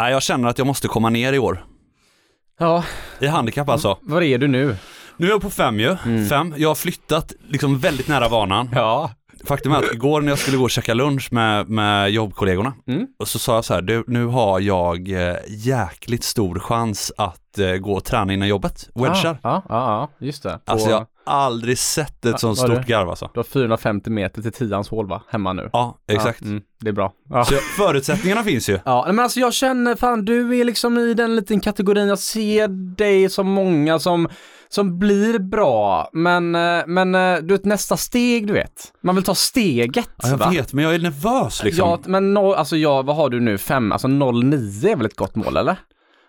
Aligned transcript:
Nej, 0.00 0.12
jag 0.12 0.22
känner 0.22 0.48
att 0.48 0.58
jag 0.58 0.66
måste 0.66 0.88
komma 0.88 1.10
ner 1.10 1.32
i 1.32 1.38
år. 1.38 1.64
Ja, 2.58 2.84
I 3.20 3.26
handikapp 3.26 3.68
alltså. 3.68 3.98
var 4.02 4.22
är 4.22 4.38
du 4.38 4.48
nu? 4.48 4.76
Nu 5.16 5.26
är 5.26 5.30
jag 5.30 5.42
på 5.42 5.50
fem 5.50 5.80
ju. 5.80 5.96
Mm. 6.04 6.28
Fem. 6.28 6.54
Jag 6.56 6.68
har 6.68 6.74
flyttat 6.74 7.32
liksom 7.48 7.78
väldigt 7.78 8.08
nära 8.08 8.28
banan. 8.28 8.70
Ja. 8.74 9.10
Faktum 9.44 9.72
är 9.72 9.76
att 9.76 9.92
igår 9.92 10.20
när 10.20 10.28
jag 10.28 10.38
skulle 10.38 10.56
gå 10.56 10.62
och 10.64 10.70
käka 10.70 10.94
lunch 10.94 11.32
med, 11.32 11.68
med 11.68 12.10
jobbkollegorna, 12.10 12.72
Mm. 12.86 13.06
och 13.18 13.28
så 13.28 13.38
sa 13.38 13.54
jag 13.54 13.64
så 13.64 13.74
här, 13.74 13.82
du, 13.82 14.04
nu 14.06 14.26
har 14.26 14.60
jag 14.60 15.08
eh, 15.28 15.36
jäkligt 15.48 16.24
stor 16.24 16.58
chans 16.58 17.12
att 17.16 17.58
eh, 17.58 17.72
gå 17.72 17.92
och 17.92 18.04
träna 18.04 18.32
innan 18.32 18.48
jobbet. 18.48 18.88
Wedgar. 18.94 19.38
Ja, 19.42 19.62
ja, 19.68 20.08
ja, 20.18 20.26
just 20.26 20.42
det. 20.42 20.58
På, 20.64 20.72
Alltså 20.72 20.90
jag 20.90 20.96
har 20.96 21.06
aldrig 21.24 21.78
sett 21.78 22.24
ett 22.24 22.40
sånt 22.40 22.58
vad 22.58 22.70
är 22.70 22.74
stort 22.74 22.86
garv 22.86 23.08
alltså. 23.10 23.30
Du 23.34 23.38
har 23.38 23.44
450 23.44 24.10
meter 24.10 24.42
till 24.42 24.52
tians 24.52 24.88
hål 24.88 25.08
va? 25.08 25.22
Hemma 25.28 25.52
nu. 25.52 25.70
Ja, 25.72 25.98
exakt. 26.08 26.38
Ja, 26.42 26.46
mm, 26.48 26.62
det 26.80 26.88
är 26.88 26.92
bra. 26.92 27.12
Ja. 27.30 27.44
Så 27.44 27.54
jag, 27.54 27.62
förutsättningarna 27.62 28.42
finns 28.42 28.68
ju. 28.68 28.78
Ja, 28.84 29.04
men 29.06 29.18
alltså 29.18 29.40
jag 29.40 29.54
känner, 29.54 29.96
fan 29.96 30.24
du 30.24 30.60
är 30.60 30.64
liksom 30.64 30.98
i 30.98 31.14
den 31.14 31.36
liten 31.36 31.60
kategorin, 31.60 32.08
jag 32.08 32.18
ser 32.18 32.68
dig 32.96 33.28
som 33.30 33.46
många 33.50 33.98
som, 33.98 34.28
som 34.72 34.98
blir 34.98 35.38
bra, 35.38 36.10
men, 36.12 36.54
eh, 36.54 36.82
men 36.86 37.14
eh, 37.14 37.36
du 37.36 37.54
vet 37.54 37.64
nästa 37.64 37.96
steg 37.96 38.46
du 38.46 38.52
vet. 38.52 38.92
Man 39.02 39.14
vill 39.14 39.24
ta 39.24 39.34
steget. 39.34 40.08
Ja, 40.22 40.28
jag 40.28 40.36
va? 40.36 40.50
vet, 40.50 40.72
men 40.72 40.84
jag 40.84 40.94
är 40.94 40.98
nervös 40.98 41.64
liksom. 41.64 41.88
Ja, 41.88 41.98
men 42.06 42.34
no, 42.34 42.52
alltså 42.52 42.76
ja, 42.76 43.02
vad 43.02 43.16
har 43.16 43.28
du 43.30 43.40
nu? 43.40 43.58
Fem, 43.58 43.92
alltså 43.92 44.08
09 44.08 44.88
är 44.90 44.96
väl 44.96 45.06
ett 45.06 45.16
gott 45.16 45.34
mål 45.36 45.56
eller? 45.56 45.76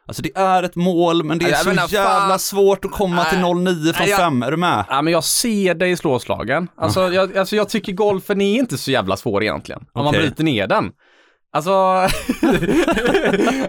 Alltså 0.07 0.21
det 0.23 0.37
är 0.37 0.63
ett 0.63 0.75
mål, 0.75 1.23
men 1.23 1.37
det 1.37 1.45
är 1.45 1.49
Ja, 1.49 1.57
så 1.57 1.67
men 1.67 1.77
fan. 1.77 1.87
jävla 1.91 2.37
svårt 2.39 2.85
att 2.85 2.91
komma 2.91 3.23
till 3.25 3.39
09 3.39 3.65
från 3.93 3.93
Nej, 3.99 4.09
jag- 4.09 4.19
5. 4.19 4.43
Är 4.43 4.51
du 4.51 4.57
med? 4.57 4.85
Ja, 4.89 5.01
men 5.01 5.13
jag 5.13 5.23
ser 5.23 5.75
dig 5.75 5.97
slå 5.97 6.19
slagen. 6.19 6.67
Alltså, 6.77 7.09
jag, 7.13 7.37
alltså 7.37 7.55
jag 7.55 7.69
tycker 7.69 7.91
golfen 7.93 8.41
är 8.41 8.59
inte 8.59 8.77
så 8.77 8.91
jävla 8.91 9.17
svår 9.17 9.43
egentligen. 9.43 9.81
Om 9.93 10.03
man 10.03 10.07
Okej. 10.07 10.21
bryter 10.21 10.43
ner 10.43 10.67
den. 10.67 10.91
Alltså, 11.53 11.71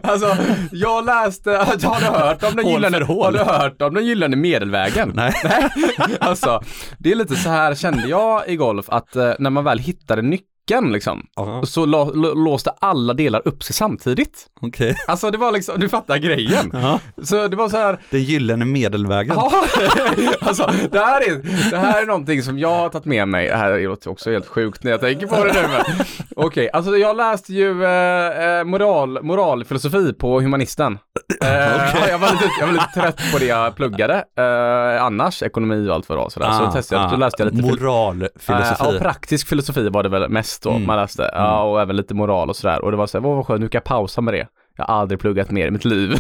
alltså, 0.03 0.37
jag 0.73 1.05
läste, 1.05 1.51
har 1.51 2.01
du 2.01 2.07
hört 2.07 2.43
om 2.43 2.57
den 2.57 2.65
Hål 2.65 2.73
gyllene, 2.83 3.05
hål. 3.05 3.25
har 3.25 3.33
du 3.33 3.39
hört 3.39 3.83
om 3.83 3.95
den 3.95 4.07
gyllene 4.07 4.37
medelvägen? 4.37 5.13
Nej. 5.15 5.33
Alltså, 6.21 6.61
det 6.99 7.13
är 7.13 7.17
lite 7.17 7.37
så 7.37 7.49
här 7.49 7.75
kände 7.75 8.09
jag 8.09 8.49
i 8.49 8.57
golf 8.57 8.87
att 8.89 9.17
eh, 9.17 9.33
när 9.39 9.51
man 9.51 9.65
väl 9.65 9.79
hittade 9.79 10.23
nyckeln 10.23 10.49
liksom, 10.71 11.27
Ja. 11.37 11.63
så 11.67 11.87
lå, 11.87 12.13
lå, 12.15 12.35
låste 12.35 12.71
alla 12.79 13.15
delar 13.15 13.43
upp 13.45 13.63
sig 13.63 13.75
samtidigt. 13.75 14.47
Okej. 14.61 14.97
Alltså 15.07 15.31
det 15.31 15.39
var 15.39 15.53
liksom, 15.53 15.81
du 15.81 15.89
fattar 15.89 16.17
grejen. 16.17 16.71
Ja. 16.73 17.01
Så 17.23 17.49
det 17.49 17.57
var 17.57 17.69
så 17.69 17.77
här, 17.77 17.99
Den 18.11 18.23
gyllene 18.23 18.65
medelvägen. 18.65 19.35
Ja, 19.37 19.53
alltså 20.41 20.71
det 20.91 20.99
här, 20.99 21.21
är, 21.31 21.71
det 21.71 21.79
här 21.79 22.03
är 22.03 22.07
någonting 22.07 22.43
som 22.43 22.59
jag 22.59 22.69
har 22.79 22.89
tagit 22.89 23.05
med 23.05 23.29
mig. 23.29 23.49
Det 23.49 23.57
här 23.57 23.81
låter 23.81 24.11
också 24.11 24.31
helt 24.31 24.47
sjukt 24.47 24.85
när 24.85 24.91
jag 24.91 25.01
tänker 25.01 25.27
på 25.27 25.45
det 25.45 25.53
nu. 25.53 26.05
Okej, 26.37 26.71
alltså 26.73 26.97
jag 26.97 27.17
läste 27.17 27.53
ju 27.53 27.85
eh, 27.85 28.45
eh, 28.59 28.65
moral, 28.65 29.23
moralfilosofi 29.23 30.13
på 30.13 30.41
humanisten. 30.41 30.99
Eh, 31.43 31.49
Okej. 31.49 32.05
jag, 32.09 32.19
var 32.19 32.33
lite, 32.33 32.45
jag 32.61 32.67
var 32.67 32.73
lite 32.73 32.91
trött 32.95 33.21
på 33.33 33.39
det 33.39 33.47
jag 33.47 33.75
pluggade. 33.77 34.25
Eh, 34.39 35.05
annars, 35.05 35.43
ekonomi 35.43 35.89
och 35.89 35.95
allt 35.95 36.09
vad 36.09 36.19
det 36.19 36.23
var. 36.23 36.31
Sådär. 36.31 36.53
så 36.53 36.73
testade 36.73 37.03
jag, 37.03 37.11
så 37.11 37.17
läste 37.17 37.43
jag 37.43 37.55
lite 37.55 37.69
fil- 37.69 37.81
Moralfilosofi. 37.81 38.85
Eh, 38.89 38.95
ja, 38.95 38.99
praktisk 39.01 39.49
filosofi 39.49 39.89
var 39.89 40.03
det 40.03 40.09
väl 40.09 40.29
mest 40.29 40.52
då 40.59 40.71
Mm. 40.71 40.87
man 40.87 40.97
läste. 40.97 41.31
Ja, 41.35 41.63
och 41.63 41.81
även 41.81 41.97
lite 41.97 42.15
moral 42.15 42.49
och 42.51 42.57
sådär. 42.57 42.85
Och 42.85 42.91
det 42.91 42.97
var 42.97 43.07
så 43.07 43.19
här, 43.21 43.29
vad 43.29 43.47
skönt, 43.47 43.61
nu 43.61 43.69
kan 43.69 43.79
jag 43.79 43.85
pausa 43.85 44.21
med 44.21 44.35
det. 44.35 44.47
Jag 44.77 44.85
har 44.85 44.95
aldrig 44.95 45.21
pluggat 45.21 45.51
mer 45.51 45.67
i 45.67 45.71
mitt 45.71 45.85
liv. 45.85 46.11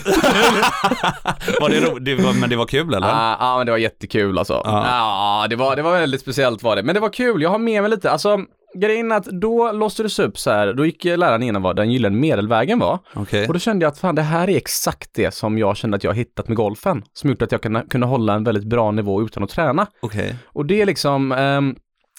var 1.61 1.69
det 1.70 1.80
ro- 1.80 1.98
det 1.98 2.14
var, 2.14 2.41
men 2.41 2.50
det 2.50 2.56
var 2.56 2.66
kul 2.66 2.94
eller? 2.94 3.08
Ja, 3.08 3.36
ja, 3.41 3.56
men 3.56 3.66
det 3.66 3.72
var 3.72 3.78
jättekul 3.78 4.39
alltså. 4.39 4.62
Ja. 4.64 4.84
Ja, 4.86 5.47
det, 5.50 5.56
var, 5.56 5.77
det 5.77 5.83
var 5.83 5.92
väldigt 5.92 6.20
speciellt 6.20 6.62
var 6.62 6.77
det. 6.77 6.83
Men 6.83 6.94
det 6.94 7.00
var 7.00 7.08
kul, 7.08 7.42
jag 7.42 7.50
har 7.50 7.58
med 7.58 7.83
mig 7.83 7.91
lite, 7.91 8.11
alltså 8.11 8.39
grejen 8.78 9.12
är 9.12 9.16
att 9.16 9.24
då 9.24 9.72
låstes 9.72 10.19
upp 10.19 10.39
så 10.39 10.50
här, 10.50 10.72
då 10.72 10.86
gick 10.86 11.05
läraren 11.05 11.42
igenom 11.42 11.62
vad 11.62 11.77
den 11.77 11.91
gyllene 11.92 12.17
medelvägen 12.17 12.78
var. 12.78 12.98
Okej. 13.14 13.46
Och 13.46 13.52
då 13.52 13.58
kände 13.61 13.84
jag 13.84 13.91
att 13.92 13.98
fan, 13.98 14.14
det 14.14 14.22
här 14.22 14.50
är 14.50 14.56
exakt 14.56 15.11
det 15.14 15.34
som 15.34 15.58
jag 15.58 15.77
kände 15.77 15.96
att 15.96 16.05
jag 16.05 16.14
hittat 16.14 16.48
med 16.48 16.56
golfen. 16.56 17.02
Som 17.12 17.30
gjort 17.30 17.42
att 17.42 17.52
jag 17.52 17.62
kunde, 17.62 17.84
kunde 17.91 18.06
hålla 18.06 18.34
en 18.34 18.44
väldigt 18.44 18.64
bra 18.64 18.91
nivå 18.91 19.22
utan 19.22 19.42
att 19.42 19.50
träna. 19.50 19.86
Okej. 20.02 20.34
Och 20.46 20.67
det 20.67 20.83
är 20.83 20.86
liksom 20.86 21.33
ehm, 21.33 21.77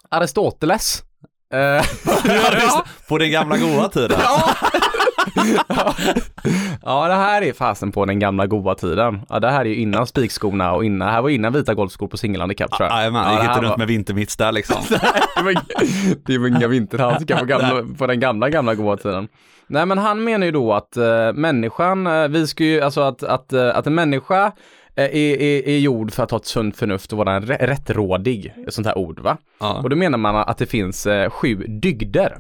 Aristoteles. 0.10 1.04
Eh, 1.54 1.84
ja, 2.26 2.86
På 3.08 3.18
den 3.18 3.32
gamla 3.32 3.58
goda 3.58 3.90
tiden. 3.90 4.20
ja, 6.84 7.08
det 7.08 7.14
här 7.14 7.42
är 7.42 7.54
fasen 7.54 7.92
på 7.92 8.06
den 8.06 8.20
gamla 8.20 8.46
goda 8.46 8.76
tiden. 8.76 9.22
Ja, 9.30 9.40
det 9.40 9.50
här 9.50 9.62
är 9.62 9.66
ju 9.66 9.76
innan 9.76 10.08
spikskorna 10.08 10.74
och 10.74 10.86
innan, 10.86 11.10
här 11.10 11.22
var 11.22 11.30
innan 11.30 11.54
vita 11.54 11.74
golfskor 11.74 12.08
på 12.08 12.18
singelhandikapp 12.18 12.72
tror 12.72 12.90
jag. 12.90 12.98
Jajamän, 13.00 13.24
Ja, 13.24 13.30
det 13.30 13.36
gick 13.36 13.44
inte 13.50 13.60
runt 13.62 13.70
var- 13.70 13.78
med 13.78 13.88
vintermitts 13.88 14.36
där 14.38 14.52
liksom. 14.52 14.78
det 16.26 16.38
var 16.38 16.48
inga, 16.48 16.68
vinterhandskar 16.68 17.38
på, 17.38 17.46
gamla, 17.46 17.84
på 17.98 18.08
den 18.08 18.20
gamla, 18.20 18.50
gamla 18.50 18.76
goda 18.76 18.98
tiden. 18.98 19.28
Nej, 19.68 19.86
men 19.86 19.98
han 19.98 20.24
menar 20.24 20.46
ju 20.46 20.52
då 20.52 20.74
att 20.74 20.98
uh, 20.98 21.34
människan, 21.34 22.08
eh, 22.08 22.28
vi 22.28 22.48
ska 22.48 22.64
ju, 22.64 22.82
alltså 22.82 23.02
att, 23.02 23.24
att, 23.24 23.54
eh, 23.54 23.78
att 23.78 23.88
en 23.88 23.96
människa 23.96 24.52
är, 24.96 25.16
är, 25.16 25.68
är 25.68 25.78
gjord 25.78 26.12
för 26.12 26.24
att 26.24 26.32
ha 26.32 26.38
ett 26.38 26.46
sunt 26.46 26.78
förnuft 26.78 27.12
och 27.12 27.18
vara 27.18 27.36
en 27.36 27.44
rä- 27.44 27.66
rättrådig, 27.68 28.54
ett 28.68 28.74
sånt 28.74 28.88
här 28.88 28.98
ord 28.98 29.20
va? 29.20 29.38
Ja. 29.60 29.82
Och 29.84 29.90
då 29.90 29.96
menar 29.96 30.18
man 30.18 30.36
att 30.36 30.58
det 30.58 30.66
finns 30.66 31.06
eh, 31.06 31.30
sju 31.30 31.56
dygder. 31.56 32.38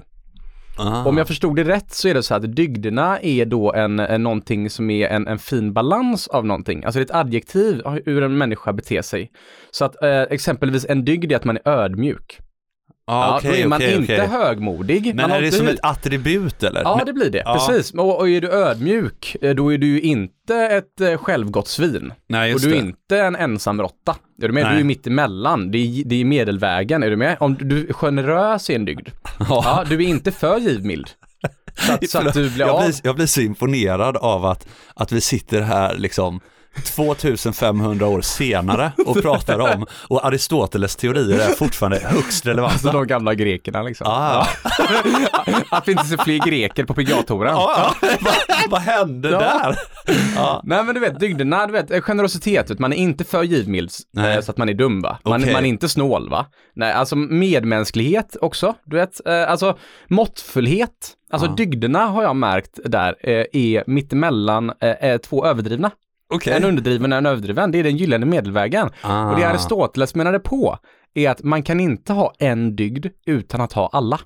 Ah. 0.77 1.05
Om 1.05 1.17
jag 1.17 1.27
förstod 1.27 1.55
det 1.55 1.63
rätt 1.63 1.91
så 1.93 2.07
är 2.07 2.13
det 2.13 2.23
så 2.23 2.35
att 2.35 2.55
dygderna 2.55 3.19
är 3.19 3.45
då 3.45 3.73
en, 3.73 3.99
en 3.99 4.23
någonting 4.23 4.69
som 4.69 4.89
är 4.89 5.07
en, 5.07 5.27
en 5.27 5.39
fin 5.39 5.73
balans 5.73 6.27
av 6.27 6.45
någonting. 6.45 6.83
Alltså 6.83 6.99
det 6.99 7.01
är 7.01 7.05
ett 7.05 7.25
adjektiv 7.25 7.81
hur 8.05 8.23
en 8.23 8.37
människa 8.37 8.73
beter 8.73 9.01
sig. 9.01 9.31
Så 9.71 9.85
att 9.85 10.03
eh, 10.03 10.21
exempelvis 10.21 10.85
en 10.89 11.05
dygd 11.05 11.31
är 11.31 11.35
att 11.35 11.43
man 11.43 11.57
är 11.57 11.69
ödmjuk. 11.69 12.39
Ah, 13.05 13.27
Ja, 13.27 13.37
okej, 13.37 13.51
då 13.51 13.57
är 13.57 13.67
man 13.67 13.77
okej, 13.77 13.95
inte 13.95 14.13
okej. 14.15 14.27
högmodig. 14.27 15.05
Men 15.15 15.29
man 15.29 15.31
är 15.31 15.41
det 15.41 15.51
som 15.51 15.67
ett 15.67 15.79
attribut 15.83 16.63
eller? 16.63 16.81
Ja, 16.81 17.01
det 17.05 17.13
blir 17.13 17.29
det. 17.29 17.41
Ja. 17.45 17.53
Precis. 17.67 17.93
Och, 17.93 18.19
och 18.19 18.29
är 18.29 18.41
du 18.41 18.49
ödmjuk, 18.51 19.35
eh, 19.41 19.55
då 19.55 19.73
är 19.73 19.77
du 19.77 19.87
ju 19.87 20.01
inte 20.01 20.55
ett 20.55 21.01
eh, 21.01 21.17
självgott 21.17 21.67
svin. 21.67 22.13
Nej, 22.29 22.53
Och 22.53 22.59
du 22.61 22.67
är 22.67 22.71
det. 22.71 22.77
inte 22.77 23.19
en 23.19 23.35
ensam 23.35 23.81
råtta. 23.81 24.15
Är 24.41 24.47
du 24.47 24.53
med? 24.53 24.63
Nej. 24.63 24.73
Du 24.73 24.79
är 24.79 24.83
mitt 24.83 25.07
emellan. 25.07 25.71
Det 25.71 25.77
är, 25.77 26.03
det 26.05 26.15
är 26.21 26.25
medelvägen. 26.25 27.03
Är 27.03 27.09
du 27.09 27.15
med? 27.15 27.37
Om 27.39 27.55
du, 27.59 27.87
är 27.89 27.93
generös 27.93 28.69
i 28.69 28.75
en 28.75 28.85
dygd. 28.85 29.09
Ja, 29.49 29.83
du 29.89 29.95
är 29.95 30.07
inte 30.07 30.31
för 30.31 30.57
givmild. 30.57 31.09
Så 31.75 31.93
att, 31.93 32.09
så 32.09 32.17
att 32.27 32.33
du 32.33 32.49
blir 32.49 32.65
jag, 32.67 32.83
blir, 32.83 32.95
jag 33.03 33.15
blir 33.15 33.25
så 33.25 33.41
imponerad 33.41 34.17
av 34.17 34.45
att, 34.45 34.67
att 34.95 35.11
vi 35.11 35.21
sitter 35.21 35.61
här 35.61 35.95
liksom 35.97 36.39
2500 36.85 38.07
år 38.07 38.21
senare 38.21 38.91
och 39.05 39.21
pratar 39.21 39.59
om, 39.59 39.85
och 40.07 40.25
Aristoteles 40.25 40.95
teorier 40.95 41.39
är 41.39 41.49
fortfarande 41.53 41.99
högst 41.99 42.45
relevanta. 42.45 42.73
Alltså 42.73 42.91
de 42.91 43.07
gamla 43.07 43.33
grekerna 43.33 43.83
liksom. 43.83 44.07
Ah, 44.09 44.47
Att 45.71 45.87
vi 45.87 45.91
inte 45.91 46.03
ser 46.05 46.17
fler 46.17 46.37
greker 46.47 46.83
på 46.85 46.93
PGA-touren. 46.93 47.53
ja, 47.53 47.93
ja. 48.01 48.07
vad, 48.21 48.33
vad 48.69 48.81
hände 48.81 49.29
Ja. 49.29 49.39
där? 49.39 49.75
Ja. 50.35 50.61
Nej 50.63 50.83
men 50.83 50.95
du 50.95 51.01
vet, 51.01 51.19
dygderna, 51.19 51.67
du 51.67 51.73
vet, 51.73 52.03
generositet, 52.03 52.79
man 52.79 52.93
är 52.93 52.97
inte 52.97 53.23
för 53.23 53.43
givmild 53.43 53.91
eh, 54.17 54.41
så 54.41 54.51
att 54.51 54.57
man 54.57 54.69
är 54.69 54.73
dum 54.73 55.01
va? 55.01 55.19
Man, 55.25 55.41
Okej. 55.41 55.53
man 55.53 55.65
är 55.65 55.69
inte 55.69 55.89
snål 55.89 56.29
va? 56.29 56.45
Nej, 56.75 56.91
alltså 56.93 57.15
medmänsklighet 57.15 58.35
också, 58.41 58.75
du 58.85 58.95
vet, 58.95 59.27
eh, 59.27 59.49
alltså 59.51 59.77
måttfullhet, 60.07 60.89
alltså 61.31 61.47
Ja. 61.47 61.53
dygderna 61.55 62.05
har 62.05 62.23
jag 62.23 62.35
märkt 62.35 62.79
där 62.85 63.15
eh, 63.23 63.45
är 63.53 63.83
mittemellan 63.87 64.71
två 65.29 65.45
överdrivna. 65.45 65.91
Okej. 66.33 66.53
En 66.53 66.63
underdriven 66.63 67.11
och 67.11 67.17
en 67.17 67.25
överdriven, 67.25 67.71
det 67.71 67.77
är 67.79 67.83
den 67.83 67.97
gyllene 67.97 68.25
medelvägen. 68.25 68.89
Ah. 69.01 69.29
Och 69.31 69.37
det 69.39 69.43
Aristoteles 69.49 70.15
menade 70.15 70.39
på 70.39 70.77
är 71.13 71.29
att 71.29 71.43
man 71.43 71.63
kan 71.63 71.79
inte 71.79 72.13
ha 72.13 72.33
en 72.39 72.75
dygd 72.75 73.05
utan 73.25 73.61
att 73.61 73.73
ha 73.73 73.89
alla. 73.93 74.19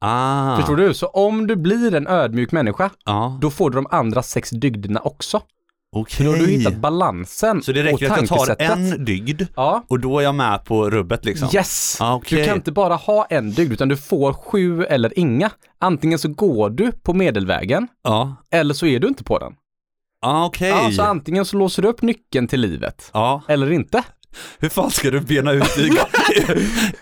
Ah. 0.00 0.56
Förstår 0.56 0.76
du? 0.76 0.94
Så 0.94 1.06
om 1.06 1.46
du 1.46 1.56
blir 1.56 1.94
en 1.94 2.06
ödmjuk 2.06 2.52
människa, 2.52 2.90
Ja, 3.04 3.38
då 3.40 3.50
får 3.50 3.70
du 3.70 3.74
de 3.76 3.86
andra 3.90 4.22
sex 4.22 4.50
dygderna 4.50 5.00
också. 5.00 5.40
okej. 5.96 6.26
Då 6.26 6.32
har 6.32 6.38
du 6.38 6.46
hittat 6.46 6.76
balansen 6.76 7.62
Så 7.62 7.72
det 7.72 7.82
räcker 7.82 8.10
att 8.12 8.18
jag 8.20 8.28
tar 8.28 8.56
en 8.62 9.04
dygd 9.04 9.42
Ja. 9.56 9.84
och 9.88 10.00
då 10.00 10.18
är 10.18 10.22
jag 10.22 10.34
med 10.34 10.64
på 10.64 10.90
rubbet 10.90 11.24
liksom? 11.24 11.48
Yes! 11.54 11.96
Ah, 12.00 12.14
okej. 12.14 12.38
Du 12.40 12.44
kan 12.46 12.56
inte 12.56 12.72
bara 12.72 12.94
ha 12.94 13.24
en 13.30 13.50
dygd, 13.50 13.72
utan 13.72 13.88
du 13.88 13.96
får 13.96 14.32
sju 14.32 14.84
eller 14.84 15.18
inga. 15.18 15.50
Antingen 15.78 16.18
så 16.18 16.28
går 16.28 16.70
du 16.70 16.92
på 16.92 17.14
medelvägen, 17.14 17.88
Ja, 18.04 18.36
eller 18.50 18.74
så 18.74 18.86
är 18.86 18.98
du 19.00 19.08
inte 19.08 19.24
på 19.24 19.38
den. 19.38 19.52
Ah, 20.22 20.46
okej. 20.46 20.68
Ja, 20.68 20.90
så 20.90 21.02
antingen 21.02 21.44
så 21.44 21.56
låser 21.56 21.82
du 21.82 21.88
upp 21.88 22.02
nyckeln 22.02 22.48
till 22.48 22.60
livet, 22.60 23.10
Ja, 23.14 23.42
eller 23.48 23.72
inte. 23.72 24.02
hur 24.58 24.68
fan 24.68 24.90
ska 24.90 25.10
du 25.10 25.20
bena 25.20 25.52
ut 25.52 25.78
i, 25.78 25.90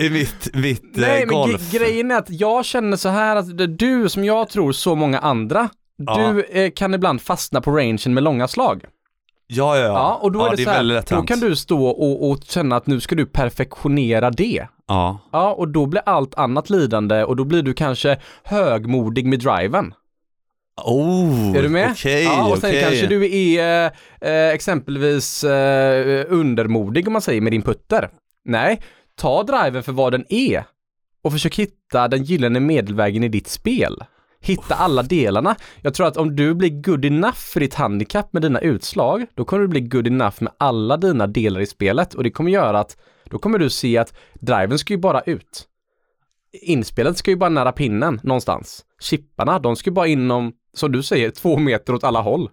i, 0.07 0.11
mitt, 0.11 0.55
mitt 0.55 0.83
Nej, 0.97 1.23
eh, 1.23 1.27
men 1.27 1.35
golf? 1.37 1.73
gre- 1.73 1.79
grejen 1.79 2.11
är 2.11 2.17
att 2.19 2.31
jag 2.31 2.65
känner 2.65 2.97
så 2.97 3.09
här 3.09 3.37
att 3.37 3.59
det- 3.59 3.67
du, 3.67 4.09
som 4.09 4.25
jag 4.25 4.49
tror 4.49 4.73
så 4.73 4.95
många 4.95 5.19
andra, 5.19 5.69
Ja. 5.99 6.17
du 6.33 6.43
eh, 6.43 6.71
kan 6.71 6.95
ibland 6.95 7.23
fastna 7.23 7.61
på 7.61 7.71
rangen 7.71 7.99
med 8.15 8.23
långa 8.23 8.49
slag. 8.49 8.85
Ja, 9.49 9.77
ja, 9.77 9.83
ja. 9.85 9.89
Ja, 9.93 10.19
och 10.23 10.33
då 10.33 10.45
är 10.47 10.51
det, 10.51 10.57
så 10.65 10.71
väldigt 10.71 11.11
här, 11.11 11.17
då 11.17 11.23
kan 11.23 11.41
du 11.41 11.57
stå 11.57 11.87
och, 11.87 12.31
och 12.31 12.39
känna 12.45 12.77
att 12.77 12.87
nu 12.87 13.01
ska 13.01 13.15
du 13.15 13.27
perfektionera 13.27 14.31
det. 14.31 14.67
Ja, 14.89 15.19
Ja, 15.33 15.53
och 15.53 15.69
då 15.69 15.87
blir 15.87 16.03
allt 16.07 16.35
annat 16.35 16.71
lidande 16.71 17.25
och 17.25 17.37
då 17.37 17.45
blir 17.45 17.63
du 17.63 17.75
kanske 17.75 18.19
högmodig 18.45 19.27
med 19.27 19.39
driven. 19.41 19.95
Oh, 20.85 21.57
Är 21.57 21.63
du 21.63 21.69
med? 21.69 21.91
Okej, 21.91 22.25
ja, 22.25 22.49
och 22.49 22.59
sen 22.59 22.71
okej. 22.71 22.83
kanske 22.83 23.07
du 23.07 23.37
är 23.37 23.93
eh, 24.21 24.49
exempelvis 24.55 25.45
eh, 25.45 26.25
undermodig 26.29 27.07
om 27.07 27.13
man 27.13 27.23
säger 27.23 27.41
med 27.41 27.53
din 27.53 27.63
putter. 27.63 28.11
Nej, 28.45 28.83
ta 29.15 29.43
driven 29.43 29.83
för 29.83 29.93
vad 29.93 30.13
den 30.13 30.25
är 30.29 30.65
och 31.23 31.33
försök 31.33 31.57
hitta 31.59 32.09
den 32.09 32.25
gyllene 32.25 32.61
medelvägen 32.61 33.25
i 33.25 33.29
ditt 33.29 33.49
spel. 33.49 34.05
hitta 34.41 34.75
alla 34.75 35.03
delarna. 35.03 35.57
Jag 35.81 35.95
tror 35.95 36.07
att 36.07 36.17
om 36.17 36.37
du 36.37 36.55
blir 36.55 36.83
good 36.83 37.05
enough 37.05 37.37
för 37.37 37.61
ditt 37.61 37.75
handikapp 37.75 38.33
med 38.33 38.43
dina 38.43 38.61
utslag, 38.61 39.27
då 39.35 39.45
kommer 39.45 39.63
du 39.63 39.69
bli 39.69 39.81
good 39.81 40.07
enough 40.07 40.37
med 40.43 40.53
alla 40.59 40.97
dina 40.97 41.27
delar 41.27 41.61
i 41.61 41.67
spelet 41.67 42.15
och 42.15 42.23
det 42.23 42.31
kommer 42.31 42.51
göra 42.51 42.81
att 42.81 42.97
då 43.25 43.39
kommer 43.39 43.59
du 43.59 43.71
se 43.71 43.99
att 43.99 44.15
driven 44.35 44.79
ska 44.79 44.93
ju 44.93 44.99
bara 44.99 45.21
ut. 45.21 45.69
Inspelet 46.63 47.19
ska 47.19 47.31
ju 47.31 47.37
bara 47.37 47.51
nära 47.51 47.73
pinnen 47.73 48.21
någonstans. 48.23 48.85
Chipparna, 49.01 49.59
de 49.59 49.77
ska 49.77 49.91
ju 49.91 49.95
bara 49.95 50.07
inom, 50.07 50.53
som 50.77 50.93
du 50.93 51.03
säger, 51.03 51.31
två 51.31 51.57
meter 51.59 51.95
åt 51.95 52.05
alla 52.05 52.21
håll. 52.21 52.51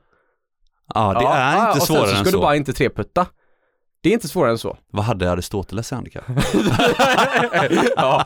Ja, 0.93 1.13
det 1.13 1.25
är 1.25 1.55
ja, 1.55 1.67
inte 1.67 1.79
och 1.79 1.87
sen 1.87 1.95
svårare 1.95 2.07
så 2.07 2.11
än 2.15 2.17
ska 2.17 2.31
så. 2.31 2.37
du 2.37 2.41
bara 2.41 2.55
inte 2.55 2.73
treputta. 2.73 3.25
Det 4.03 4.09
är 4.09 4.13
inte 4.13 4.27
svårare 4.27 4.51
än 4.51 4.57
så. 4.57 4.77
Vad 4.91 5.05
hade 5.05 5.31
Aristoteles 5.31 5.91
i 5.91 5.95
handikapp? 5.95 6.23
ja. 7.95 8.25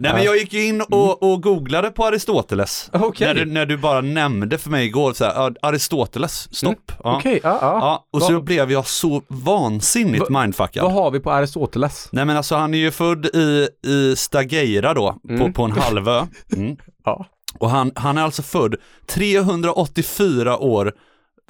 Nej 0.00 0.12
men 0.12 0.22
jag 0.24 0.36
gick 0.36 0.52
ju 0.52 0.66
in 0.66 0.80
och, 0.82 1.22
och 1.32 1.42
googlade 1.42 1.90
på 1.90 2.04
Aristoteles. 2.04 2.90
Okej. 2.92 3.26
När, 3.26 3.34
du, 3.34 3.44
när 3.44 3.66
du 3.66 3.76
bara 3.76 4.00
nämnde 4.00 4.58
för 4.58 4.70
mig 4.70 4.86
igår 4.86 5.12
så 5.12 5.24
här, 5.24 5.54
Aristoteles, 5.62 6.54
stopp. 6.56 6.92
Ja. 7.04 7.16
Okej, 7.16 7.40
ja, 7.42 7.58
ja. 7.60 7.78
Ja, 7.80 8.06
och 8.12 8.22
så 8.22 8.32
Vad- 8.32 8.44
blev 8.44 8.72
jag 8.72 8.86
så 8.86 9.22
vansinnigt 9.28 10.28
mindfuckad. 10.28 10.82
Vad 10.84 10.92
har 10.92 11.10
vi 11.10 11.20
på 11.20 11.30
Aristoteles? 11.32 12.08
Nej 12.12 12.24
men 12.24 12.36
alltså 12.36 12.56
han 12.56 12.74
är 12.74 12.78
ju 12.78 12.90
född 12.90 13.26
i, 13.26 13.68
i 13.86 14.16
Stageira 14.16 14.94
då, 14.94 15.12
på, 15.12 15.32
Mm. 15.34 15.52
på 15.52 15.62
en 15.64 15.72
halvö. 15.72 16.26
Mm. 16.56 16.76
Ja. 17.04 17.26
Och 17.58 17.70
han, 17.70 17.92
han 17.94 18.18
är 18.18 18.22
alltså 18.22 18.42
född 18.42 18.74
384 19.06 20.58
år 20.58 20.92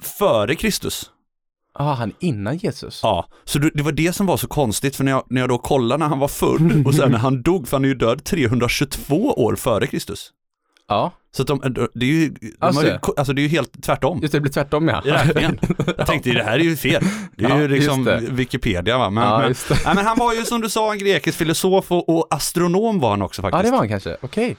före 0.01 0.55
Kristus. 0.55 1.11
Ah, 1.73 1.93
han 1.93 2.13
innan 2.19 2.57
Jesus. 2.57 2.99
Ja, 3.03 3.27
så 3.43 3.59
det 3.59 3.81
var 3.83 3.91
det 3.91 4.13
som 4.13 4.25
var 4.25 4.37
så 4.37 4.47
konstigt 4.47 4.95
för 4.95 5.03
när 5.03 5.11
jag, 5.11 5.23
när 5.29 5.41
jag 5.41 5.49
då 5.49 5.57
kollade 5.57 5.99
när 5.99 6.07
han 6.07 6.19
var 6.19 6.27
född 6.27 6.87
och 6.87 6.95
sen 6.95 7.11
när 7.11 7.17
han 7.17 7.41
dog, 7.41 7.67
för 7.67 7.77
han 7.77 7.83
är 7.83 7.89
ju 7.89 7.95
död 7.95 8.23
322 8.23 9.15
år 9.31 9.55
före 9.55 9.87
Kristus. 9.87 10.31
Ja, 10.87 11.11
Så 11.31 11.43
de, 11.43 11.59
det 11.93 12.05
är 12.05 12.09
ju, 12.09 12.29
de 12.29 12.51
Alltså. 12.59 12.85
ju, 12.85 12.97
alltså 13.17 13.33
det 13.33 13.41
är 13.41 13.43
ju 13.43 13.49
helt 13.49 13.83
tvärtom 13.83 14.19
just 14.21 14.31
det, 14.31 14.37
det 14.37 14.41
blir 14.41 14.51
tvärtom 14.51 14.87
ja. 14.87 15.01
räkningen. 15.05 15.59
Jag 15.97 16.07
tänkte 16.07 16.29
det 16.31 16.43
här 16.43 16.59
är 16.59 16.63
ju 16.63 16.75
fel. 16.75 17.03
Det 17.37 17.45
är 17.45 17.49
Ja, 17.49 17.59
ju 17.61 17.67
liksom. 17.67 18.19
Wikipedia 18.31 18.97
va. 18.97 19.09
Men, 19.09 19.23
Ja, 19.23 19.39
men, 19.39 19.55
nej, 19.85 19.95
men 19.95 20.05
han 20.05 20.17
var 20.17 20.33
ju 20.33 20.43
som 20.43 20.61
du 20.61 20.69
sa 20.69 20.91
en 20.93 20.99
grekisk 20.99 21.37
filosof 21.37 21.91
och, 21.91 22.09
och 22.09 22.27
astronom 22.29 22.99
var 22.99 23.09
han 23.09 23.21
också 23.21 23.41
faktiskt. 23.41 23.57
Ja, 23.59 23.63
det 23.63 23.71
var 23.71 23.77
han 23.77 23.89
kanske. 23.89 24.17
Okej. 24.21 24.57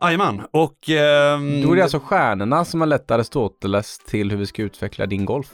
Jajamän, 0.00 0.42
och... 0.50 0.88
ehm, 0.88 1.62
Då 1.62 1.72
är 1.72 1.76
det 1.76 1.82
alltså 1.82 1.98
stjärnorna 2.00 2.64
som 2.64 2.80
har 2.80 2.86
lett 2.88 3.10
Aristoteles 3.10 3.98
till 3.98 4.30
hur 4.30 4.38
vi 4.38 4.46
ska 4.46 4.62
utveckla 4.62 5.06
din 5.06 5.24
golf. 5.24 5.46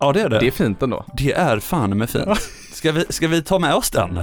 Ja 0.00 0.12
det 0.12 0.20
är 0.22 0.28
det. 0.28 0.38
Det 0.38 0.46
är 0.46 0.50
fint 0.50 0.82
ändå. 0.82 1.04
Det 1.16 1.32
är 1.32 1.58
fan 1.58 1.98
med 1.98 2.10
fint. 2.10 2.40
Ska 2.72 2.92
vi, 2.92 3.04
ska 3.08 3.28
vi 3.28 3.42
ta 3.42 3.58
med 3.58 3.74
oss 3.74 3.90
den? 3.90 4.18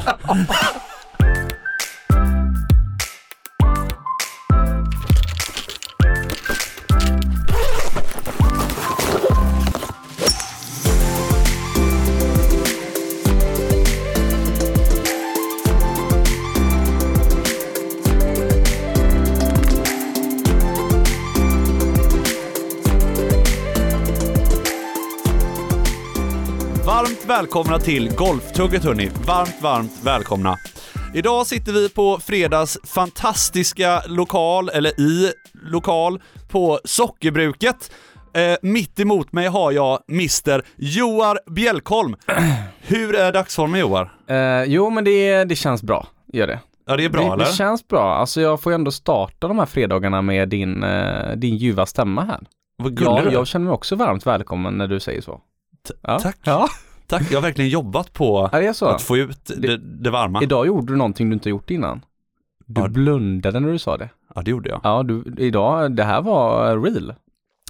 Varmt 27.03 27.25
välkomna 27.25 27.79
till 27.79 28.15
Golftugget 28.15 28.83
hörni. 28.83 29.09
Varmt, 29.27 29.61
varmt 29.61 29.91
välkomna. 30.03 30.57
Idag 31.13 31.47
sitter 31.47 31.71
vi 31.71 31.89
på 31.89 32.19
Fredags 32.19 32.77
fantastiska 32.83 34.01
lokal, 34.07 34.69
eller 34.69 34.99
i 34.99 35.31
lokal, 35.53 36.21
på 36.51 36.79
Sockerbruket. 36.83 37.91
Eh, 38.33 38.55
mitt 38.61 38.99
emot 38.99 39.31
mig 39.31 39.47
har 39.47 39.71
jag 39.71 39.99
Mr 40.09 40.65
Joar 40.75 41.51
Bjälkholm. 41.51 42.15
Hur 42.81 43.15
är 43.15 43.31
dagsformen 43.31 43.79
Joar? 43.79 44.13
Eh, 44.27 44.63
jo, 44.63 44.89
men 44.89 45.03
det, 45.03 45.43
det 45.43 45.55
känns 45.55 45.83
bra. 45.83 46.07
Gör 46.33 46.47
det. 46.47 46.59
Ja 46.85 46.97
det 46.97 47.05
är 47.05 47.09
bra 47.09 47.21
det, 47.21 47.33
eller? 47.33 47.45
det 47.45 47.51
känns 47.51 47.87
bra. 47.87 48.15
Alltså 48.15 48.41
jag 48.41 48.61
får 48.61 48.71
ju 48.71 48.75
ändå 48.75 48.91
starta 48.91 49.47
de 49.47 49.59
här 49.59 49.65
fredagarna 49.65 50.21
med 50.21 50.49
din, 50.49 50.83
eh, 50.83 51.35
din 51.35 51.57
ljuva 51.57 51.85
stämma 51.85 52.23
här. 52.23 52.39
Vad 52.77 52.99
Ja, 53.01 53.31
jag 53.31 53.47
känner 53.47 53.65
mig 53.65 53.73
också 53.73 53.95
varmt 53.95 54.27
välkommen 54.27 54.73
när 54.73 54.87
du 54.87 54.99
säger 54.99 55.21
så. 55.21 55.41
Ja. 56.01 56.19
Tack. 56.19 56.37
Ja, 56.43 56.69
Tack, 57.19 57.31
jag 57.31 57.37
har 57.37 57.41
verkligen 57.41 57.69
jobbat 57.71 58.13
på 58.13 58.49
att 58.81 59.01
få 59.01 59.17
ut 59.17 59.51
det, 59.57 59.77
det 59.77 60.09
varma. 60.09 60.43
Idag 60.43 60.67
gjorde 60.67 60.93
du 60.93 60.97
någonting 60.97 61.29
du 61.29 61.33
inte 61.33 61.49
gjort 61.49 61.69
innan. 61.69 62.01
Du 62.65 62.81
Ja. 62.81 62.87
blundade 62.87 63.59
när 63.59 63.71
du 63.71 63.79
sa 63.79 63.97
det. 63.97 64.09
Ja 64.35 64.41
det 64.41 64.51
gjorde 64.51 64.69
jag. 64.69 64.79
Ja, 64.83 65.03
du, 65.03 65.23
idag, 65.37 65.91
det 65.95 66.03
här 66.03 66.21
var 66.21 66.77
real. 66.81 67.13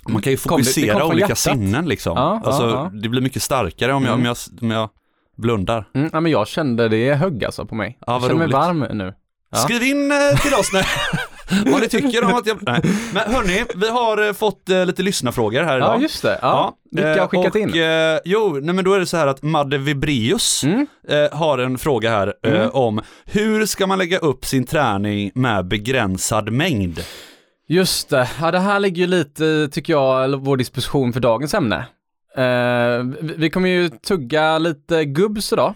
Man 0.08 0.22
kan 0.22 0.32
ju 0.32 0.38
Kom 0.38 0.58
det- 0.58 0.64
det 0.64 0.66
fokusera 0.66 1.00
kom 1.00 1.10
olika 1.10 1.22
hjärtat. 1.24 1.38
sinnen 1.38 1.86
liksom. 1.86 2.18
Ja, 2.18 2.42
alltså, 2.46 2.64
ja. 2.70 2.92
Det 2.94 3.10
blir 3.10 3.22
mycket 3.22 3.42
starkare 3.44 3.94
om 3.94 4.04
jag, 4.04 4.14
Mm. 4.14 4.20
om 4.22 4.26
jag, 4.26 4.38
om 4.62 4.72
jag 4.72 4.90
blundar. 5.38 5.86
Mm, 5.94 6.10
ja, 6.14 6.20
men 6.20 6.32
jag 6.32 6.48
kände 6.48 6.90
det 6.90 7.14
högg 7.14 7.46
alltså 7.46 7.66
på 7.66 7.76
mig. 7.76 7.98
Ja, 8.08 8.14
jag 8.14 8.22
känner 8.22 8.36
mig 8.36 8.44
roligt. 8.46 8.54
varm 8.54 8.80
nu. 8.98 9.14
Skriv 9.56 9.84
in 9.84 10.12
eh, 10.12 10.40
till 10.42 10.54
oss 10.54 10.74
när, 10.74 10.86
vad 11.66 11.82
ni 11.82 11.90
tycker 11.90 12.24
om 12.24 12.34
att 12.34 12.48
jag... 12.48 12.58
Nej. 12.62 12.82
Men 13.14 13.34
hörni, 13.34 13.64
vi 13.76 13.90
har 13.90 14.28
eh, 14.28 14.34
fått 14.34 14.70
eh, 14.70 14.86
lite 14.86 15.04
lyssnarfrågor 15.04 15.64
här 15.64 15.78
idag. 15.78 15.96
Ja, 15.98 16.02
just 16.02 16.22
det. 16.22 16.40
Ja. 16.42 16.76
Vilka 16.92 17.14
eh, 17.16 17.20
har 17.20 17.28
skickat 17.28 17.56
och, 17.56 17.62
in? 17.62 17.70
Eh, 17.82 18.20
jo, 18.26 18.60
nej 18.62 18.76
men 18.76 18.86
då 18.86 18.94
är 18.94 19.00
det 19.00 19.06
så 19.06 19.18
här 19.18 19.28
att 19.28 19.44
Madde 19.44 19.78
Vibrius 19.78 20.64
Mm. 20.64 20.88
eh, 21.10 21.38
har 21.38 21.58
en 21.58 21.78
fråga 21.78 22.10
här 22.10 22.34
eh, 22.46 22.54
Mm. 22.54 22.70
om 22.74 23.02
hur 23.26 23.66
ska 23.66 23.88
man 23.88 23.98
lägga 23.98 24.18
upp 24.18 24.46
sin 24.46 24.66
träning 24.66 25.32
med 25.36 25.68
begränsad 25.68 26.52
mängd? 26.52 27.00
Just 27.68 28.10
det. 28.10 28.30
Ja, 28.42 28.52
det 28.52 28.60
här 28.60 28.80
ligger 28.80 29.02
ju 29.02 29.08
lite, 29.08 29.70
tycker 29.72 29.94
jag, 29.94 30.38
vår 30.46 30.58
disposition 30.58 31.14
för 31.14 31.20
dagens 31.20 31.54
ämne. 31.54 31.86
Eh, 32.38 33.04
vi, 33.22 33.34
vi 33.38 33.50
kommer 33.50 33.70
ju 33.70 33.90
tugga 33.90 34.58
lite 34.58 35.06
gubbs 35.06 35.54
idag. 35.54 35.74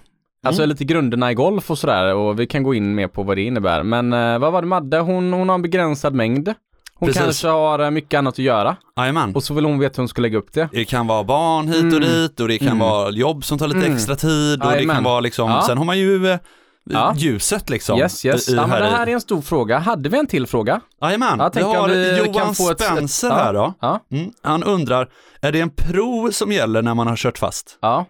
Alltså 0.47 0.61
Mm. 0.61 0.69
lite 0.69 0.83
grunderna 0.83 1.31
i 1.31 1.33
golf 1.33 1.71
och 1.71 1.77
sådär 1.77 2.13
och 2.15 2.39
vi 2.39 2.47
kan 2.47 2.63
gå 2.63 2.73
in 2.73 2.95
mer 2.95 3.07
på 3.07 3.23
vad 3.23 3.37
det 3.37 3.41
innebär. 3.43 3.83
Men 3.83 4.13
eh, 4.13 4.39
vad 4.39 4.51
var 4.53 4.61
det 4.61 4.67
Madde? 4.67 4.99
Hon, 4.99 5.33
hon 5.33 5.49
har 5.49 5.55
en 5.55 5.61
begränsad 5.61 6.13
mängd. 6.13 6.53
Hon 6.99 7.07
Precis. 7.07 7.21
kanske 7.23 7.47
har 7.47 7.79
eh, 7.79 7.91
mycket 7.91 8.17
annat 8.17 8.33
att 8.33 8.39
göra 8.39 8.75
Jajamän. 8.97 9.35
och 9.35 9.43
så 9.43 9.53
vill 9.53 9.65
hon 9.65 9.79
veta 9.79 9.93
hur 9.95 10.01
hon 10.01 10.07
ska 10.07 10.21
lägga 10.21 10.37
upp 10.37 10.53
det. 10.53 10.69
Det 10.71 10.85
kan 10.85 11.07
vara 11.07 11.23
barn 11.23 11.67
hit 11.67 11.77
och 11.77 11.83
Mm. 11.83 12.01
dit 12.01 12.39
och 12.39 12.47
det 12.47 12.57
kan 12.57 12.67
Mm. 12.67 12.79
vara 12.79 13.09
jobb 13.11 13.45
som 13.45 13.57
tar 13.57 13.67
lite 13.67 13.79
Mm. 13.79 13.93
extra 13.93 14.15
tid 14.15 14.63
och 14.63 14.71
det 14.71 14.85
kan 14.85 15.03
vara 15.03 15.19
liksom, 15.19 15.49
Ja. 15.49 15.61
sen 15.67 15.77
har 15.77 15.85
man 15.85 15.97
ju 15.97 16.27
eh, 16.31 16.37
Ja. 16.89 17.13
ljuset 17.17 17.69
liksom. 17.69 17.99
Yes, 17.99 18.25
yes. 18.25 18.49
i- 18.49 18.51
i 18.51 18.55
Ja, 18.55 18.67
men 18.67 18.81
det 18.81 18.87
här 18.87 19.07
är 19.07 19.11
en 19.13 19.21
stor 19.21 19.41
fråga. 19.41 19.79
Hade 19.79 20.09
vi 20.09 20.17
en 20.19 20.27
till 20.27 20.47
fråga? 20.47 20.81
Jajamän, 21.01 21.39
Jag 21.39 21.51
vi 21.55 21.61
har 21.61 21.87
vi 21.87 22.17
Johan 22.17 22.33
kan 22.33 22.55
få 22.55 22.71
ett- 22.71 22.81
Spencer 22.81 23.29
här 23.31 23.53
då. 23.53 23.73
Ja. 23.81 23.99
Mm. 24.11 24.31
Han 24.43 24.63
undrar, 24.63 25.09
är 25.41 25.51
det 25.51 25.59
en 25.61 25.69
pro 25.69 26.29
som 26.31 26.51
gäller 26.51 26.81
när 26.81 26.93
man 26.93 27.07
har 27.07 27.15
kört 27.15 27.37
fast? 27.37 27.77
Ja. 27.81 28.05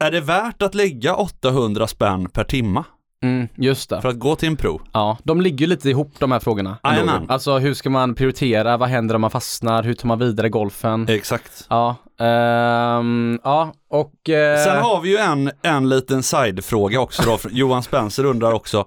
Är 0.00 0.10
det 0.10 0.20
värt 0.20 0.62
att 0.62 0.74
lägga 0.74 1.14
800 1.14 1.86
spänn 1.86 2.28
per 2.28 2.44
timma 2.44 2.84
Mm, 3.22 3.48
just 3.54 3.90
det. 3.90 4.00
för 4.02 4.08
att 4.08 4.18
gå 4.18 4.36
till 4.36 4.48
en 4.48 4.56
pro? 4.56 4.80
Ja, 4.92 5.18
de 5.24 5.40
ligger 5.40 5.58
ju 5.58 5.66
lite 5.66 5.90
ihop 5.90 6.12
de 6.18 6.32
här 6.32 6.38
frågorna. 6.40 6.78
Jajamän. 6.84 7.26
Alltså 7.30 7.58
hur 7.58 7.74
ska 7.74 7.90
man 7.90 8.14
prioritera? 8.14 8.76
Vad 8.76 8.88
händer 8.88 9.14
om 9.14 9.20
man 9.20 9.30
fastnar? 9.30 9.82
Hur 9.82 9.94
tar 9.94 10.08
man 10.08 10.18
vidare 10.18 10.48
golfen? 10.48 11.08
Exakt. 11.08 11.66
Ja, 11.70 11.96
ehm, 12.20 13.38
ja 13.44 13.72
och... 13.90 14.30
eh, 14.30 14.64
Sen 14.64 14.82
har 14.82 15.00
vi 15.00 15.08
ju 15.10 15.16
en, 15.16 15.50
en 15.62 15.88
liten 15.88 16.22
sidefråga 16.22 17.00
också 17.00 17.22
då. 17.22 17.38
Johan 17.50 17.82
Spencer 17.82 18.24
undrar 18.24 18.52
också, 18.52 18.84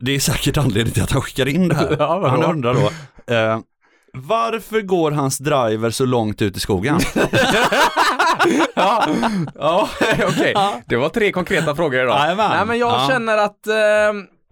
det 0.00 0.12
är 0.14 0.20
säkert 0.20 0.56
anledningen 0.56 0.92
till 0.92 1.02
att 1.02 1.12
han 1.12 1.22
skickar 1.22 1.48
in 1.48 1.68
det 1.68 1.74
här. 1.74 1.96
Ja, 1.98 2.28
han 2.28 2.42
undrar 2.44 2.74
då, 2.74 2.86
eh, 3.34 3.58
varför 4.16 4.80
går 4.80 5.10
hans 5.10 5.38
driver 5.38 5.90
så 5.90 6.04
långt 6.04 6.42
ut 6.42 6.56
i 6.56 6.60
skogen? 6.60 6.98
ja, 8.74 9.08
ja 9.54 9.88
okej. 10.28 10.54
Det 10.86 10.96
var 10.96 11.08
tre 11.08 11.32
konkreta 11.32 11.74
frågor 11.74 12.00
idag. 12.02 12.18
Jajamän. 12.20 12.50
Nej 12.50 12.66
men 12.66 12.78
jag 12.78 12.90
Ja. 12.92 13.06
känner 13.10 13.38
att 13.38 13.66
eh, 13.66 13.74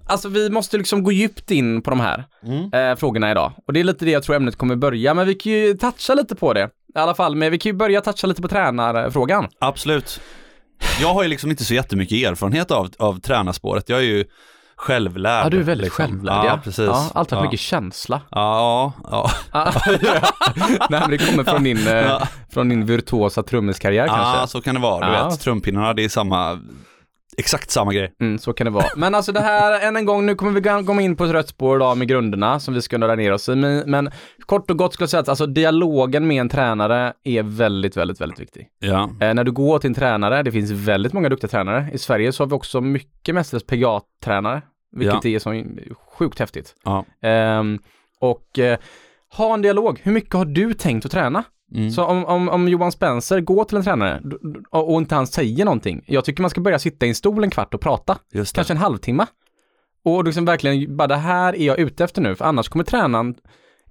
Alltså 0.07 0.29
vi 0.29 0.51
måste 0.51 0.77
liksom 0.79 1.03
gå 1.03 1.13
djupt 1.13 1.51
in 1.51 1.83
på 1.83 1.91
de 1.91 2.01
här 2.01 2.25
Mm. 2.47 2.73
eh, 2.91 2.97
frågorna 2.97 3.31
idag. 3.31 3.53
Och 3.67 3.73
det 3.73 3.81
är 3.81 3.85
lite 3.85 4.05
det 4.05 4.11
jag 4.11 4.23
tror 4.23 4.37
ämnet 4.37 4.57
kommer 4.59 4.77
börja, 4.77 5.15
men 5.15 5.27
vi 5.27 5.35
kan 5.35 5.53
ju 5.53 5.75
toucha 5.75 6.15
lite 6.15 6.35
på 6.37 6.53
det. 6.53 6.69
I 6.95 6.99
alla 6.99 7.15
fall, 7.15 7.35
men 7.37 7.51
vi 7.51 7.59
kan 7.59 7.71
ju 7.73 7.77
börja 7.79 8.01
toucha 8.01 8.27
lite 8.27 8.43
på 8.43 8.49
tränarfrågan. 8.49 9.49
Absolut. 9.61 10.21
Jag 11.01 11.15
har 11.15 11.23
ju 11.23 11.29
liksom 11.29 11.51
inte 11.51 11.65
så 11.65 11.75
jättemycket 11.75 12.31
erfarenhet 12.31 12.71
av, 12.71 12.89
av 12.99 13.21
tränarspåret. 13.21 13.89
Jag 13.89 13.99
är 13.99 14.03
ju 14.05 14.25
självlärd. 14.85 15.47
Ja, 15.47 15.51
du 15.51 15.59
är 15.59 15.63
väldigt 15.63 15.85
liksom. 15.85 16.07
självlärd 16.07 16.45
Ja, 16.47 16.61
precis. 16.65 16.87
Ja, 16.87 17.11
alltid 17.15 17.15
haft 17.15 17.31
ja. 17.33 17.43
mycket 17.43 17.61
känsla. 17.61 18.21
Ja, 18.31 18.93
ja. 19.11 19.31
Ja. 19.53 19.73
Nej 20.91 21.01
men 21.01 21.11
det 21.11 21.19
kommer 21.19 21.45
från 21.45 21.65
din, 21.65 21.87
eh, 21.89 21.93
Ja. 21.95 22.29
från 22.53 22.69
din 22.69 22.87
virtuosa 22.87 23.43
trummiskarriär 23.43 24.07
kanske. 24.07 24.41
ja, 24.41 24.47
så 24.47 24.61
kan 24.61 24.75
det 24.75 24.81
vara. 24.81 25.07
Du 25.07 25.13
Ja. 25.13 25.29
vet, 25.29 25.41
trumpinnarna, 25.41 25.93
det 25.95 26.05
är 26.05 26.09
samma, 26.09 26.59
exakt 27.37 27.71
samma 27.71 27.93
grej. 27.93 28.15
Mm, 28.21 28.39
så 28.39 28.53
kan 28.53 28.65
det 28.65 28.71
vara. 28.71 28.85
Men 28.97 29.15
alltså 29.15 29.33
det 29.33 29.41
här, 29.41 29.81
än 29.89 29.97
en 29.97 30.05
gång, 30.05 30.27
nu 30.27 30.35
kommer 30.35 30.53
vi 30.81 30.87
komma 30.87 31.03
in 31.03 31.17
på 31.17 31.25
ett 31.25 31.31
rött 31.31 31.49
spår 31.49 31.77
idag 31.77 31.99
med 31.99 32.09
grunderna 32.09 32.61
som 32.61 32.75
vi 32.75 32.83
ska 32.83 32.99
nörda 32.99 33.15
ner 33.15 33.33
oss 33.33 33.49
i. 33.49 33.55
Men, 33.55 33.91
men 33.91 34.11
kort 34.47 34.71
och 34.71 34.79
gott 34.79 34.95
skulle 34.95 35.03
jag 35.05 35.11
säga 35.11 35.21
att 35.21 35.29
alltså, 35.29 35.47
dialogen 35.47 36.27
med 36.27 36.41
en 36.41 36.49
tränare 36.49 37.13
är 37.25 37.43
väldigt, 37.43 37.97
väldigt, 37.97 38.21
väldigt 38.21 38.41
viktig. 38.41 38.67
Ja. 38.81 39.11
Eh, 39.21 39.35
när 39.35 39.45
du 39.45 39.53
går 39.53 39.79
till 39.79 39.89
en 39.89 39.95
tränare, 39.95 40.43
det 40.43 40.53
finns 40.53 40.71
väldigt 40.71 41.13
många 41.13 41.29
duktiga 41.29 41.49
tränare. 41.51 41.89
I 41.93 41.99
Sverige 41.99 42.33
så 42.33 42.43
har 42.43 42.49
vi 42.49 42.55
också 42.55 42.81
mycket 42.81 43.35
mestadels 43.35 43.67
PGA-tränare, 43.67 44.63
vilket 44.97 45.25
är 45.25 45.39
så 45.39 45.65
sjukt 46.19 46.39
häftigt. 46.39 46.75
Ja. 46.85 47.05
Ehm, 47.23 47.79
och 48.21 48.59
eh, 48.59 48.79
ha 49.37 49.55
en 49.55 49.63
dialog. 49.63 50.01
Hur 50.03 50.13
mycket 50.13 50.35
har 50.35 50.45
du 50.45 50.75
tänkt 50.75 51.07
att 51.07 51.13
träna? 51.13 51.45
Mm. 51.75 51.91
Så 51.91 52.05
om, 52.05 52.25
om, 52.25 52.49
om 52.49 52.69
Johan 52.69 52.93
Spencer 52.93 53.41
går 53.41 53.65
till 53.65 53.77
en 53.77 53.83
tränare 53.85 54.23
och 54.71 54.93
och 54.95 55.01
inte 55.01 55.15
han 55.15 55.27
säger 55.27 55.65
någonting. 55.65 56.05
Jag 56.07 56.25
tycker 56.25 56.43
man 56.43 56.51
ska 56.51 56.61
börja 56.61 56.79
sitta 56.79 57.07
i 57.07 57.09
en 57.09 57.15
stol 57.15 57.45
en 57.45 57.51
kvart 57.51 57.75
och 57.75 57.81
prata. 57.81 58.19
Kanske 58.55 58.73
en 58.73 58.77
halvtimme. 58.79 59.27
Och 60.05 60.25
liksom 60.25 60.45
verkligen, 60.45 60.97
bara 60.97 61.09
det 61.09 61.17
här 61.17 61.57
är 61.57 61.67
jag 61.67 61.79
ute 61.79 62.05
efter 62.05 62.23
nu. 62.23 62.35
För 62.35 62.45
annars 62.45 62.69
kommer 62.69 62.85
tränaren 62.85 63.35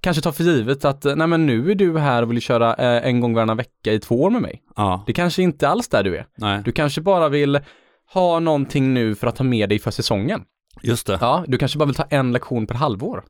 kanske 0.00 0.22
ta 0.22 0.32
för 0.32 0.44
givet 0.44 0.84
att, 0.84 1.04
nej 1.04 1.26
men 1.26 1.46
nu 1.46 1.70
är 1.70 1.74
du 1.74 1.98
här 1.98 2.22
och 2.22 2.30
vill 2.30 2.40
köra 2.40 2.74
eh, 2.74 3.08
en 3.08 3.20
gång 3.20 3.34
varannan 3.34 3.56
vecka 3.56 3.92
i 3.92 3.98
två 4.00 4.22
år 4.22 4.30
med 4.30 4.42
mig. 4.42 4.62
Ja, 4.76 5.04
Det 5.06 5.12
kanske 5.12 5.42
inte 5.42 5.68
alls 5.68 5.88
där 5.88 6.02
du 6.02 6.16
är. 6.16 6.26
nej, 6.36 6.62
Du 6.64 6.72
kanske 6.72 7.00
bara 7.00 7.28
vill 7.28 7.60
ha 8.12 8.40
någonting 8.40 8.94
nu 8.94 9.14
för 9.14 9.26
att 9.26 9.36
ta 9.36 9.44
med 9.44 9.68
dig 9.68 9.78
för 9.78 9.90
säsongen. 9.90 10.42
Just 10.82 11.06
det. 11.06 11.18
Ja, 11.20 11.44
du 11.46 11.58
kanske 11.58 11.78
bara 11.78 11.86
vill 11.86 11.94
ta 11.94 12.06
en 12.10 12.32
lektion 12.32 12.66
per 12.66 12.74
halvår. 12.74 13.24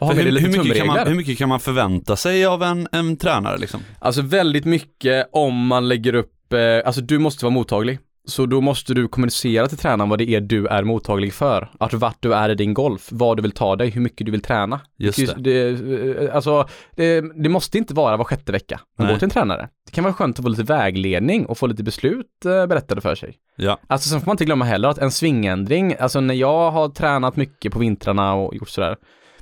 Hur, 0.00 0.08
hur, 0.40 0.58
mycket 0.58 0.76
kan 0.76 0.86
man, 0.86 1.08
hur 1.08 1.14
mycket 1.14 1.38
kan 1.38 1.48
man 1.48 1.60
förvänta 1.60 2.16
sig 2.16 2.46
av 2.46 2.62
en, 2.62 2.88
en 2.92 3.16
tränare 3.16 3.58
liksom? 3.58 3.80
Alltså 3.98 4.22
väldigt 4.22 4.64
mycket 4.64 5.28
om 5.32 5.66
man 5.66 5.88
lägger 5.88 6.14
upp, 6.14 6.52
eh, 6.52 6.60
alltså 6.86 7.00
du 7.00 7.18
måste 7.18 7.44
vara 7.44 7.54
mottaglig. 7.54 7.98
Så 8.30 8.46
då 8.46 8.60
måste 8.60 8.94
du 8.94 9.08
kommunicera 9.08 9.68
till 9.68 9.78
tränaren 9.78 10.08
vad 10.08 10.18
det 10.18 10.28
är 10.30 10.40
du 10.40 10.66
är 10.66 10.84
mottaglig 10.84 11.34
för. 11.34 11.70
Att 11.80 11.94
vart 11.94 12.16
du 12.20 12.34
är 12.34 12.48
i 12.48 12.54
din 12.54 12.74
golf, 12.74 13.08
vad 13.12 13.36
du 13.36 13.42
vill 13.42 13.52
ta 13.52 13.76
dig, 13.76 13.90
hur 13.90 14.00
mycket 14.00 14.26
du 14.26 14.30
vill 14.32 14.42
träna. 14.42 14.80
Just 14.98 15.34
det. 15.36 15.68
det. 15.70 16.22
eh, 16.22 16.34
Alltså, 16.34 16.68
det, 16.96 17.20
det 17.42 17.48
måste 17.48 17.78
inte 17.78 17.94
vara 17.94 18.16
var 18.16 18.24
sjätte 18.24 18.52
vecka 18.52 18.80
man 18.98 19.08
går 19.08 19.14
till 19.14 19.24
en 19.24 19.30
tränare. 19.30 19.68
Det 19.86 19.92
kan 19.92 20.04
vara 20.04 20.14
skönt 20.14 20.38
att 20.38 20.42
få 20.44 20.48
lite 20.48 20.62
vägledning 20.62 21.46
och 21.46 21.58
få 21.58 21.66
lite 21.66 21.82
beslut 21.82 22.44
eh, 22.44 22.66
berättade 22.66 23.00
för 23.00 23.14
sig. 23.14 23.36
Ja, 23.56 23.78
Alltså 23.86 24.08
sen 24.08 24.20
får 24.20 24.26
man 24.26 24.34
inte 24.34 24.44
glömma 24.44 24.64
heller 24.64 24.88
att 24.88 24.98
en 24.98 25.10
svingändring, 25.10 25.94
alltså 26.00 26.20
när 26.20 26.34
jag 26.34 26.70
har 26.70 26.88
tränat 26.88 27.36
mycket 27.36 27.72
på 27.72 27.78
vintrarna 27.78 28.34
och 28.34 28.54
gjort 28.54 28.68
sådär, 28.68 28.96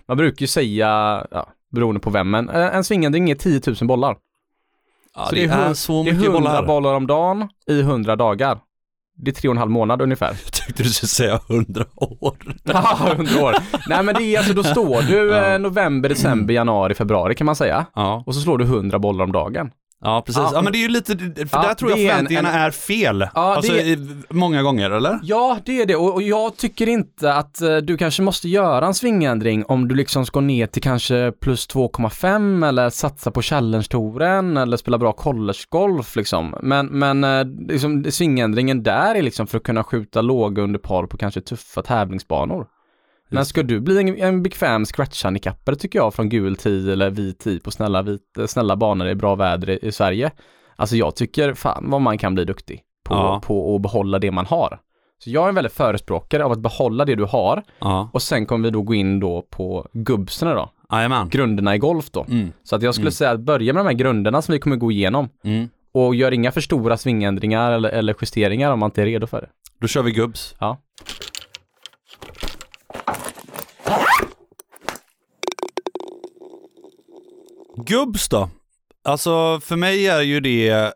man 0.08 0.16
brukar 0.16 0.40
ju 0.42 0.46
säga, 0.46 0.86
ja, 1.30 1.48
beroende 1.72 2.00
på 2.00 2.10
vem, 2.10 2.30
men 2.30 2.48
eh, 2.48 2.76
en 2.76 2.84
svingändring 2.84 3.30
är 3.30 3.34
10 3.34 3.60
000 3.66 3.76
bollar. 3.82 4.16
ja 5.14 5.26
Så 5.26 5.34
det, 5.34 5.44
är 5.44 5.70
är 5.70 5.74
så 5.74 6.02
mycket 6.02 6.18
100 6.22 6.32
bollar. 6.40 6.66
bollar 6.66 6.94
om 6.94 7.06
dagen 7.06 7.48
i 7.70 7.80
100 7.80 8.16
dagar. 8.16 8.58
Det 9.20 9.30
är 9.30 9.34
tre 9.34 9.48
och 9.48 9.52
en 9.54 9.58
halv 9.58 9.70
månad 9.70 10.02
ungefär. 10.02 10.26
Jag 10.44 10.52
tyckte 10.52 10.82
du 10.82 10.88
skulle 10.88 11.08
säga 11.08 11.40
hundra 11.48 11.84
år. 11.96 12.36
Ja, 12.64 12.98
100 13.12 13.42
år. 13.44 13.54
Nej 13.88 14.02
men 14.02 14.14
det 14.14 14.22
är 14.22 14.38
alltså, 14.38 14.54
då 14.54 14.62
står 14.64 15.02
du 15.02 15.28
Ja. 15.28 15.52
eh, 15.52 15.58
november, 15.58 16.08
december, 16.08 16.54
januari, 16.54 16.94
februari 16.94 17.34
kan 17.34 17.44
man 17.44 17.56
säga. 17.56 17.86
Ja, 17.94 18.22
Och 18.26 18.34
så 18.34 18.40
slår 18.40 18.58
du 18.58 18.64
100 18.64 18.98
bollar 18.98 19.24
om 19.24 19.32
dagen. 19.32 19.70
Ja 20.04 20.22
precis. 20.26 20.42
Ja, 20.52 20.62
men 20.62 20.72
det 20.72 20.78
är 20.78 20.82
ju 20.82 20.88
lite, 20.88 21.16
för 21.18 21.48
Ja, 21.52 21.62
där 21.62 21.74
tror 21.74 21.90
jag 21.90 22.00
är 22.00 22.04
en- 22.04 22.08
förväntningarna 22.10 22.48
en- 22.52 22.60
är 22.60 22.70
fel. 22.70 23.26
Ja, 23.34 23.54
alltså 23.56 23.72
det- 23.72 23.80
i, 23.82 24.06
många 24.30 24.62
gånger, 24.62 24.90
eller? 24.90 25.18
Ja, 25.22 25.58
det 25.64 25.82
är 25.82 25.86
det. 25.86 25.96
Och, 25.96 26.14
och 26.14 26.22
jag 26.22 26.56
tycker 26.56 26.86
inte 26.88 27.34
att 27.34 27.60
eh, 27.60 27.76
du 27.76 27.96
kanske 27.96 28.22
måste 28.22 28.48
göra 28.48 28.86
en 28.86 28.94
svingändring 28.94 29.64
om 29.64 29.88
du 29.88 29.94
liksom 29.94 30.26
ska 30.26 30.40
ner 30.40 30.66
till 30.66 30.82
kanske 30.82 31.32
plus 31.40 31.66
2,5 31.68 32.64
eller 32.68 32.90
satsa 32.90 33.30
på 33.30 33.42
Challenge-touren 33.42 34.56
eller 34.56 34.76
spela 34.76 34.98
bra 34.98 35.12
collegegolf 35.12 36.16
liksom. 36.16 36.54
Men, 36.62 36.86
men 36.86 37.24
eh, 37.24 37.44
liksom, 37.68 38.04
svingändringen 38.10 38.82
där 38.82 39.14
är 39.14 39.22
liksom 39.22 39.46
för 39.46 39.56
att 39.58 39.64
kunna 39.64 39.84
skjuta 39.84 40.20
låga 40.20 40.62
under 40.62 40.78
par 40.78 41.06
på 41.06 41.16
kanske 41.16 41.40
tuffa 41.40 41.82
tävlingsbanor. 41.82 42.66
Men 43.28 43.44
ska 43.46 43.62
du 43.62 43.80
bli 43.80 43.98
en, 44.00 44.18
en 44.18 44.42
bekväm 44.42 44.84
scratch-handikappare 44.84 45.74
tycker 45.74 45.98
jag 45.98 46.14
från 46.14 46.28
gul 46.28 46.56
tee 46.56 46.92
eller 46.92 47.10
vit 47.10 47.38
tee 47.38 47.60
på 47.60 47.70
snälla, 47.70 48.02
vit, 48.02 48.20
snälla 48.46 48.76
banor 48.76 49.08
i 49.08 49.14
bra 49.14 49.34
väder 49.34 49.70
i, 49.70 49.78
i 49.82 49.92
Sverige. 49.92 50.30
Alltså 50.76 50.96
jag 50.96 51.16
tycker 51.16 51.54
fan 51.54 51.90
vad 51.90 52.00
man 52.00 52.18
kan 52.18 52.34
bli 52.34 52.44
duktig 52.44 52.80
på, 53.04 53.14
Ja. 53.14 53.40
på 53.44 53.76
att 53.76 53.82
behålla 53.82 54.18
det 54.18 54.30
man 54.30 54.46
har. 54.46 54.78
Så 55.24 55.30
jag 55.30 55.44
är 55.44 55.48
en 55.48 55.54
väldigt 55.54 55.72
förespråkare 55.72 56.44
av 56.44 56.52
att 56.52 56.58
behålla 56.58 57.04
det 57.04 57.14
du 57.14 57.24
har 57.24 57.62
Ja, 57.78 58.10
och 58.12 58.22
sen 58.22 58.46
kommer 58.46 58.64
vi 58.64 58.70
då 58.70 58.82
gå 58.82 58.94
in 58.94 59.20
då 59.20 59.46
på 59.50 59.88
gubbserna 59.92 60.54
då, 60.54 60.70
jajamän. 60.92 61.28
grunderna 61.28 61.74
i 61.74 61.78
golf 61.78 62.10
då. 62.10 62.24
Mm. 62.28 62.52
Så 62.62 62.76
att 62.76 62.82
jag 62.82 62.94
skulle 62.94 63.04
Mm. 63.04 63.12
säga 63.12 63.30
att 63.30 63.40
börja 63.40 63.72
med 63.72 63.80
de 63.84 63.86
här 63.88 63.94
grunderna 63.96 64.42
som 64.42 64.52
vi 64.52 64.58
kommer 64.58 64.76
gå 64.76 64.92
igenom 64.92 65.28
Mm. 65.44 65.68
och 65.92 66.14
gör 66.14 66.32
inga 66.32 66.52
för 66.52 66.60
stora 66.60 66.96
svingändringar 66.96 67.72
eller, 67.72 67.88
eller 67.90 68.14
justeringar 68.20 68.72
om 68.72 68.78
man 68.78 68.86
inte 68.86 69.02
är 69.02 69.06
redo 69.06 69.26
för 69.26 69.40
det. 69.40 69.48
Då 69.80 69.86
kör 69.86 70.02
vi 70.02 70.10
gubbs. 70.12 70.54
Ja. 70.60 70.76
Gubbs 77.84 78.28
då? 78.28 78.48
Alltså 79.04 79.60
för 79.60 79.76
mig 79.76 80.06
är 80.08 80.20
ju 80.20 80.40
det 80.40 80.92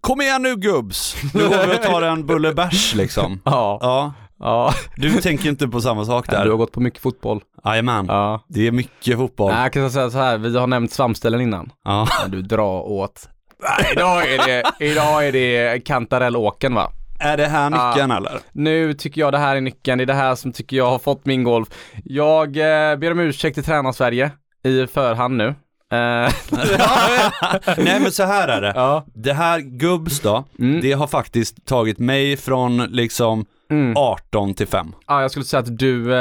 Kom 0.00 0.20
igen 0.20 0.42
nu 0.42 0.56
gubbs! 0.56 1.16
Nu 1.34 1.48
går 1.48 1.66
vi 1.66 1.74
och 1.76 1.82
tar 1.82 2.02
en 2.02 2.26
bulle 2.26 2.54
bärs 2.54 2.94
liksom. 2.94 3.40
Ja. 3.44 3.78
Ja, 3.82 4.12
Ja. 4.40 4.74
du 4.96 5.10
tänker 5.20 5.48
inte 5.48 5.68
på 5.68 5.80
samma 5.80 6.04
sak 6.04 6.26
Du 6.30 6.36
har 6.36 6.44
där? 6.44 6.52
gått 6.52 6.72
på 6.72 6.80
mycket 6.80 7.00
fotboll. 7.02 7.40
Jajamän, 7.64 8.06
Ja. 8.08 8.44
det 8.48 8.66
är 8.66 8.72
mycket 8.72 9.16
fotboll. 9.16 9.52
Nej, 9.52 9.62
jag 9.62 9.72
kan 9.72 9.90
säga 9.90 10.10
så 10.10 10.18
här, 10.18 10.38
vi 10.38 10.58
har 10.58 10.66
nämnt 10.66 10.92
svampställen 10.92 11.40
innan. 11.40 11.72
Ja. 11.84 12.08
Men 12.22 12.30
du 12.30 12.42
drar 12.42 12.80
åt. 12.82 13.28
Nej, 13.62 13.92
idag 13.92 14.32
är 14.32 14.46
det, 14.46 14.84
idag 14.84 15.26
är 15.28 15.32
det 15.32 15.80
Kantarellåken 15.84 16.74
va? 16.74 16.92
Är 17.20 17.36
det 17.36 17.46
här 17.46 17.70
nyckeln 17.70 18.10
eller? 18.10 18.40
Nu 18.52 18.94
tycker 18.94 19.20
jag 19.20 19.32
det 19.32 19.38
här 19.38 19.56
är 19.56 19.60
nyckeln, 19.60 19.98
det 19.98 20.04
är 20.04 20.06
det 20.06 20.14
här 20.14 20.34
som 20.34 20.52
tycker 20.52 20.76
jag 20.76 20.90
har 20.90 20.98
fått 20.98 21.26
min 21.26 21.44
golf. 21.44 21.68
Jag 22.04 22.46
eh, 22.56 22.96
ber 22.96 23.10
om 23.12 23.20
ursäkt 23.20 23.54
till 23.54 23.64
Tränar-Sverige 23.64 24.30
i 24.64 24.86
förhand 24.86 25.36
nu. 25.36 25.46
Eh, 25.92 26.32
Nej 27.78 28.00
men 28.00 28.12
så 28.12 28.22
här 28.22 28.48
är 28.48 28.60
det. 28.60 28.72
ja. 28.76 29.04
Det 29.14 29.32
här 29.32 29.60
gubbs 29.60 30.20
då, 30.20 30.44
Mm. 30.58 30.80
det 30.80 30.92
har 30.92 31.06
faktiskt 31.06 31.66
tagit 31.66 31.98
mig 31.98 32.36
från 32.36 32.76
liksom 32.76 33.44
Mm. 33.70 33.96
18 33.96 34.54
till 34.54 34.66
5. 34.66 34.92
ja, 35.06 35.22
jag 35.22 35.30
skulle 35.30 35.44
säga 35.44 35.60
att 35.60 35.78
du, 35.78 36.14
eh, 36.14 36.18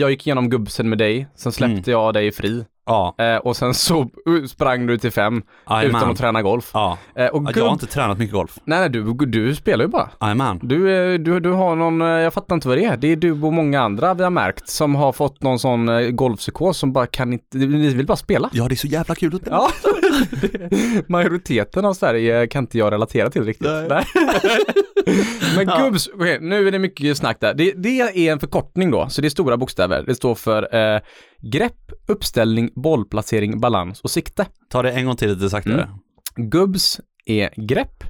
jag 0.00 0.10
gick 0.10 0.26
igenom 0.26 0.50
gubbsen 0.50 0.88
med 0.88 0.98
dig, 0.98 1.26
sen 1.36 1.52
släppte 1.52 1.90
jag 1.90 2.14
dig 2.14 2.32
fri. 2.32 2.64
Ja, 2.86 3.14
Eh, 3.18 3.36
och 3.36 3.56
sen 3.56 3.74
så 3.74 4.08
sprang 4.48 4.86
du 4.86 4.98
till 4.98 5.10
fem 5.10 5.42
jajamän. 5.70 5.96
utan 5.96 6.10
att 6.10 6.16
träna 6.18 6.42
golf. 6.42 6.70
Ja. 6.74 6.98
Eh, 7.16 7.26
och. 7.26 7.50
Jag 7.56 7.64
har 7.64 7.72
inte 7.72 7.86
tränat 7.86 8.18
mycket 8.18 8.32
golf. 8.34 8.58
Nej, 8.64 8.78
nej, 8.80 8.88
du, 8.90 9.14
du 9.26 9.54
spelar 9.54 9.84
ju 9.84 9.88
bara. 9.90 10.08
Jajamän. 10.20 10.60
Du, 10.62 10.90
eh, 11.14 11.18
du, 11.18 11.40
du 11.40 11.50
har 11.50 11.76
någon, 11.76 12.02
eh, 12.02 12.08
jag 12.08 12.34
fattar 12.34 12.54
inte 12.54 12.68
vad 12.68 12.78
det 12.78 12.84
är. 12.84 12.96
Det 12.96 13.08
är 13.12 13.16
du 13.16 13.32
och 13.32 13.52
många 13.52 13.80
andra 13.80 14.14
vi 14.14 14.22
har 14.22 14.30
märkt 14.30 14.68
som 14.68 14.94
har 14.94 15.12
fått 15.12 15.42
någon 15.42 15.58
sån 15.58 15.88
eh, 15.88 16.00
golfpsykos 16.10 16.78
som 16.78 16.92
bara 16.92 17.06
kan 17.06 17.32
inte, 17.32 17.58
ni 17.58 17.94
vill 17.94 18.06
bara 18.06 18.16
spela. 18.16 18.50
Ja, 18.52 18.68
det 18.68 18.74
är 18.74 18.76
så 18.76 18.86
jävla 18.86 19.14
kul 19.14 19.34
att 19.34 19.40
spela. 19.40 19.56
Ja, 19.56 19.70
det- 20.70 21.08
majoriteten 21.08 21.84
av 21.84 21.94
Sverige 21.94 22.46
kan 22.46 22.62
inte 22.64 22.78
jag 22.78 22.92
relatera 22.92 23.30
till 23.30 23.44
riktigt. 23.44 23.68
Nej. 23.88 24.04
Men 25.56 25.68
Ja. 25.68 25.78
gubbs, 25.78 26.08
okej, 26.14 26.38
nu 26.40 26.68
är 26.68 26.72
det 26.72 26.78
mycket 26.78 27.16
snack 27.16 27.36
där. 27.40 27.54
Det, 27.54 27.72
det 27.76 28.00
är 28.00 28.32
en 28.32 28.40
förkortning 28.40 28.90
då, 28.90 29.08
så 29.08 29.20
det 29.20 29.28
är 29.28 29.30
stora 29.30 29.56
bokstäver. 29.56 30.04
Det 30.06 30.14
står 30.14 30.34
för 30.34 30.74
eh, 30.94 31.00
grepp, 31.42 31.92
uppställning, 32.08 32.70
bollplacering, 32.74 33.60
balans 33.60 34.00
och 34.00 34.10
sikte. 34.10 34.46
Ta 34.68 34.82
det 34.82 34.92
en 34.92 35.06
gång 35.06 35.16
till 35.16 35.30
lite 35.34 35.50
saktare. 35.50 35.82
Mm. 36.36 36.50
Gubbs 36.50 37.00
är 37.26 37.50
grepp, 37.66 38.04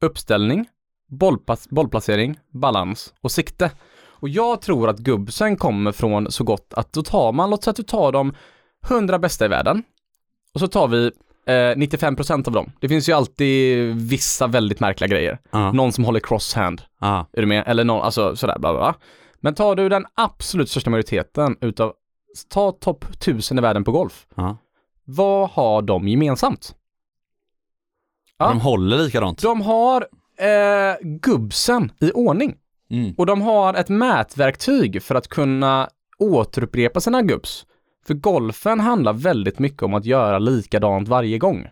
uppställning, 0.00 0.66
bollpass, 1.08 1.68
bollplacering, 1.70 2.38
balans 2.52 3.14
och 3.20 3.30
sikte. 3.32 3.70
Och 4.06 4.28
jag 4.28 4.60
tror 4.60 4.88
att 4.88 4.98
gubbsen 4.98 5.56
kommer 5.56 5.92
från 5.92 6.30
så 6.32 6.44
gott 6.44 6.74
att 6.76 6.92
då 6.92 7.02
tar 7.02 7.32
man, 7.32 7.50
låt 7.50 7.64
säga 7.64 7.70
att 7.70 7.76
du 7.76 7.82
tar 7.82 8.12
de 8.12 8.34
100 8.88 9.18
bästa 9.18 9.44
i 9.44 9.48
världen 9.48 9.82
och 10.54 10.60
så 10.60 10.66
tar 10.68 10.88
vi 10.88 11.06
eh, 11.46 11.52
95% 11.52 12.46
av 12.46 12.52
dem. 12.52 12.72
Det 12.80 12.88
finns 12.88 13.08
ju 13.08 13.12
alltid 13.12 13.94
vissa 13.96 14.46
väldigt 14.46 14.80
märkliga 14.80 15.08
grejer. 15.08 15.38
Ja. 15.50 15.72
Någon 15.72 15.92
som 15.92 16.04
håller 16.04 16.20
crosshand, 16.20 16.82
Ja. 17.00 17.26
är 17.32 17.40
du 17.40 17.46
med? 17.46 17.64
Eller 17.66 17.84
någon, 17.84 18.02
alltså 18.02 18.36
sådär 18.36 18.58
bla 18.58 18.72
bla 18.72 18.80
bla. 18.80 18.94
Men 19.40 19.54
tar 19.54 19.74
du 19.76 19.88
den 19.88 20.06
absolut 20.14 20.70
största 20.70 20.90
majoriteten 20.90 21.56
utav, 21.60 21.92
ta 22.48 22.72
topp 22.72 23.04
1000 23.10 23.58
i 23.58 23.60
världen 23.60 23.84
på 23.84 23.92
golf. 23.92 24.26
Ja. 24.34 24.56
Vad 25.04 25.50
har 25.50 25.82
de 25.82 26.08
gemensamt? 26.08 26.74
Ja. 28.38 28.48
De 28.48 28.60
håller 28.60 28.96
likadant. 28.98 29.42
De 29.42 29.60
har 29.62 30.08
eh, 30.38 30.96
gubbsen 31.02 31.92
i 32.00 32.10
ordning 32.12 32.56
Mm. 32.90 33.14
och 33.18 33.26
de 33.26 33.42
har 33.42 33.74
ett 33.74 33.88
mätverktyg 33.88 35.02
för 35.02 35.14
att 35.14 35.28
kunna 35.28 35.88
återupprepa 36.18 37.00
sina 37.00 37.22
gubbs. 37.22 37.66
För 38.06 38.14
golfen 38.14 38.80
handlar 38.80 39.12
väldigt 39.12 39.58
mycket 39.58 39.82
om 39.82 39.94
att 39.94 40.04
göra 40.04 40.38
likadant 40.38 41.08
varje 41.08 41.38
gång. 41.38 41.66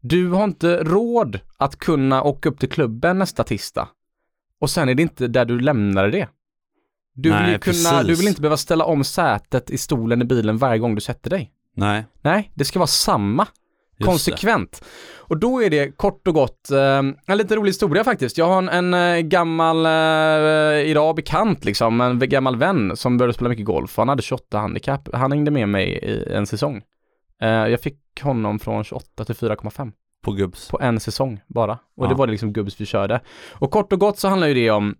Du 0.00 0.28
har 0.30 0.44
inte 0.44 0.84
råd 0.84 1.38
att 1.56 1.76
kunna 1.78 2.22
åka 2.22 2.48
upp 2.48 2.60
till 2.60 2.68
klubben 2.70 3.18
nästa 3.18 3.44
tisdag 3.44 3.88
och 4.60 4.70
sen 4.70 4.88
är 4.88 4.94
det 4.94 5.02
inte 5.02 5.28
där 5.28 5.44
du 5.44 5.60
lämnade 5.60 6.10
det. 6.10 6.28
Du 7.14 7.28
vill, 7.28 7.38
Nej, 7.38 7.52
ju 7.52 7.58
kunna, 7.58 8.02
du 8.02 8.14
vill 8.14 8.28
inte 8.28 8.40
behöva 8.40 8.56
ställa 8.56 8.84
om 8.84 9.04
sätet 9.04 9.70
i 9.70 9.78
stolen 9.78 10.22
i 10.22 10.24
bilen 10.24 10.58
varje 10.58 10.78
gång 10.78 10.94
du 10.94 11.00
sätter 11.00 11.30
dig. 11.30 11.50
Nej. 11.76 12.04
Nej, 12.20 12.50
det 12.54 12.64
ska 12.64 12.78
vara 12.78 12.86
samma. 12.86 13.46
Just 13.98 14.10
Konsekvent. 14.10 14.84
Och 15.18 15.38
då 15.38 15.62
är 15.62 15.70
det 15.70 15.96
kort 15.96 16.28
och 16.28 16.34
gott 16.34 16.70
eh, 16.70 16.98
en 17.26 17.38
lite 17.38 17.56
rolig 17.56 17.68
historia 17.70 18.04
faktiskt. 18.04 18.38
Jag 18.38 18.46
har 18.46 18.58
en, 18.58 18.68
en 18.68 19.16
eh, 19.16 19.20
gammal, 19.20 19.86
eh, 19.86 20.90
idag 20.90 21.16
bekant 21.16 21.64
liksom, 21.64 22.00
en 22.00 22.18
gammal 22.18 22.56
vän 22.56 22.96
som 22.96 23.18
började 23.18 23.34
spela 23.34 23.48
mycket 23.48 23.66
golf. 23.66 23.96
Han 23.96 24.08
hade 24.08 24.22
28 24.22 24.58
handikapp. 24.58 25.08
Han 25.12 25.32
hängde 25.32 25.50
med 25.50 25.68
mig 25.68 25.88
i 25.88 26.32
en 26.32 26.46
säsong. 26.46 26.82
Eh, 27.42 27.48
jag 27.48 27.80
fick 27.80 27.98
honom 28.22 28.58
från 28.58 28.84
28 28.84 29.24
till 29.24 29.34
4,5 29.34 29.84
det. 29.86 29.92
På 30.24 30.32
gubbs. 30.32 30.68
på 30.68 30.80
en 30.80 31.00
säsong 31.00 31.40
bara. 31.46 31.72
Och 31.72 32.04
Ja. 32.04 32.08
det 32.08 32.14
var 32.14 32.26
det 32.26 32.30
liksom 32.30 32.52
gubbs 32.52 32.80
vi 32.80 32.86
körde. 32.86 33.20
Och 33.52 33.70
kort 33.70 33.92
och 33.92 34.00
gott 34.00 34.18
så 34.18 34.28
handlar 34.28 34.48
ju 34.48 34.54
det 34.54 34.70
om, 34.70 34.94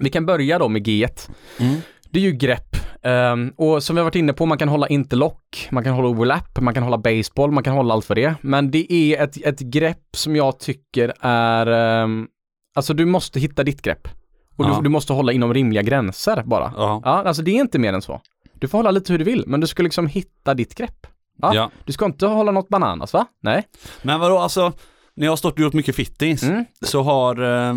vi 0.00 0.10
kan 0.10 0.26
börja 0.26 0.58
då 0.58 0.68
med 0.68 0.86
G1. 0.86 1.30
Mm. 1.60 1.76
Det 2.10 2.18
är 2.18 2.22
ju 2.22 2.32
grepp. 2.32 2.76
Ehm, 3.02 3.52
och 3.56 3.82
som 3.82 3.96
vi 3.96 4.00
har 4.00 4.04
varit 4.04 4.14
inne 4.14 4.32
på, 4.32 4.46
man 4.46 4.58
kan 4.58 4.68
hålla 4.68 4.88
interlock, 4.88 5.68
man 5.70 5.84
kan 5.84 5.94
hålla 5.94 6.08
overlap, 6.08 6.60
man 6.60 6.74
kan 6.74 6.82
hålla 6.82 6.98
baseball, 6.98 7.50
man 7.50 7.64
kan 7.64 7.74
hålla 7.76 7.94
allt 7.94 8.04
för 8.04 8.14
det. 8.14 8.34
Men 8.40 8.70
det 8.70 8.92
är 8.92 9.22
ett, 9.24 9.36
ett 9.46 9.60
grepp 9.60 10.02
som 10.16 10.36
jag 10.36 10.58
tycker 10.58 11.12
är, 11.20 11.66
ehm, 11.66 12.26
alltså 12.74 12.94
du 12.94 13.04
måste 13.04 13.40
hitta 13.40 13.62
ditt 13.64 13.82
grepp. 13.82 14.08
Och 14.56 14.64
Ja. 14.64 14.76
du, 14.76 14.82
du 14.82 14.88
måste 14.88 15.12
hålla 15.12 15.32
inom 15.32 15.54
rimliga 15.54 15.82
gränser 15.82 16.42
bara. 16.46 16.72
Ja. 16.76 17.00
Ja, 17.04 17.10
alltså 17.10 17.42
det 17.42 17.50
är 17.50 17.60
inte 17.60 17.78
mer 17.78 17.92
än 17.92 18.02
så. 18.02 18.20
Du 18.54 18.68
får 18.68 18.78
hålla 18.78 18.90
lite 18.90 19.12
hur 19.12 19.18
du 19.18 19.24
vill, 19.24 19.44
men 19.46 19.60
du 19.60 19.66
ska 19.66 19.82
liksom 19.82 20.06
hitta 20.06 20.54
ditt 20.54 20.74
grepp. 20.74 21.06
Ja. 21.42 21.54
ja. 21.54 21.70
Du 21.84 21.92
ska 21.92 22.04
inte 22.04 22.26
hålla 22.26 22.52
något 22.52 22.68
bananas 22.68 23.12
va? 23.12 23.26
Nej. 23.42 23.62
Men 24.02 24.20
vadå, 24.20 24.38
alltså, 24.38 24.72
när 25.14 25.26
jag 25.26 25.32
har 25.32 25.36
stått 25.36 25.52
och 25.52 25.58
gjort 25.60 25.72
mycket 25.72 25.96
fittings 25.96 26.42
Mm. 26.42 26.64
så 26.82 27.02
har, 27.02 27.42
eh, 27.42 27.74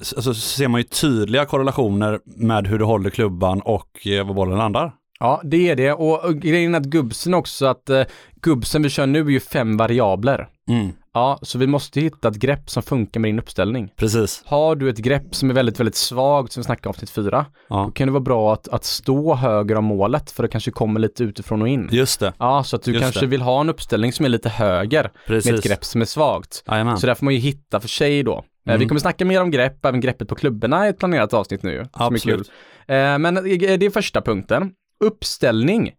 alltså, 0.00 0.22
så 0.22 0.34
ser 0.34 0.68
man 0.68 0.80
ju 0.80 0.84
tydliga 0.84 1.44
korrelationer 1.44 2.20
med 2.24 2.66
hur 2.66 2.78
du 2.78 2.84
håller 2.84 3.10
klubban 3.10 3.60
och 3.60 4.06
eh, 4.06 4.26
var 4.26 4.34
bollen 4.34 4.58
landar. 4.58 4.92
Ja, 5.20 5.40
det 5.44 5.68
är 5.68 5.76
det. 5.76 5.92
Och, 5.92 6.34
grejen 6.34 6.74
är 6.74 6.78
att 6.78 6.84
gubbsen 6.84 7.34
också, 7.34 7.66
att 7.66 7.90
uh, 7.90 8.02
gubbsen 8.40 8.82
vi 8.82 8.90
kör 8.90 9.06
nu 9.06 9.20
är 9.20 9.30
ju 9.30 9.40
fem 9.40 9.76
variabler. 9.76 10.48
Mm. 10.68 10.92
Ja, 11.16 11.38
så 11.42 11.58
vi 11.58 11.66
måste 11.66 12.00
hitta 12.00 12.28
ett 12.28 12.34
grepp 12.36 12.70
som 12.70 12.82
funkar 12.82 13.20
med 13.20 13.28
din 13.28 13.38
uppställning. 13.38 13.92
Precis. 13.96 14.42
Har 14.46 14.76
du 14.76 14.88
ett 14.90 14.98
grepp 14.98 15.34
som 15.34 15.50
är 15.50 15.54
väldigt, 15.54 15.80
väldigt 15.80 15.94
svagt, 15.94 16.52
som 16.52 16.60
vi 16.60 16.64
snackade 16.64 16.88
om 16.88 16.90
avsnitt 16.90 17.10
fyra, 17.10 17.46
Ja. 17.68 17.84
då 17.86 17.90
kan 17.90 18.08
det 18.08 18.12
vara 18.12 18.20
bra 18.20 18.52
att, 18.52 18.68
att 18.68 18.84
stå 18.84 19.34
höger 19.34 19.76
om 19.76 19.84
målet, 19.84 20.30
för 20.30 20.42
det 20.42 20.48
kanske 20.48 20.70
kommer 20.70 21.00
lite 21.00 21.24
utifrån 21.24 21.62
och 21.62 21.68
in. 21.68 21.88
Just 21.92 22.20
det, 22.20 22.32
Ja, 22.38 22.64
så 22.64 22.76
att 22.76 22.82
du 22.82 22.90
Just 22.92 23.02
kanske 23.02 23.20
det. 23.20 23.26
vill 23.26 23.42
ha 23.42 23.60
en 23.60 23.68
uppställning 23.68 24.12
som 24.12 24.24
är 24.24 24.28
lite 24.28 24.48
höger, 24.48 25.10
precis. 25.26 25.50
med 25.50 25.58
ett 25.58 25.64
grepp 25.64 25.84
som 25.84 26.00
är 26.00 26.04
svagt. 26.04 26.62
Jajamän. 26.66 26.98
Så 26.98 27.06
där 27.06 27.14
får 27.14 27.24
man 27.24 27.34
ju 27.34 27.40
hitta 27.40 27.80
för 27.80 27.88
sig 27.88 28.22
då. 28.22 28.32
Eh, 28.38 28.42
Mm. 28.66 28.80
Vi 28.80 28.86
kommer 28.88 29.00
snacka 29.00 29.24
mer 29.24 29.42
om 29.42 29.50
grepp, 29.50 29.84
även 29.84 30.00
greppet 30.00 30.28
på 30.28 30.34
klubborna 30.34 30.86
i 30.86 30.88
ett 30.90 30.98
planerat 30.98 31.34
avsnitt 31.34 31.62
nu. 31.62 31.86
Som 31.96 32.14
är 32.14 32.18
kul. 32.18 32.34
Absolut. 32.40 32.50
Eh, 32.86 33.18
Men 33.18 33.34
det 33.34 33.82
är 33.86 33.90
första 33.90 34.20
punkten. 34.22 34.70
Uppställning. 35.04 35.92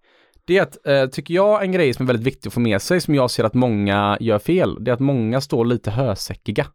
Det 0.47 0.57
är 0.57 0.61
att, 0.61 0.87
eh, 0.87 1.05
tycker 1.05 1.33
jag, 1.33 1.63
en 1.63 1.71
grej 1.71 1.93
som 1.93 2.03
är 2.03 2.07
väldigt 2.07 2.27
viktig 2.27 2.47
att 2.49 2.53
få 2.53 2.59
med 2.59 2.81
sig, 2.81 3.01
som 3.01 3.15
jag 3.15 3.31
ser 3.31 3.43
att 3.43 3.53
många 3.53 4.17
gör 4.19 4.39
fel, 4.39 4.77
det 4.83 4.91
är 4.91 4.93
att 4.93 4.99
många 4.99 5.41
står 5.41 5.65
lite 5.65 5.91
hösäckiga. 5.91 6.67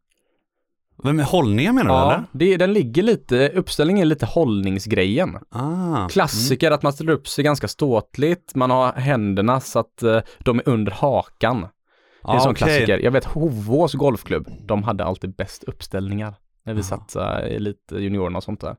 Men 1.05 1.17
med 1.17 1.25
hållningen 1.25 1.75
menar 1.75 1.91
du 1.91 1.97
Ja, 2.01 2.15
eller? 2.15 2.25
det, 2.33 2.57
den 2.57 2.73
ligger 2.73 3.03
lite, 3.03 3.49
uppställningen 3.49 4.03
är 4.03 4.07
lite 4.07 4.27
hållningsgrejen. 4.27 5.39
Ah. 5.51 6.09
Klassiker 6.09 6.71
att 6.71 6.83
man 6.83 6.93
ställer 6.93 7.13
upp 7.13 7.29
sig 7.29 7.45
ganska 7.45 7.69
ståtligt, 7.69 8.55
man 8.55 8.71
har 8.71 8.93
händerna 8.93 9.61
så 9.61 9.79
att 9.79 10.03
eh, 10.03 10.21
de 10.39 10.59
är 10.59 10.69
under 10.69 10.93
hakan. 10.93 11.61
Det 11.61 12.29
är 12.29 12.31
en 12.33 12.37
Ah, 12.37 12.41
sån 12.41 12.51
okej. 12.53 12.67
klassiker. 12.67 12.99
Jag 12.99 13.11
vet 13.11 13.25
Hovås 13.25 13.93
golfklubb, 13.93 14.49
de 14.67 14.83
hade 14.83 15.05
alltid 15.05 15.35
bäst 15.37 15.65
uppställningar 15.65 16.35
när 16.65 16.75
vi 16.75 16.81
Jaha. 16.81 17.01
satt 17.09 17.17
uh, 17.45 17.49
i 17.53 17.59
lite 17.59 17.97
juniorerna 17.97 18.37
och 18.37 18.45
sånt 18.45 18.61
där. 18.61 18.77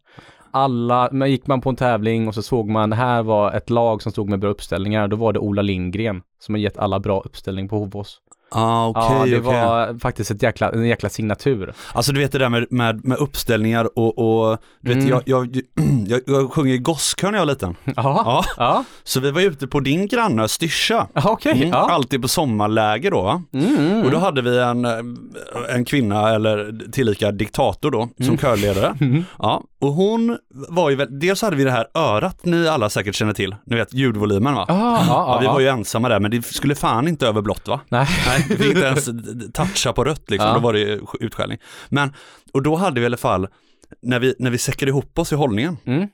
Alla, 0.56 1.10
men 1.12 1.32
gick 1.32 1.48
man 1.48 1.62
på 1.62 1.70
en 1.70 1.76
tävling 1.76 2.28
och 2.28 2.36
så 2.36 2.42
såg 2.42 2.70
man, 2.70 2.90
det 2.90 2.96
här 2.96 3.24
var 3.24 3.52
ett 3.52 3.70
lag 3.70 4.02
som 4.02 4.12
stod 4.12 4.30
med 4.30 4.40
bra 4.40 4.50
uppställningar, 4.50 5.08
då 5.08 5.16
var 5.16 5.34
det 5.34 5.40
Ola 5.40 5.62
Lindgren 5.62 6.22
som 6.40 6.56
har 6.56 6.60
gett 6.60 6.78
alla 6.78 7.00
bra 7.00 7.22
uppställning 7.22 7.70
på 7.70 7.78
Hovås. 7.80 8.22
Ah, 8.56 8.88
okej, 8.88 9.04
ja, 9.10 9.26
det 9.26 9.48
okej. 9.48 9.60
var 9.62 10.00
faktiskt 10.00 10.32
ett 10.32 10.44
jäkla, 10.44 10.70
en 10.72 10.86
jäkla 10.88 11.10
signatur. 11.10 11.74
Alltså 11.94 12.12
du 12.12 12.20
vet 12.20 12.32
det 12.32 12.38
där 12.38 12.50
med, 12.50 12.68
med, 12.70 13.06
med 13.06 13.18
uppställningar 13.18 14.00
och, 14.00 14.18
och 14.52 14.58
du 14.82 14.90
vet 14.94 14.98
Mm. 15.04 15.10
jag, 15.10 15.22
jag, 15.26 15.62
jag, 16.08 16.22
jag 16.26 16.52
sjunger 16.54 16.74
i 16.74 16.78
gosskör 16.78 17.32
när 17.32 17.38
jag 17.38 17.46
var 17.46 17.54
liten. 17.54 17.76
Ja, 17.84 17.94
Ja, 17.96 18.44
ja, 18.58 18.84
så 19.04 19.20
vi 19.20 19.32
var 19.32 19.42
ute 19.42 19.68
på 19.68 19.80
din 19.80 20.08
granne 20.08 20.48
Styrsa. 20.48 21.08
okej. 21.14 21.52
Mm, 21.52 21.70
Ja. 21.70 21.90
Alltid 21.92 22.22
på 22.22 22.28
sommarläger 22.28 23.12
då. 23.12 23.42
Mm, 23.54 24.04
Och 24.06 24.12
då 24.12 24.18
hade 24.18 24.42
vi 24.42 24.60
en, 24.60 24.86
eh, 24.86 24.92
en 25.76 25.86
kvinna, 25.86 26.30
eller 26.30 26.90
tillika 26.92 27.32
diktator 27.32 27.92
då, 27.92 28.10
som 28.18 28.26
Mm. 28.26 28.38
körledare. 28.38 28.96
mm. 29.02 29.26
Ja, 29.40 29.64
och 29.82 29.94
hon 29.94 30.38
var 30.70 30.90
ju 30.90 30.96
väl, 30.96 31.20
dels 31.20 31.42
hade 31.42 31.56
vi 31.56 31.64
det 31.64 31.72
här 31.72 31.88
örat 31.96 32.46
ni 32.46 32.68
alla 32.68 32.90
säkert 32.90 33.16
känner 33.16 33.34
till, 33.34 33.56
ni 33.66 33.76
vet 33.76 33.94
ljudvolymen 33.94 34.54
va? 34.56 34.66
Ja, 34.68 34.76
ja, 35.08 35.26
Ja, 35.34 35.38
vi 35.42 35.46
var 35.48 35.60
ju 35.60 35.68
ensamma 35.68 36.10
där, 36.10 36.20
men 36.20 36.32
det 36.32 36.46
skulle 36.46 36.76
fan 36.76 37.08
inte 37.08 37.28
över 37.28 37.42
blått 37.42 37.68
va? 37.68 37.80
Nej. 37.90 38.08
Nej, 38.28 38.43
vi 38.50 38.58
fick 38.58 38.68
inte 38.76 38.80
ens 38.88 39.10
toucha 39.54 39.94
på 39.94 40.04
rött 40.04 40.30
liksom, 40.30 40.48
Ja. 40.48 40.54
då 40.54 40.60
var 40.60 40.74
det 40.74 41.00
utskällning. 41.20 41.58
Men, 41.90 42.14
och 42.54 42.64
då 42.64 42.76
hade 42.76 43.00
vi 43.00 43.04
i 43.04 43.06
alla 43.06 43.18
fall, 43.18 43.48
när 44.02 44.20
vi, 44.20 44.36
när 44.40 44.52
vi 44.52 44.58
säckade 44.58 44.90
ihop 44.90 45.20
oss 45.20 45.32
i 45.32 45.36
hållningen, 45.36 45.78
Mm. 45.86 46.08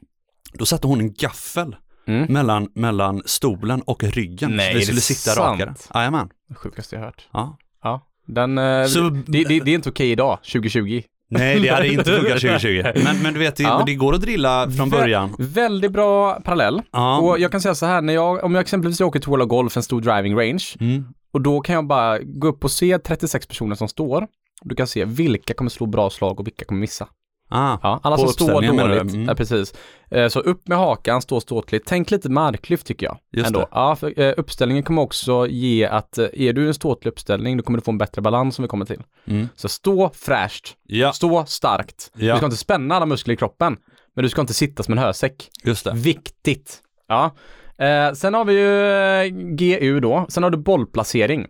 då 0.54 0.66
satte 0.66 0.88
hon 0.88 1.00
en 1.00 1.14
gaffel 1.14 1.76
Mm. 2.08 2.34
mellan, 2.34 2.70
mellan 2.76 3.22
stolen 3.26 3.82
och 3.82 4.04
ryggen. 4.04 4.56
Nej, 4.56 4.72
så 4.74 4.78
vi 4.78 4.84
skulle 4.86 4.98
det 4.98 5.02
sitta 5.02 5.32
sant? 5.36 5.60
rakare. 5.62 5.76
Jajamän. 5.94 6.30
Sjukaste 6.56 6.96
jag 6.96 7.04
hört. 7.04 7.28
Ja. 7.34 7.58
Ja. 7.84 8.06
Den, 8.28 8.58
eh, 8.58 8.86
Så- 8.86 9.10
det, 9.10 9.44
det, 9.44 9.60
det 9.60 9.72
är 9.72 9.76
inte 9.76 9.90
okej 9.90 10.12
idag, 10.12 10.40
2020. 10.44 11.02
Nej, 11.32 11.60
det 11.60 11.70
hade 11.70 11.88
inte 11.88 12.04
funkat 12.04 12.40
2020. 12.42 12.84
Men, 13.04 13.22
men 13.24 13.34
du 13.34 13.40
vet, 13.40 13.56
det, 13.56 13.64
Ja. 13.64 13.84
det 13.86 13.96
går 13.96 14.14
att 14.16 14.22
drilla 14.22 14.72
från 14.72 14.88
Vä- 14.88 14.92
början. 14.92 15.36
Väldigt 15.40 15.92
bra 15.92 16.40
parallell. 16.40 16.82
Ja. 16.92 17.18
Och 17.20 17.40
jag 17.40 17.52
kan 17.52 17.62
säga 17.62 17.76
så 17.76 17.86
här, 17.86 18.02
när 18.02 18.14
jag, 18.14 18.44
om 18.44 18.56
jag 18.56 18.62
exempelvis 18.62 19.02
åker 19.02 19.20
till 19.20 19.30
World 19.30 19.44
of 19.44 19.50
Golf, 19.50 19.78
en 19.78 19.84
stor 19.84 20.02
driving 20.02 20.36
range, 20.40 20.64
Mm. 20.80 21.06
Och 21.32 21.42
då 21.42 21.62
kan 21.62 21.76
jag 21.76 21.88
bara 21.88 22.20
gå 22.20 22.48
upp 22.48 22.64
och 22.64 22.72
se 22.72 23.00
36 23.00 23.48
personer 23.48 23.76
som 23.76 23.88
står. 23.88 24.28
Du 24.62 24.76
kan 24.76 24.88
se 24.88 25.06
vilka 25.06 25.54
kommer 25.54 25.70
slå 25.70 25.86
bra 25.86 26.10
slag 26.10 26.40
och 26.40 26.48
vilka 26.48 26.66
kommer 26.66 26.82
missa. 26.82 27.08
Ah. 27.52 27.78
Ja, 27.84 28.00
alla 28.04 28.18
som 28.18 28.28
står 28.28 28.48
dåligt. 28.62 29.14
Mm. 29.14 29.26
Ja, 29.28 29.36
precis. 29.36 29.74
Eh, 30.12 30.28
Så 30.28 30.40
upp 30.40 30.68
med 30.68 30.78
hakan, 30.78 31.22
stå 31.22 31.42
ståtligt. 31.42 31.88
Tänk 31.88 32.12
lite 32.12 32.30
marklyft 32.30 32.86
tycker 32.86 33.06
jag. 33.06 33.18
Just 33.32 33.48
ändå. 33.48 33.60
det. 33.60 33.68
Ja, 33.72 33.96
för, 33.96 34.20
eh, 34.20 34.34
uppställningen 34.38 34.84
kommer 34.84 35.02
också 35.02 35.48
ge 35.48 35.86
att 35.86 36.18
eh, 36.18 36.28
är 36.34 36.54
du 36.54 36.68
en 36.68 36.74
ståtlig 36.74 37.12
uppställning, 37.12 37.58
då 37.58 37.64
kommer 37.64 37.78
du 37.80 37.84
få 37.84 37.92
en 37.92 37.98
bättre 37.98 38.22
balans 38.22 38.56
som 38.56 38.64
vi 38.64 38.70
kommer 38.70 38.86
till. 38.86 39.04
Mm. 39.28 39.48
Så 39.56 39.70
stå 39.70 40.10
fräscht, 40.14 40.76
Ja, 40.84 41.14
stå 41.14 41.46
starkt. 41.46 42.12
Ja. 42.16 42.34
Du 42.34 42.38
ska 42.38 42.46
inte 42.46 42.58
spänna 42.58 42.96
alla 42.96 43.06
muskler 43.06 43.34
i 43.34 43.38
kroppen, 43.38 43.78
men 44.16 44.24
du 44.24 44.30
ska 44.30 44.42
inte 44.42 44.54
sitta 44.54 44.84
som 44.84 44.92
en 44.92 44.98
hösäck. 44.98 45.50
just 45.64 45.84
det. 45.86 45.92
Viktigt. 45.96 46.82
Ja. 47.08 47.32
Eh, 47.80 48.14
sen 48.14 48.34
har 48.34 48.46
vi 48.46 48.54
ju 48.54 48.86
eh, 49.22 49.56
GU 49.56 50.00
då, 50.00 50.26
sen 50.30 50.44
har 50.44 50.50
du 50.50 50.58
bollplacering. 50.58 51.48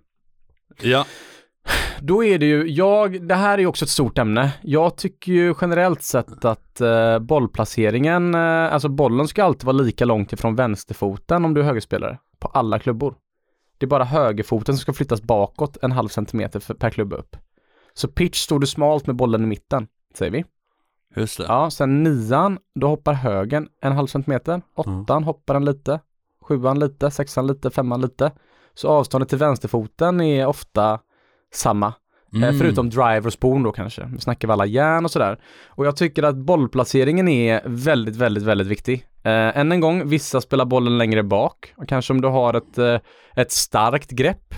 Ja, 0.81 1.05
Då 2.01 2.23
är 2.23 2.39
det 2.39 2.45
ju, 2.45 2.67
jag, 2.67 3.27
det 3.27 3.35
här 3.35 3.53
är 3.53 3.57
ju 3.57 3.65
också 3.67 3.85
ett 3.85 3.91
stort 3.91 4.17
ämne. 4.17 4.53
Jag 4.61 4.97
tycker 4.97 5.31
ju 5.31 5.53
generellt 5.61 6.01
sett 6.03 6.45
att 6.45 6.81
eh, 6.81 7.19
bollplaceringen, 7.19 8.35
eh, 8.35 8.73
alltså 8.73 8.89
bollen 8.89 9.27
ska 9.27 9.43
alltid 9.43 9.63
vara 9.63 9.77
lika 9.77 10.05
långt 10.05 10.33
ifrån 10.33 10.55
vänsterfoten 10.55 11.45
om 11.45 11.53
du 11.53 11.61
är 11.61 11.65
högerspelare, 11.65 12.17
på 12.39 12.47
alla 12.47 12.79
klubbor. 12.79 13.15
Det 13.77 13.85
är 13.85 13.87
bara 13.87 14.03
högerfoten 14.03 14.75
som 14.75 14.81
ska 14.81 14.93
flyttas 14.93 15.21
bakåt 15.21 15.77
en 15.81 15.91
halv 15.91 16.07
centimeter 16.07 16.59
för, 16.59 16.73
per 16.73 16.89
klubba 16.89 17.15
upp. 17.15 17.35
Så 17.93 18.07
pitch 18.07 18.37
står 18.37 18.59
du 18.59 18.67
smalt 18.67 19.07
med 19.07 19.15
bollen 19.15 19.43
i 19.43 19.47
mitten, 19.47 19.87
säger 20.17 20.31
vi. 20.31 20.45
just 21.15 21.37
det. 21.37 21.45
Ja, 21.47 21.69
sen 21.71 22.03
nian, 22.03 22.57
då 22.75 22.87
hoppar 22.87 23.13
högen 23.13 23.67
en 23.81 23.91
halv 23.91 24.07
centimeter. 24.07 24.61
Åttan 24.75 25.23
hoppar 25.23 25.53
den 25.53 25.65
lite. 25.65 25.99
Sjuan 26.49 26.79
lite, 26.79 27.11
sexan 27.11 27.47
lite, 27.47 27.69
femman 27.69 28.01
lite. 28.01 28.31
Så 28.73 28.87
avståndet 28.87 29.29
till 29.29 29.37
vänsterfoten 29.37 30.21
är 30.21 30.45
ofta 30.45 30.99
samma. 31.53 31.93
Mm. 32.33 32.49
Eh, 32.49 32.59
Förutom 32.59 32.89
driver 32.89 33.25
och 33.25 33.33
spoon 33.33 33.63
då 33.63 33.71
kanske. 33.71 34.09
Vi 34.13 34.19
snackar 34.19 34.47
väl 34.47 34.53
alla 34.53 34.65
järn 34.65 35.05
och 35.05 35.11
sådär. 35.11 35.39
Och 35.67 35.85
jag 35.85 35.95
tycker 35.95 36.23
att 36.23 36.35
bollplaceringen 36.35 37.27
är 37.27 37.61
väldigt, 37.65 38.15
väldigt, 38.15 38.43
väldigt 38.43 38.67
viktig. 38.67 39.05
Eh, 39.23 39.57
än 39.57 39.71
en 39.71 39.79
gång, 39.79 40.09
vissa 40.09 40.41
spelar 40.41 40.65
bollen 40.65 40.97
längre 40.97 41.23
bak. 41.23 41.73
Och 41.77 41.87
kanske 41.87 42.13
om 42.13 42.21
du 42.21 42.27
har 42.27 42.53
ett, 42.53 42.77
eh, 42.77 42.99
ett 43.35 43.51
starkt 43.51 44.11
grepp, 44.11 44.53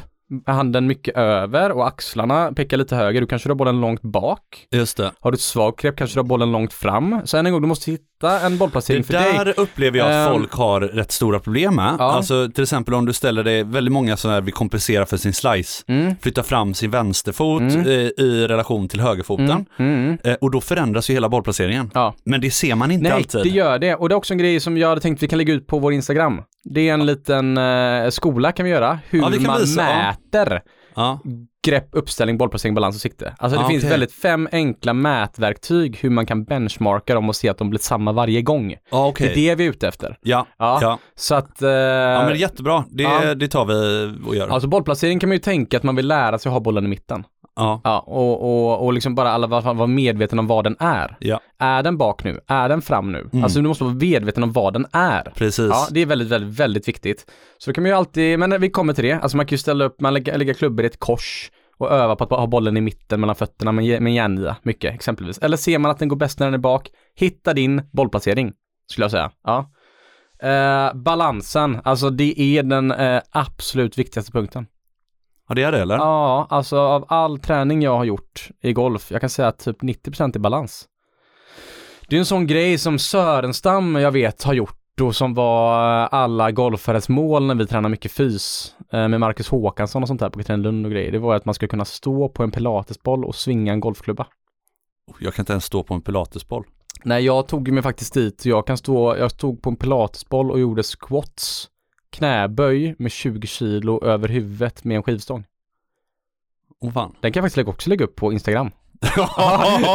handen 0.46 0.88
mycket 0.88 1.17
över 1.17 1.72
och 1.72 1.88
axlarna 1.88 2.52
pekar 2.54 2.78
lite 2.78 2.96
höger, 2.96 3.22
du 3.22 3.28
kanske 3.28 3.50
har 3.50 3.56
bollen 3.56 3.82
långt 3.82 4.02
bak. 4.02 4.67
Just 4.72 4.98
det. 4.98 5.12
Har 5.20 5.32
du 5.32 5.36
ett 5.36 5.41
svagt 5.41 5.82
grepp 5.82 5.96
kanske 5.98 6.15
du 6.15 6.20
har 6.20 6.28
bollen 6.28 6.52
långt 6.52 6.74
fram. 6.74 7.22
Så 7.26 7.38
än 7.38 7.46
en 7.46 7.52
gång, 7.52 7.62
du 7.62 7.67
måste 7.67 7.91
hitta 7.91 8.39
en 8.39 8.58
bollplacering 8.58 9.02
Det 9.02 9.08
för 9.08 9.13
dig. 9.13 9.34
där 9.34 9.54
upplever 9.60 9.98
jag 9.98 10.08
att 10.08 10.28
Ehm. 10.28 10.34
folk 10.34 10.52
har 10.54 10.82
rätt 10.82 11.12
stora 11.12 11.39
problem 11.39 11.76
med. 11.76 11.96
Ja. 12.00 12.12
Alltså 12.12 12.50
till 12.52 12.63
exempel 12.63 12.94
om 12.94 13.06
du 13.06 13.13
ställer 13.13 13.44
dig, 13.44 13.63
väldigt 13.63 13.91
många 13.91 14.17
som 14.17 14.32
här 14.32 14.41
vill 14.41 14.54
kompensera 14.54 15.06
för 15.06 15.17
sin 15.17 15.34
slice, 15.34 15.84
Mm. 15.88 16.15
flytta 16.22 16.44
fram 16.44 16.74
sin 16.74 16.91
vänsterfot 16.91 17.62
Mm. 17.62 17.80
eh, 17.86 17.91
i 18.26 18.46
relation 18.48 18.88
till 18.88 19.00
högerfoten. 19.02 19.50
Mm. 19.50 19.65
Mm. 20.06 20.17
Eh, 20.24 20.34
och 20.41 20.52
då 20.52 20.62
förändras 20.62 21.10
ju 21.10 21.13
hela 21.13 21.30
bollplaceringen. 21.30 21.91
Ja. 21.94 22.13
Men 22.24 22.41
det 22.41 22.52
ser 22.52 22.76
man 22.76 22.91
inte 22.91 23.04
Nej, 23.04 23.12
alltid. 23.12 23.44
det 23.44 23.50
gör 23.50 23.80
det. 23.80 23.96
Och 23.96 24.10
det 24.10 24.13
är 24.13 24.17
också 24.17 24.34
en 24.34 24.38
grej 24.38 24.60
som 24.60 24.78
jag 24.78 24.89
hade 24.89 25.02
tänkt 25.02 25.24
vi 25.24 25.28
kan 25.28 25.38
lägga 25.38 25.54
ut 25.54 25.67
på 25.67 25.80
vår 25.80 25.94
Instagram. 25.94 26.41
Det 26.63 26.89
är 26.89 26.93
en 26.93 27.06
liten 27.06 27.58
eh, 27.58 28.10
skola 28.10 28.52
kan 28.52 28.63
vi 28.63 28.69
göra, 28.71 29.00
hur 29.10 29.19
Ja, 29.19 29.28
vi 29.32 29.39
man 29.39 29.60
visa, 29.60 29.82
ja. 29.82 29.88
mäter 29.97 30.62
Ja. 30.95 31.19
grepp, 31.65 31.88
uppställning, 31.91 32.38
bollplacering, 32.38 32.76
balans 32.76 32.95
och 32.95 33.02
sikte. 33.02 33.34
Alltså 33.38 33.60
det 33.60 33.65
Ah, 33.65 33.67
finns 33.67 33.84
okej. 33.84 33.89
väldigt 33.91 34.12
fem 34.13 34.50
enkla 34.52 34.93
mätverktyg 34.93 35.97
hur 36.02 36.10
man 36.10 36.26
kan 36.26 36.43
benchmarka 36.43 37.13
dem 37.13 37.30
och 37.30 37.36
se 37.36 37.50
att 37.50 37.58
de 37.58 37.69
blir 37.69 37.80
samma 37.80 38.12
varje 38.12 38.41
gång. 38.41 38.76
Ja, 38.91 39.08
okej. 39.08 39.28
Det 39.28 39.34
är 39.34 39.50
det 39.50 39.56
vi 39.56 39.65
är 39.65 39.69
ute 39.69 39.88
efter. 39.88 40.17
Ja, 40.21 40.47
Ja, 40.60 40.80
ja. 40.82 41.00
så 41.15 41.36
att... 41.36 41.62
Eh, 41.62 41.69
ja, 41.69 42.19
men 42.19 42.28
det 42.28 42.34
är 42.34 42.36
jättebra. 42.36 42.84
Det, 42.89 43.04
ja. 43.04 43.34
det 43.36 43.47
tar 43.47 43.65
vi 43.65 44.12
och 44.28 44.36
gör. 44.36 44.47
Alltså 44.47 44.67
bollplacering 44.69 45.19
kan 45.19 45.30
man 45.30 45.36
ju 45.36 45.39
tänka 45.41 45.78
att 45.78 45.84
man 45.84 45.95
vill 45.95 46.08
lära 46.08 46.39
sig 46.39 46.50
att 46.50 46.54
ha 46.54 46.60
bollen 46.60 46.86
i 46.86 46.88
mitten. 46.88 47.24
Ja. 47.56 47.82
Ja, 47.84 48.00
och, 48.00 48.42
och, 48.42 48.86
och 48.86 48.94
liksom 48.94 49.16
bara 49.16 49.32
alla 49.32 49.48
vara 49.48 49.88
medveten 49.88 50.40
om 50.40 50.48
vad 50.48 50.64
den 50.64 50.76
är. 50.80 51.18
Ja. 51.20 51.40
Är 51.60 51.84
den 51.84 51.98
bak 51.98 52.24
nu? 52.24 52.40
Är 52.48 52.70
den 52.70 52.82
fram 52.82 53.12
nu? 53.12 53.30
Mm. 53.34 53.44
Alltså 53.44 53.62
du 53.62 53.68
måste 53.68 53.84
vara 53.84 53.94
medveten 53.94 54.44
om 54.44 54.52
vad 54.52 54.74
den 54.74 54.86
är. 54.92 55.32
Precis. 55.36 55.70
Ja, 55.70 55.88
det 55.92 56.00
är 56.00 56.06
väldigt, 56.06 56.28
väldigt, 56.28 56.60
väldigt 56.60 56.88
viktigt. 56.88 57.26
Så 57.58 57.70
då 57.70 57.74
kan 57.74 57.82
man 57.84 57.90
ju 57.90 57.98
alltid, 57.98 58.40
men 58.40 58.62
vi 58.62 58.70
kommer 58.70 58.94
till 58.94 59.04
det. 59.04 59.14
Alltså 59.14 59.38
man 59.38 59.46
kan 59.46 59.54
ju 59.54 59.58
ställa 59.58 59.86
upp, 59.86 60.02
man 60.02 60.14
lägger, 60.14 60.38
lägger 60.38 60.54
klubbor 60.54 60.86
i 60.86 60.88
ett 60.88 61.00
kors 61.00 61.52
och 61.78 61.92
öva 61.92 62.16
på 62.16 62.24
att 62.24 62.30
ha 62.30 62.48
bollen 62.48 62.78
i 62.78 62.82
mitten 62.82 63.20
mellan 63.20 63.36
fötterna 63.36 63.72
med, 63.72 64.02
med 64.02 64.14
järnia, 64.14 64.56
mycket 64.64 64.96
exempelvis. 64.96 65.38
Eller 65.38 65.58
ser 65.58 65.80
man 65.80 65.92
att 65.92 66.00
den 66.00 66.08
går 66.08 66.16
bäst 66.16 66.40
när 66.40 66.48
den 66.48 66.54
är 66.54 66.58
bak, 66.58 66.90
hitta 67.16 67.54
din 67.54 67.82
bollplacering. 67.92 68.54
skulle 68.92 69.04
jag 69.04 69.12
säga. 69.12 69.32
Ja. 69.44 69.72
Eh, 70.50 70.94
balansen, 70.94 71.80
alltså 71.84 72.10
det 72.10 72.42
är 72.42 72.64
den 72.64 72.92
eh, 72.92 73.22
absolut 73.32 73.98
viktigaste 73.98 74.32
punkten. 74.32 74.66
Ja, 75.52 75.56
det 75.56 75.64
är 75.64 75.72
det 75.72 75.82
eller? 75.82 75.96
Ja, 75.96 76.48
alltså 76.50 76.78
av 76.78 77.06
all 77.08 77.40
träning 77.40 77.82
jag 77.82 77.98
har 77.98 78.04
gjort 78.04 78.50
i 78.62 78.74
golf, 78.74 79.12
jag 79.12 79.22
kan 79.22 79.30
säga 79.30 79.48
att 79.48 79.60
typ 79.60 79.82
90% 79.82 80.36
är 80.36 80.40
balans. 80.40 80.86
Det 82.08 82.16
är 82.16 82.20
en 82.20 82.26
sån 82.26 82.48
grej 82.48 82.78
som 82.78 83.00
Sörenstam, 83.00 83.96
jag 83.96 84.12
vet, 84.12 84.44
har 84.44 84.54
gjort 84.54 85.02
och 85.02 85.16
som 85.16 85.34
var 85.34 85.80
alla 86.12 86.52
golfares 86.52 87.10
mål 87.10 87.46
när 87.46 87.56
vi 87.56 87.68
tränar 87.68 87.90
mycket 87.90 88.12
fys 88.12 88.76
eh, 88.92 89.08
med 89.08 89.20
Marcus 89.20 89.50
Håkansson 89.50 90.02
och 90.02 90.08
sånt 90.08 90.20
där 90.20 90.30
på 90.30 90.40
Katrinelund 90.40 90.86
och 90.86 90.92
grejer. 90.92 91.12
Det 91.12 91.20
var 91.20 91.36
att 91.36 91.46
man 91.46 91.56
skulle 91.56 91.70
kunna 91.70 91.86
stå 91.86 92.30
på 92.30 92.44
en 92.44 92.52
pilatesboll 92.52 93.26
och 93.26 93.36
svinga 93.36 93.74
en 93.74 93.80
golfklubba. 93.80 94.28
Jag 95.20 95.34
kan 95.34 95.44
inte 95.44 95.54
ens 95.54 95.66
stå 95.66 95.84
på 95.84 95.94
en 95.94 96.02
pilatesboll. 96.02 96.64
Nej, 97.04 97.26
jag 97.26 97.48
tog 97.48 97.72
mig 97.72 97.84
faktiskt 97.84 98.14
dit. 98.14 98.46
Jag 98.46 98.68
kan 98.68 98.78
stå, 98.78 99.18
jag 99.18 99.32
stod 99.32 99.62
på 99.62 99.70
en 99.70 99.76
pilatesboll 99.76 100.52
och 100.52 100.60
gjorde 100.60 100.84
squats, 100.84 101.70
knäböj 102.12 102.95
med 103.00 103.12
20 103.12 103.47
kilo 103.47 104.04
över 104.06 104.28
huvudet 104.28 104.84
med 104.84 104.95
en 104.97 105.04
skivstång. 105.04 105.45
Åh 106.82 106.91
fan. 106.93 107.15
Den 107.21 107.32
kan 107.32 107.43
jag 107.43 107.52
faktiskt 107.52 107.67
också 107.67 107.89
lägga 107.89 108.06
upp 108.06 108.15
på 108.15 108.34
Instagram. 108.34 108.71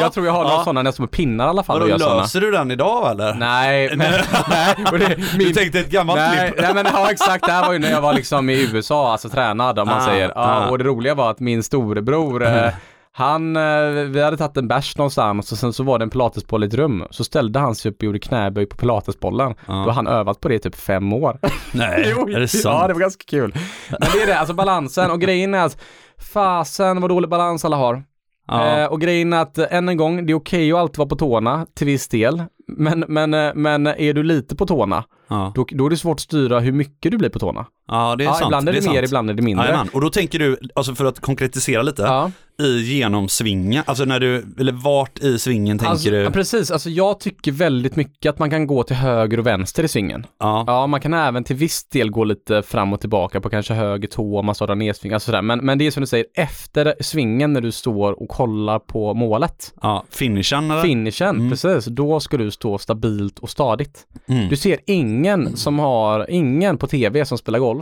jag 0.01 0.13
tror 0.13 0.27
jag 0.27 0.33
har 0.33 0.43
några 0.43 0.55
Ja. 0.57 0.65
sådana 0.65 0.83
nästan 0.83 1.03
med 1.05 1.11
pinnar 1.11 1.47
i 1.47 1.49
alla 1.49 1.63
fall. 1.63 1.79
Vadå, 1.79 1.91
gör 1.91 1.99
såna. 1.99 2.21
löser 2.21 2.41
du 2.41 2.51
den 2.51 2.71
idag 2.71 3.11
eller? 3.11 3.35
Nej, 3.35 3.89
men, 3.97 3.99
nej, 4.49 4.75
det, 4.93 5.15
Du 5.33 5.39
min, 5.39 5.55
tänkte 5.55 5.81
ett 5.81 5.91
gammalt 5.91 6.19
nej, 6.19 6.51
klipp? 6.51 6.63
nej 6.65 6.75
men 6.75 6.87
ja 6.93 7.11
exakt, 7.11 7.47
det 7.47 7.53
här 7.53 7.67
var 7.67 7.73
ju 7.73 7.79
när 7.79 7.91
jag 7.91 8.01
var 8.01 8.15
liksom 8.15 8.51
i 8.51 8.71
USA, 8.73 9.13
alltså 9.13 9.29
tränad 9.29 9.79
om 9.79 9.89
man 9.89 9.99
Ah, 9.99 10.05
säger. 10.07 10.29
Ja, 10.29 10.33
ah. 10.37 10.71
och 10.71 10.79
det 10.79 10.85
roliga 10.85 11.15
var 11.15 11.31
att 11.31 11.41
min 11.41 11.63
storebror, 11.63 12.45
eh, 12.47 12.71
han, 13.19 13.57
eh, 13.57 13.91
vi 13.91 14.23
hade 14.23 14.37
tagit 14.37 14.57
en 14.57 14.69
bärs 14.69 14.97
någonstans 14.97 15.53
och 15.53 15.59
sen 15.59 15.73
så 15.73 15.83
var 15.83 15.99
det 15.99 16.03
en 16.03 16.11
pilatesboll 16.11 16.65
i 16.65 16.67
ett 16.67 16.75
rum. 16.75 17.05
Så 17.11 17.25
ställde 17.25 17.59
han 17.59 17.75
sig 17.75 17.91
upp 17.91 17.97
och 17.97 18.03
gjorde 18.03 18.19
knäböj 18.19 18.67
på 18.67 18.77
pilatesbollen. 18.77 19.55
Ja. 19.67 19.73
Då 19.73 19.81
har 19.81 19.93
han 19.93 20.07
övat 20.07 20.41
på 20.41 20.49
det 20.49 20.55
i 20.55 20.59
typ 20.59 20.75
fem 20.77 21.13
år. 21.13 21.39
Nej, 21.73 22.13
Jo, 22.17 22.29
är 22.29 22.41
det 22.41 22.49
sant? 22.49 22.63
Ja, 22.81 22.87
det 22.87 22.93
var 22.93 23.01
ganska 23.01 23.25
kul. 23.29 23.55
Men 23.91 24.09
det 24.13 24.23
är 24.23 24.27
det, 24.27 24.39
alltså 24.39 24.55
balansen 24.55 25.11
och 25.11 25.21
grejen 25.21 25.55
är 25.55 25.65
att 25.65 25.79
fasen 26.19 27.01
vad 27.01 27.11
dålig 27.11 27.31
balans 27.31 27.65
alla 27.65 27.77
har. 27.77 28.03
Ja. 28.49 28.77
Eh, 28.79 28.87
och 28.87 29.01
grejen 29.01 29.33
är 29.33 29.43
att 29.43 29.59
eh, 29.59 29.67
än 29.71 29.89
en 29.89 29.97
gång, 29.97 30.27
det 30.27 30.33
är 30.33 30.35
okej 30.35 30.73
att 30.73 30.79
alltid 30.79 30.99
vara 30.99 31.09
på 31.09 31.17
tårna 31.17 31.67
till 31.75 31.87
viss 31.87 32.09
del. 32.09 32.43
Men, 32.69 33.05
men, 33.09 33.35
eh, 33.35 33.53
men 33.55 33.87
är 33.87 34.13
du 34.15 34.23
lite 34.23 34.57
på 34.57 34.67
tårna, 34.67 35.05
Ja. 35.29 35.53
då, 35.55 35.67
då 35.71 35.87
är 35.87 35.91
det 35.91 35.97
svårt 35.97 36.17
att 36.17 36.21
styra 36.21 36.61
hur 36.61 36.73
mycket 36.73 37.13
du 37.13 37.19
blir 37.19 37.29
på 37.31 37.39
tårna. 37.39 37.67
Ja, 37.89 38.17
det 38.17 38.25
är 38.25 38.27
ja, 38.27 38.33
sant. 38.35 38.45
ibland 38.47 38.69
är 38.69 38.73
det, 38.73 38.81
mer, 38.89 38.95
sant. 38.95 39.05
ibland 39.07 39.31
är 39.31 39.35
det 39.35 39.43
mindre. 39.43 39.65
Jajamän. 39.67 39.89
Och 39.93 40.01
då 40.01 40.11
tänker 40.11 40.39
du, 40.39 40.59
alltså 40.75 40.95
för 40.95 41.05
att 41.05 41.21
konkretisera 41.21 41.83
lite, 41.83 42.03
Ja. 42.03 42.31
i 42.59 42.83
genomsvingen, 42.83 43.83
alltså 43.87 44.05
när 44.05 44.21
du, 44.21 44.45
eller 44.61 44.73
vart 44.73 45.19
i 45.19 45.39
svingen 45.39 45.79
tänker 45.79 45.91
Alltså, 45.91 46.11
du? 46.11 46.17
ja, 46.17 46.31
precis, 46.31 46.71
alltså 46.71 46.91
jag 46.91 47.21
tycker 47.21 47.53
väldigt 47.53 47.97
mycket 47.97 48.31
att 48.31 48.39
man 48.39 48.51
kan 48.51 48.67
gå 48.67 48.83
till 48.83 48.97
höger 48.97 49.39
och 49.39 49.47
vänster 49.47 49.83
i 49.85 49.89
svingen. 49.89 50.27
Ja. 50.41 50.65
Ja, 50.67 50.87
man 50.87 51.01
kan 51.01 51.15
även 51.15 51.45
till 51.45 51.57
viss 51.57 51.85
del 51.89 52.11
gå 52.11 52.25
lite 52.25 52.63
fram 52.63 52.93
och 52.93 53.01
tillbaka 53.01 53.41
på 53.41 53.51
kanske 53.51 53.75
höger 53.75 54.09
tå 54.09 54.39
om 54.39 54.47
man 54.47 54.55
står 54.55 54.67
där 54.67 54.75
nedsving, 54.75 55.13
alltså 55.13 55.27
sådär. 55.27 55.43
Men, 55.43 55.59
men 55.59 55.79
det 55.79 55.87
är 55.87 55.91
som 55.91 56.01
du 56.01 56.07
säger, 56.07 56.27
efter 56.35 56.95
svingen 57.01 57.53
när 57.53 57.61
du 57.61 57.73
står 57.73 58.23
och 58.23 58.29
kollar 58.29 58.79
på 58.79 59.15
målet, 59.15 59.75
ja. 59.83 60.05
Finishen 60.11 60.71
eller? 60.71 60.83
finishen, 60.83 61.37
Mm. 61.37 61.51
precis, 61.51 61.85
då 61.85 62.21
ska 62.21 62.37
du 62.37 62.51
stå 62.51 62.79
stabilt 62.79 63.39
och 63.39 63.51
stadigt. 63.51 64.07
Mm. 64.29 64.49
Du 64.49 64.57
ser 64.57 64.79
ingen 64.87 65.57
som 65.57 65.79
har, 65.79 66.31
ingen 66.31 66.79
på 66.79 66.87
tv 66.87 67.25
som 67.25 67.39
spelar 67.39 67.59
golf 67.59 67.76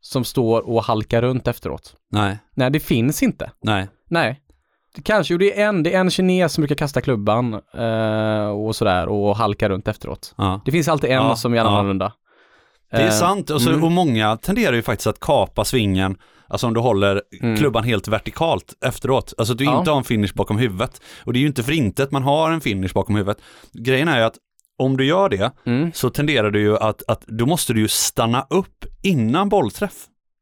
som 0.00 0.24
står 0.24 0.68
och 0.68 0.84
halkar 0.84 1.22
runt 1.22 1.48
efteråt. 1.48 1.94
Nej, 2.12 2.38
Nej, 2.54 2.70
det 2.70 2.80
finns 2.80 3.22
inte. 3.22 3.50
nej. 3.62 3.88
Nej. 4.10 4.40
Det 4.94 5.02
kanske, 5.02 5.34
jo 5.34 5.38
det 5.38 5.60
är 5.60 5.66
en, 5.68 5.82
det 5.82 5.94
är 5.94 6.00
en 6.00 6.10
kines 6.10 6.52
som 6.52 6.62
brukar 6.62 6.74
kasta 6.74 7.00
klubban 7.00 7.54
eh, 7.74 8.48
och 8.48 8.76
sådär 8.76 9.06
och 9.08 9.36
halka 9.36 9.68
runt 9.68 9.88
efteråt. 9.88 10.34
Ja. 10.36 10.60
Det 10.64 10.72
finns 10.72 10.88
alltid 10.88 11.10
en 11.10 11.16
Ja, 11.16 11.36
som 11.36 11.54
gärna 11.54 11.70
ja. 11.70 11.80
en 11.80 11.86
runda. 11.86 12.12
Det 12.90 12.96
är 12.96 13.06
Eh, 13.06 13.10
sant, 13.10 13.50
och, 13.50 13.62
så, 13.62 13.70
mm. 13.70 13.84
och 13.84 13.92
många 13.92 14.36
tenderar 14.36 14.72
ju 14.76 14.82
faktiskt 14.82 15.06
att 15.06 15.20
kapa 15.20 15.64
svingen, 15.64 16.16
alltså 16.48 16.66
om 16.66 16.74
du 16.74 16.80
håller 16.80 17.22
Mm. 17.42 17.56
klubban 17.56 17.84
helt 17.84 18.08
vertikalt 18.08 18.74
efteråt, 18.86 19.34
alltså 19.38 19.52
att 19.52 19.58
du 19.58 19.64
Ja. 19.64 19.78
inte 19.78 19.90
har 19.90 19.98
en 19.98 20.04
finish 20.04 20.34
bakom 20.34 20.58
huvudet. 20.58 21.00
Och 21.24 21.32
det 21.32 21.38
är 21.38 21.40
ju 21.40 21.46
inte 21.46 21.62
för 21.62 21.72
inte 21.72 22.02
att 22.02 22.10
man 22.10 22.22
har 22.22 22.50
en 22.50 22.60
finish 22.60 22.92
bakom 22.94 23.14
huvudet. 23.16 23.38
Grejen 23.72 24.08
är 24.08 24.18
ju 24.18 24.24
att 24.24 24.36
om 24.78 24.96
du 24.96 25.04
gör 25.04 25.28
det 25.28 25.52
Mm. 25.66 25.92
så 25.94 26.10
tenderar 26.10 26.50
du 26.50 26.60
ju 26.60 26.76
att, 26.76 27.02
att 27.08 27.26
då 27.26 27.46
måste 27.46 27.72
du 27.72 27.80
ju 27.80 27.88
stanna 27.88 28.46
upp 28.50 28.84
innan 29.02 29.48
bollträff. 29.48 29.94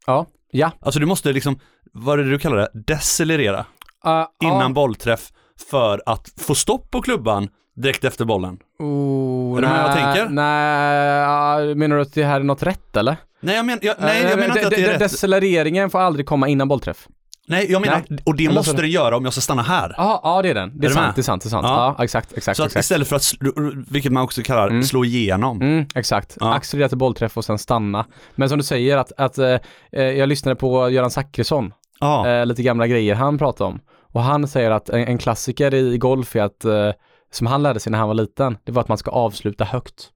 Ja. 0.07 0.27
Ja. 0.51 0.71
Alltså 0.81 1.01
du 1.01 1.07
måste 1.07 1.33
liksom, 1.33 1.59
vad 1.93 2.21
är 2.21 2.25
det 2.25 2.31
du 2.31 2.39
kallar 2.39 2.57
det, 2.57 2.69
decelerera 2.75 3.67
Uh, 4.07 4.27
innan 4.43 4.61
ja. 4.61 4.69
bollträff 4.69 5.29
för 5.71 6.03
att 6.07 6.33
få 6.37 6.55
stopp 6.55 6.91
på 6.91 7.03
klubban 7.03 7.49
direkt 7.77 8.05
efter 8.05 8.25
bollen. 8.25 8.59
Oh, 8.79 9.59
Är 9.59 9.63
du 9.63 9.69
med 9.69 9.83
vad 9.83 9.91
jag 9.91 9.95
tänker? 9.97 10.29
Nej, 10.29 11.75
menar 11.75 11.97
du 11.97 12.03
att 12.03 12.15
det 12.15 12.25
här 12.25 12.41
är 12.41 12.45
något 12.45 12.63
rätt 12.63 12.97
eller? 12.97 13.17
Nej, 13.41 13.57
jag, 13.57 13.67
men, 13.67 13.79
jag, 13.83 13.95
nej, 14.01 14.23
Eh, 14.25 14.31
jag 14.31 14.39
menar 14.39 14.57
inte 14.57 14.67
att 14.67 14.73
det 14.75 14.85
är 14.85 14.89
rätt. 14.91 14.99
Decelereringen 14.99 15.91
får 15.91 15.99
aldrig 15.99 16.27
komma 16.27 16.49
innan 16.49 16.69
bollträff. 16.69 17.09
Nej, 17.49 17.73
jag 17.73 17.81
menar, 17.83 18.03
Nej. 18.09 18.21
och 18.25 18.37
det 18.37 18.51
måste 18.51 18.73
den 18.77 18.91
göra 18.91 19.17
om 19.17 19.25
jag 19.25 19.33
ska 19.33 19.41
stanna 19.41 19.63
här. 19.63 19.95
Ja, 19.97 20.21
ja 20.23 20.43
det 20.43 20.49
är 20.49 20.55
den. 20.55 20.79
Det 20.79 20.87
är, 20.87 20.91
Är 20.91 20.95
sant, 20.95 21.15
det 21.17 21.21
är 21.21 21.23
sant, 21.23 21.43
det 21.43 21.49
är 21.49 21.51
sant. 21.51 21.67
Ja. 21.69 21.95
Ja, 21.99 22.05
exakt, 22.05 22.33
exakt, 22.37 22.57
Så 22.57 22.63
att 22.63 22.67
exakt. 22.67 22.85
istället 22.85 23.09
för 23.09 23.17
att, 23.17 23.23
slå, 23.23 23.53
vilket 23.91 24.13
man 24.13 24.23
också 24.23 24.43
kallar 24.43 24.69
Mm. 24.69 24.83
slå 24.83 25.05
igenom. 25.05 25.63
Mm, 25.63 25.87
exakt. 25.95 26.37
Ja. 26.41 26.55
Accelerera 26.55 26.89
till 26.89 26.99
bollträff 26.99 27.37
och 27.37 27.45
sen 27.45 27.59
stanna. 27.59 28.07
Men 28.35 28.49
som 28.49 28.59
du 28.59 28.65
säger 28.65 28.97
att, 28.97 29.13
att 29.17 29.39
eh, 29.39 29.49
eh, 29.93 30.03
jag 30.03 30.29
lyssnade 30.29 30.55
på 30.57 30.91
Göran 30.91 31.11
Zachrisson, 31.11 31.73
Ja, 32.01 32.29
eh, 32.29 32.47
lite 32.47 32.63
gamla 32.63 32.87
grejer 32.87 33.15
han 33.15 33.39
pratade 33.39 33.69
om. 33.71 33.81
Och 34.13 34.23
han 34.23 34.49
säger 34.49 34.71
att 34.71 34.89
en, 34.89 35.01
en 35.09 35.19
klassiker 35.19 35.75
i 35.75 35.99
golf 35.99 36.37
är 36.37 36.43
att, 36.43 36.65
eh, 36.65 36.91
som 37.33 37.47
han 37.47 37.63
lärde 37.63 37.81
sig 37.81 37.91
när 37.91 37.99
han 37.99 38.09
var 38.09 38.15
liten, 38.15 38.59
det 38.65 38.73
var 38.73 38.83
att 38.83 38.89
man 38.89 38.99
ska 38.99 39.11
avsluta 39.11 39.65
högt. 39.65 40.09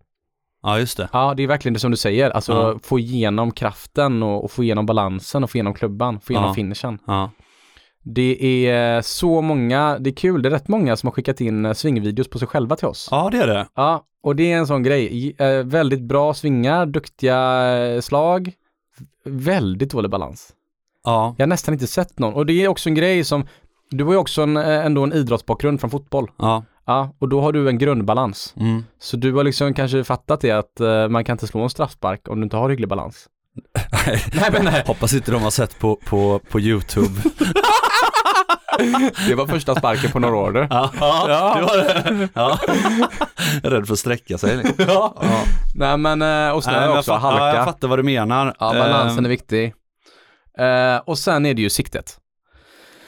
Ja 0.62 0.78
just 0.78 0.96
det. 0.96 1.08
Ja, 1.12 1.34
det 1.36 1.42
är 1.42 1.46
verkligen 1.46 1.72
det 1.74 1.80
som 1.80 1.90
du 1.90 1.96
säger, 1.96 2.30
alltså 2.30 2.52
Ja. 2.52 2.78
få 2.82 2.98
igenom 2.98 3.50
kraften 3.50 4.22
och, 4.22 4.44
och 4.44 4.50
få 4.50 4.64
igenom 4.64 4.86
balansen 4.86 5.44
och 5.44 5.50
få 5.50 5.56
igenom 5.56 5.74
klubban, 5.74 6.20
få 6.20 6.32
igenom 6.32 6.48
Ja. 6.48 6.54
finishen. 6.54 6.98
Ja. 7.06 7.30
Det 8.02 8.66
är 8.68 9.02
så 9.02 9.40
många, 9.40 9.98
det 9.98 10.10
är 10.10 10.14
kul, 10.14 10.42
det 10.42 10.48
är 10.48 10.50
rätt 10.50 10.68
många 10.68 10.96
som 10.96 11.06
har 11.06 11.12
skickat 11.12 11.40
in 11.40 11.66
eh, 11.66 11.72
svingvideos 11.72 12.30
på 12.30 12.38
sig 12.38 12.48
själva 12.48 12.76
till 12.76 12.88
oss. 12.88 13.08
ja, 13.10 13.28
det 13.32 13.38
är 13.38 13.46
det. 13.46 13.66
Ja, 13.74 14.04
och 14.22 14.36
det 14.36 14.52
är 14.52 14.58
en 14.58 14.66
sån 14.66 14.82
grej. 14.82 15.34
Eh, 15.38 15.64
väldigt 15.64 16.00
bra 16.02 16.34
svingar, 16.34 16.86
duktiga 16.86 17.38
eh, 17.78 18.00
slag, 18.00 18.52
väldigt 19.24 19.90
dålig 19.90 20.10
balans. 20.10 20.52
Ja, 21.04 21.34
Jag 21.38 21.44
har 21.44 21.48
nästan 21.48 21.74
inte 21.74 21.86
sett 21.86 22.18
någon. 22.18 22.34
Och 22.34 22.46
det 22.46 22.52
är 22.64 22.68
också 22.68 22.88
en 22.88 22.94
grej 22.94 23.24
som, 23.24 23.46
du 23.90 24.04
har 24.04 24.12
ju 24.12 24.18
också 24.18 24.42
en, 24.42 24.56
eh, 24.56 24.86
ändå 24.86 25.02
en 25.04 25.12
idrottsbakgrund 25.12 25.80
från 25.80 25.90
fotboll. 25.90 26.30
ja. 26.38 26.64
Ja, 26.90 27.14
och 27.18 27.28
då 27.28 27.40
har 27.40 27.52
du 27.52 27.68
en 27.68 27.78
grundbalans. 27.78 28.54
Mm. 28.60 28.84
Så 29.00 29.16
du 29.16 29.32
har 29.32 29.44
liksom 29.44 29.74
kanske 29.74 30.04
fattat 30.04 30.40
det 30.40 30.50
att 30.50 30.80
eh, 30.80 31.08
man 31.08 31.24
kan 31.24 31.34
inte 31.34 31.46
slå 31.46 31.60
en 31.62 31.70
straffspark 31.70 32.28
om 32.28 32.40
du 32.40 32.44
inte 32.44 32.56
har 32.56 32.70
hygglig 32.70 32.88
balans. 32.88 33.26
nej 34.32 34.48
men 34.52 34.64
nej. 34.64 34.84
Hoppas 34.86 35.12
inte 35.14 35.30
de 35.32 35.42
har 35.42 35.50
sett 35.50 35.78
på, 35.78 35.96
på, 35.96 36.40
på 36.50 36.60
YouTube. 36.60 37.20
Det 39.28 39.34
var 39.34 39.46
första 39.46 39.74
sparken 39.74 40.10
på 40.10 40.18
några 40.18 40.36
år. 40.36 40.52
du. 40.52 40.66
ja, 40.70 40.90
ja, 41.00 41.54
det 41.56 41.62
var 41.62 41.76
det. 41.76 42.28
Ja. 42.34 42.58
Jag 43.62 43.72
är 43.72 43.76
rädd 43.76 43.86
för 43.86 43.92
att 43.92 43.98
sträcka 43.98 44.38
sig. 44.38 44.62
Ja. 44.78 45.14
Ja. 45.22 45.42
Nej 45.74 45.96
men, 45.98 46.22
eh, 46.22 46.50
och 46.54 46.64
snö 46.64 46.72
Nej, 46.72 46.82
jag 46.88 46.98
också, 46.98 47.12
fatt- 47.12 47.22
halka. 47.22 47.44
Ja, 47.46 47.54
jag 47.56 47.64
fattar 47.64 47.88
vad 47.88 47.98
du 47.98 48.02
menar. 48.02 48.54
Ja, 48.58 48.72
balansen 48.72 49.18
Ehm, 49.18 49.24
är 49.24 49.28
viktig. 49.28 49.74
Eh, 50.58 50.96
och 51.06 51.18
sen 51.18 51.46
är 51.46 51.54
det 51.54 51.62
ju 51.62 51.70
siktet. 51.70 52.16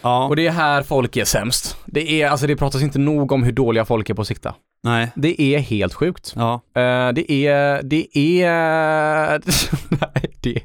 Ja, 0.03 0.27
Och 0.29 0.37
det 0.37 0.47
är 0.47 0.51
här 0.51 0.83
folk 0.83 1.17
är 1.17 1.25
sämst. 1.25 1.77
Det 1.87 2.23
är, 2.23 2.29
alltså 2.29 2.47
det 2.47 2.57
pratas 2.57 2.83
inte 2.83 2.99
nog 2.99 3.33
om 3.33 3.43
hur 3.43 3.53
dåliga 3.53 3.85
folk 3.85 4.11
är 4.11 4.15
på 4.15 4.23
att 4.23 4.29
sikta. 4.29 4.55
nej. 4.85 5.11
Det 5.15 5.41
är 5.43 5.59
helt 5.59 5.95
sjukt. 5.95 6.33
Ja, 6.37 6.53
Eh, 6.75 7.13
det 7.13 7.33
är, 7.33 7.83
det 7.83 8.19
är, 8.19 9.41
nej, 9.89 10.35
det, 10.41 10.61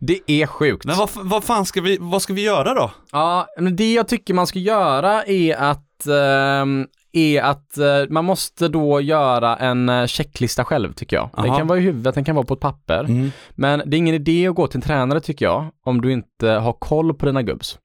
det 0.00 0.20
är 0.26 0.46
sjukt. 0.46 0.84
men 0.84 0.96
vad, 0.96 1.10
vad 1.14 1.44
fan 1.44 1.66
ska 1.66 1.80
vi, 1.80 1.98
vad 2.00 2.22
ska 2.22 2.32
vi 2.32 2.42
göra 2.42 2.74
då? 2.74 2.90
Ja, 3.12 3.46
men 3.58 3.76
det 3.76 3.92
jag 3.92 4.08
tycker 4.08 4.34
man 4.34 4.46
ska 4.46 4.58
göra 4.58 5.24
är 5.24 5.54
att, 5.56 6.06
ehm, 6.06 6.86
är 7.12 7.42
att 7.42 7.78
eh, 7.78 7.86
man 8.10 8.24
måste 8.24 8.68
då 8.68 9.00
göra 9.00 9.56
en 9.56 9.88
eh, 9.88 10.06
checklista 10.06 10.64
själv 10.64 10.92
tycker 10.92 11.16
jag. 11.16 11.30
Den 11.36 11.44
Aha. 11.44 11.58
kan 11.58 11.66
vara 11.66 11.78
i 11.78 11.82
huvudet, 11.82 12.14
den 12.14 12.24
kan 12.24 12.34
vara 12.34 12.46
på 12.46 12.54
ett 12.54 12.60
papper. 12.60 13.04
Mm. 13.04 13.30
Men 13.50 13.82
det 13.86 13.96
är 13.96 13.98
ingen 13.98 14.14
idé 14.14 14.48
att 14.48 14.54
gå 14.54 14.66
till 14.66 14.78
en 14.78 14.82
tränare 14.82 15.20
tycker 15.20 15.44
jag, 15.44 15.66
om 15.84 16.00
du 16.00 16.12
inte 16.12 16.48
har 16.48 16.72
koll 16.72 17.14
på 17.14 17.26
dina 17.26 17.42
gubbs. 17.42 17.78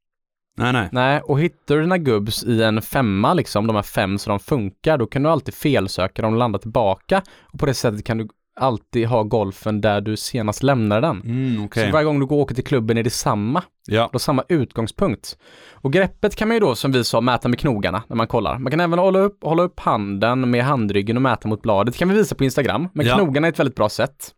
Nej, 0.57 0.73
nej. 0.73 0.89
Nej, 0.91 1.21
och 1.21 1.39
hittar 1.39 1.75
du 1.75 1.81
dina 1.81 1.97
gubbs 1.97 2.43
i 2.43 2.63
en 2.63 2.81
femma 2.81 3.33
liksom, 3.33 3.67
de 3.67 3.75
här 3.75 3.83
fem 3.83 4.17
så 4.17 4.29
de 4.29 4.39
funkar, 4.39 4.97
då 4.97 5.07
kan 5.07 5.23
du 5.23 5.29
alltid 5.29 5.53
felsöka 5.53 6.21
dem 6.21 6.33
och 6.33 6.39
landa 6.39 6.59
tillbaka. 6.59 7.21
Och 7.41 7.59
på 7.59 7.65
det 7.65 7.73
sättet 7.73 8.05
kan 8.05 8.17
du 8.17 8.27
alltid 8.59 9.07
ha 9.07 9.23
golfen 9.23 9.81
där 9.81 10.01
du 10.01 10.17
senast 10.17 10.63
lämnade 10.63 11.07
den. 11.07 11.21
Mm, 11.21 11.65
okej. 11.65 11.85
Så 11.85 11.91
varje 11.91 12.05
gång 12.05 12.19
du 12.19 12.25
går 12.25 12.35
och 12.35 12.41
åker 12.41 12.55
till 12.55 12.63
klubben 12.63 12.97
är 12.97 13.03
det 13.03 13.09
samma. 13.09 13.63
Ja. 13.87 14.09
Har 14.11 14.19
samma 14.19 14.43
utgångspunkt. 14.49 15.37
Och 15.71 15.93
greppet 15.93 16.35
kan 16.35 16.47
man 16.47 16.55
ju 16.55 16.59
då, 16.59 16.75
som 16.75 16.91
vi 16.91 17.03
sa, 17.03 17.21
mäta 17.21 17.47
med 17.47 17.59
knogarna 17.59 18.03
när 18.07 18.15
man 18.15 18.27
kollar. 18.27 18.57
Man 18.59 18.71
kan 18.71 18.79
även 18.79 18.99
hålla 18.99 19.19
upp, 19.19 19.43
hålla 19.43 19.63
upp 19.63 19.79
handen 19.79 20.49
med 20.51 20.63
handryggen 20.63 21.15
och 21.17 21.21
mäta 21.21 21.47
mot 21.47 21.61
bladet. 21.61 21.93
Det 21.93 21.97
kan 21.99 22.09
vi 22.09 22.15
visa 22.15 22.35
på 22.35 22.43
Instagram. 22.43 22.87
Men 22.93 23.05
Ja. 23.05 23.15
knogarna 23.15 23.47
är 23.47 23.51
ett 23.51 23.59
väldigt 23.59 23.75
bra 23.75 23.89
sätt. 23.89 24.31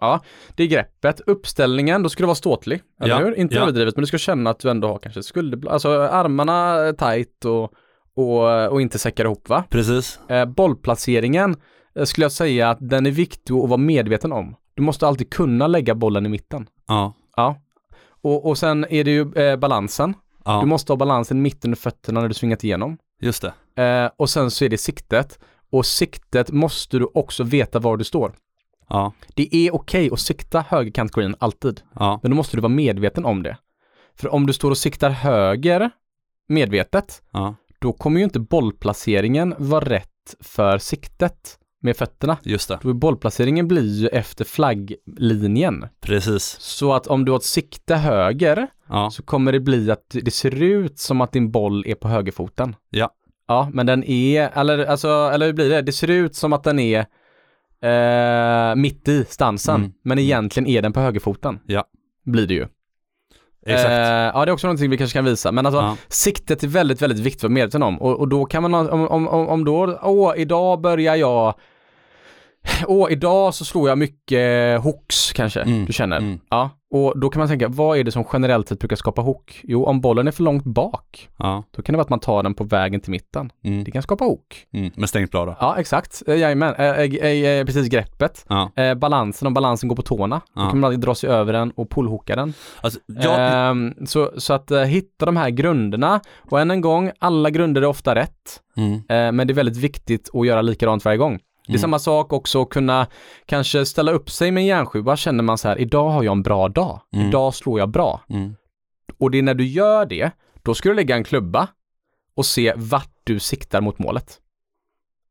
Ja, 0.00 0.20
det 0.54 0.62
är 0.62 0.66
greppet. 0.66 1.20
Uppställningen, 1.26 2.02
då 2.02 2.08
ska 2.08 2.22
du 2.22 2.26
vara 2.26 2.34
ståtlig. 2.34 2.82
Eller 3.02 3.14
Ja, 3.14 3.24
hur? 3.24 3.38
Inte 3.38 3.54
ja. 3.54 3.62
överdrivet, 3.62 3.96
men 3.96 4.00
du 4.02 4.06
ska 4.06 4.18
känna 4.18 4.50
att 4.50 4.58
du 4.58 4.70
ändå 4.70 4.88
har 4.88 4.98
kanske 4.98 5.22
skulderblad, 5.22 5.72
alltså 5.72 5.88
armarna 6.02 6.92
tight 6.98 7.44
och, 7.44 7.72
och, 8.14 8.72
och 8.72 8.80
inte 8.82 8.98
säckar 8.98 9.24
ihop 9.24 9.48
va? 9.48 9.64
Precis. 9.70 10.20
Eh, 10.28 10.44
bollplaceringen, 10.44 11.56
eh, 11.94 12.04
skulle 12.04 12.24
jag 12.24 12.32
säga 12.32 12.70
att 12.70 12.78
den 12.80 13.06
är 13.06 13.10
viktig 13.10 13.54
att 13.54 13.68
vara 13.68 13.76
medveten 13.76 14.32
om. 14.32 14.56
Du 14.74 14.82
måste 14.82 15.06
alltid 15.06 15.30
kunna 15.32 15.66
lägga 15.66 15.94
bollen 15.94 16.26
i 16.26 16.28
mitten. 16.28 16.66
Ja. 16.88 17.14
Ja. 17.36 17.56
Och, 18.22 18.46
och 18.46 18.58
sen 18.58 18.86
är 18.90 19.04
det 19.04 19.10
ju 19.10 19.32
eh, 19.34 19.56
balansen. 19.56 20.14
Ja, 20.44 20.60
Du 20.60 20.66
måste 20.66 20.92
ha 20.92 20.96
balansen 20.96 21.42
mitt 21.42 21.64
under 21.64 21.76
fötterna 21.76 22.20
när 22.20 22.28
du 22.28 22.34
svingat 22.34 22.64
igenom. 22.64 22.98
just 23.20 23.44
det. 23.76 23.82
Eh, 23.82 24.10
och 24.16 24.30
sen 24.30 24.50
så 24.50 24.64
är 24.64 24.68
det 24.68 24.78
siktet. 24.78 25.38
Och 25.72 25.86
siktet 25.86 26.50
måste 26.50 26.98
du 26.98 27.08
också 27.14 27.44
veta 27.44 27.78
var 27.78 27.96
du 27.96 28.04
står. 28.04 28.32
Ja, 28.90 29.12
Det 29.34 29.54
är 29.56 29.74
okej 29.74 30.10
att 30.12 30.20
sikta 30.20 30.64
högerkant 30.68 31.12
green 31.12 31.36
alltid. 31.38 31.80
ja, 31.94 32.20
Men 32.22 32.30
då 32.30 32.36
måste 32.36 32.56
du 32.56 32.60
vara 32.60 32.72
medveten 32.72 33.24
om 33.24 33.42
det. 33.42 33.56
För 34.14 34.34
om 34.34 34.46
du 34.46 34.52
står 34.52 34.70
och 34.70 34.78
siktar 34.78 35.10
höger 35.10 35.90
medvetet, 36.48 37.22
ja, 37.32 37.54
då 37.78 37.92
kommer 37.92 38.18
ju 38.20 38.24
inte 38.24 38.40
bollplaceringen 38.40 39.54
vara 39.58 39.84
rätt 39.84 40.34
för 40.40 40.78
siktet 40.78 41.56
med 41.82 41.96
fötterna. 41.96 42.36
just 42.42 42.68
det. 42.68 42.78
Då 42.82 42.92
bollplaceringen 42.94 43.68
blir 43.68 43.94
ju 44.00 44.08
efter 44.08 44.44
flagglinjen. 44.44 45.86
Precis. 46.00 46.56
Så 46.60 46.92
att 46.92 47.06
om 47.06 47.24
du 47.24 47.32
har 47.32 47.36
ett 47.38 47.44
sikte 47.44 47.94
höger 47.96 48.66
Ja, 48.88 49.10
så 49.10 49.22
kommer 49.22 49.52
det 49.52 49.60
bli 49.60 49.90
att 49.90 50.04
det 50.22 50.30
ser 50.30 50.62
ut 50.62 50.98
som 50.98 51.20
att 51.20 51.32
din 51.32 51.50
boll 51.50 51.84
är 51.86 51.94
på 51.94 52.08
högerfoten. 52.08 52.76
Ja. 52.90 53.10
Ja, 53.46 53.70
men 53.72 53.86
den 53.86 54.04
är, 54.04 54.50
eller 54.54 54.84
alltså, 54.86 55.08
eller 55.08 55.46
hur 55.46 55.52
blir 55.52 55.70
det? 55.70 55.82
Det 55.82 55.92
ser 55.92 56.10
ut 56.10 56.34
som 56.36 56.52
att 56.52 56.64
den 56.64 56.78
är 56.78 57.06
eh, 57.82 58.74
mitt 58.76 59.08
i 59.08 59.24
stansen, 59.28 59.74
Mm. 59.76 59.92
men 60.02 60.18
egentligen 60.18 60.66
är 60.66 60.82
den 60.82 60.92
på 60.92 61.00
högerfoten. 61.00 61.58
Ja. 61.66 61.84
Blir 62.24 62.46
det 62.46 62.54
ju. 62.54 62.66
exakt. 63.66 63.90
Eh, 63.90 63.94
ja, 64.40 64.44
det 64.44 64.50
är 64.50 64.52
också 64.52 64.66
någonting 64.66 64.90
vi 64.90 64.98
kanske 64.98 65.18
kan 65.18 65.24
visa. 65.24 65.52
Men 65.52 65.66
alltså, 65.66 65.80
Ja. 65.80 65.96
siktet 66.08 66.62
är 66.62 66.68
väldigt, 66.68 67.02
väldigt 67.02 67.18
viktigt 67.18 67.40
att 67.40 67.42
vara 67.50 67.54
medveten 67.54 67.82
om. 67.82 68.02
Och, 68.02 68.18
och 68.20 68.28
då 68.28 68.44
kan 68.44 68.62
man, 68.70 68.74
om, 68.90 69.08
om, 69.08 69.28
om 69.28 69.64
då, 69.64 69.98
åh, 70.02 70.32
idag 70.36 70.80
börjar 70.80 71.16
jag, 71.16 71.54
åh, 72.86 73.12
idag 73.12 73.54
så 73.54 73.64
slår 73.64 73.88
jag 73.88 73.98
mycket 73.98 74.80
hooks 74.82 75.32
kanske, 75.32 75.60
Mm, 75.62 75.84
du 75.84 75.92
känner. 75.92 76.16
mm. 76.18 76.40
Ja, 76.50 76.70
och 76.92 77.20
då 77.20 77.28
kan 77.30 77.40
man 77.40 77.48
tänka, 77.48 77.68
vad 77.68 77.98
är 77.98 78.04
det 78.04 78.10
som 78.12 78.24
generellt 78.32 78.68
sett 78.68 78.78
brukar 78.78 78.96
skapa 78.96 79.22
hook? 79.22 79.60
Jo, 79.64 79.84
om 79.84 80.00
bollen 80.00 80.26
är 80.28 80.30
för 80.32 80.42
långt 80.42 80.64
bak, 80.64 81.28
Ja, 81.38 81.62
då 81.76 81.82
kan 81.82 81.92
det 81.92 81.96
vara 81.96 82.02
att 82.04 82.10
man 82.10 82.20
tar 82.20 82.42
den 82.42 82.54
på 82.54 82.64
vägen 82.64 83.00
till 83.00 83.10
mitten. 83.10 83.52
mm, 83.64 83.84
Det 83.84 83.90
kan 83.90 84.02
skapa 84.02 84.24
hook. 84.24 84.66
mm. 84.72 84.90
med 84.96 85.08
stängt 85.08 85.30
blad 85.30 85.48
då. 85.48 85.56
Ja, 85.60 85.76
exakt. 85.78 86.22
Eh, 86.26 86.36
Jajamän, 86.36 86.74
eh, 86.74 86.88
eh, 87.00 87.64
precis 87.64 87.88
greppet. 87.88 88.46
Ja, 88.48 88.70
balansen, 88.96 89.46
om 89.46 89.54
balansen 89.54 89.88
går 89.88 89.96
på 89.96 90.02
tårna, 90.02 90.40
då 90.54 90.60
Ja. 90.62 90.70
kan 90.70 90.80
man 90.80 91.00
dra 91.00 91.14
sig 91.14 91.30
över 91.30 91.52
den 91.52 91.70
och 91.70 91.90
pullhooka 91.90 92.36
den. 92.36 92.54
alltså, 92.80 93.00
jag, 93.06 93.70
Ehm, 93.70 93.94
så, 94.06 94.30
så 94.36 94.52
att 94.54 94.70
hitta 94.86 95.26
de 95.26 95.36
här 95.36 95.50
grunderna 95.50 96.20
och 96.50 96.60
än 96.60 96.70
en 96.70 96.80
gång, 96.80 97.10
alla 97.18 97.50
grunder 97.50 97.82
är 97.82 97.86
ofta 97.86 98.14
rätt, 98.14 98.60
mm, 98.76 99.36
men 99.36 99.46
det 99.46 99.52
är 99.52 99.54
väldigt 99.54 99.76
viktigt 99.76 100.30
att 100.34 100.46
göra 100.46 100.62
likadant 100.62 101.04
varje 101.04 101.18
gång. 101.18 101.38
Det 101.70 101.74
är 101.74 101.78
Mm. 101.78 101.80
samma 101.80 101.98
sak 101.98 102.32
också 102.32 102.62
att 102.62 102.68
kunna 102.68 103.06
kanske 103.46 103.86
ställa 103.86 104.12
upp 104.12 104.30
sig 104.30 104.50
med 104.50 104.60
en 104.60 104.66
järnsjua, 104.66 105.16
känner 105.16 105.42
man 105.44 105.58
så 105.58 105.68
här, 105.68 105.78
idag 105.80 106.10
har 106.10 106.22
jag 106.22 106.32
en 106.32 106.42
bra 106.42 106.68
dag, 106.68 107.00
Mm. 107.12 107.28
idag 107.28 107.54
slår 107.54 107.78
jag 107.78 107.88
bra. 107.88 108.20
mm, 108.28 108.54
Och 109.18 109.30
det 109.30 109.38
är 109.38 109.42
när 109.42 109.54
du 109.54 109.66
gör 109.66 110.06
det, 110.06 110.30
då 110.62 110.74
ska 110.74 110.88
du 110.88 110.94
lägga 110.94 111.16
en 111.16 111.24
klubba 111.24 111.68
och 112.34 112.46
se 112.46 112.72
vart 112.76 113.12
du 113.24 113.38
siktar 113.38 113.80
mot 113.80 113.98
målet. 113.98 114.38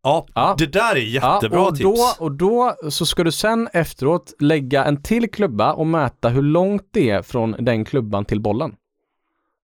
ja, 0.04 0.26
Ja. 0.36 0.56
det 0.58 0.66
där 0.66 0.96
är 0.96 1.00
jättebra 1.00 1.60
ja, 1.60 1.68
och 1.68 1.76
tips. 1.76 2.18
Då, 2.20 2.26
och 2.26 2.32
då 2.32 2.76
så 2.90 3.06
ska 3.06 3.24
du 3.24 3.32
sen 3.32 3.70
efteråt 3.74 4.34
lägga 4.40 4.86
en 4.86 5.04
till 5.04 5.32
klubba 5.32 5.74
och 5.74 5.88
mäta 5.88 6.30
hur 6.30 6.42
långt 6.42 6.88
det 6.92 7.10
är 7.10 7.22
från 7.22 7.56
den 7.60 7.86
klubban 7.86 8.26
till 8.26 8.40
bollen. 8.42 8.76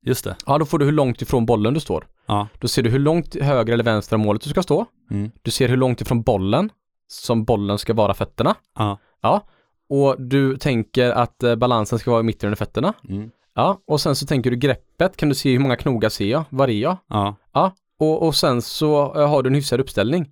Just 0.06 0.24
det. 0.24 0.36
Ja, 0.46 0.58
då 0.58 0.66
får 0.66 0.80
du 0.80 0.86
hur 0.86 0.92
långt 0.92 1.22
ifrån 1.22 1.46
bollen 1.46 1.74
du 1.74 1.80
står. 1.80 2.08
Ja. 2.26 2.48
Då 2.60 2.68
ser 2.68 2.84
du 2.84 2.90
hur 2.90 3.00
långt 3.00 3.42
höger 3.42 3.74
eller 3.74 3.84
vänster 3.84 4.16
om 4.16 4.22
målet 4.22 4.42
du 4.42 4.50
ska 4.50 4.64
stå. 4.64 4.86
Mm. 5.12 5.32
Du 5.42 5.52
ser 5.52 5.70
hur 5.70 5.78
långt 5.78 6.02
ifrån 6.02 6.22
bollen 6.22 6.70
som 7.08 7.44
bollen 7.46 7.78
ska 7.78 7.94
vara 7.94 8.14
fötterna. 8.14 8.56
Ja. 8.76 8.98
Ja. 9.22 9.48
Och 9.90 10.16
du 10.22 10.58
tänker 10.58 11.10
att 11.12 11.44
eh, 11.44 11.56
balansen 11.56 12.00
ska 12.00 12.12
vara 12.12 12.20
i 12.20 12.24
mitten 12.24 12.48
under 12.48 12.58
fötterna. 12.58 12.94
Mm. 13.10 13.32
Ja. 13.56 13.82
Och 13.88 14.02
sen 14.02 14.16
så 14.16 14.26
tänker 14.26 14.52
du 14.52 14.58
greppet. 14.58 15.18
Kan 15.18 15.30
du 15.30 15.36
se 15.36 15.52
hur 15.52 15.60
många 15.60 15.76
knogar 15.76 16.10
ser 16.10 16.26
jag? 16.26 16.44
Var 16.50 16.68
är 16.68 16.72
jag? 16.72 16.98
Ja. 17.08 17.36
Ja. 17.54 17.72
Och, 18.00 18.24
och 18.28 18.36
sen 18.36 18.62
så 18.62 19.16
eh, 19.22 19.30
har 19.30 19.44
du 19.44 19.48
en 19.50 19.56
hyfsad 19.56 19.80
uppställning. 19.80 20.32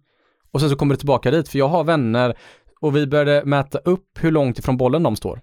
Och 0.51 0.59
sen 0.59 0.69
så 0.69 0.75
kommer 0.75 0.93
du 0.95 0.97
tillbaka 0.97 1.31
dit. 1.31 1.49
För 1.49 1.59
jag 1.59 1.67
har 1.67 1.83
vänner 1.83 2.38
och 2.81 2.95
vi 2.95 3.07
började 3.07 3.45
mäta 3.45 3.77
upp 3.77 4.09
hur 4.19 4.31
långt 4.31 4.59
ifrån 4.59 4.77
bollen 4.77 5.03
de 5.03 5.15
står. 5.15 5.41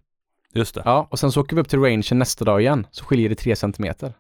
Just 0.55 0.75
det. 0.75 0.83
Ja. 0.85 1.09
Och 1.11 1.19
sen 1.19 1.33
så 1.33 1.41
åker 1.41 1.57
vi 1.57 1.63
upp 1.63 1.69
till 1.69 1.79
rangen 1.81 2.03
nästa 2.13 2.45
dag 2.45 2.61
igen. 2.61 2.87
Så 2.91 3.05
skiljer 3.05 3.29
det 3.29 3.35
tre 3.35 3.57
centimeter. 3.57 4.15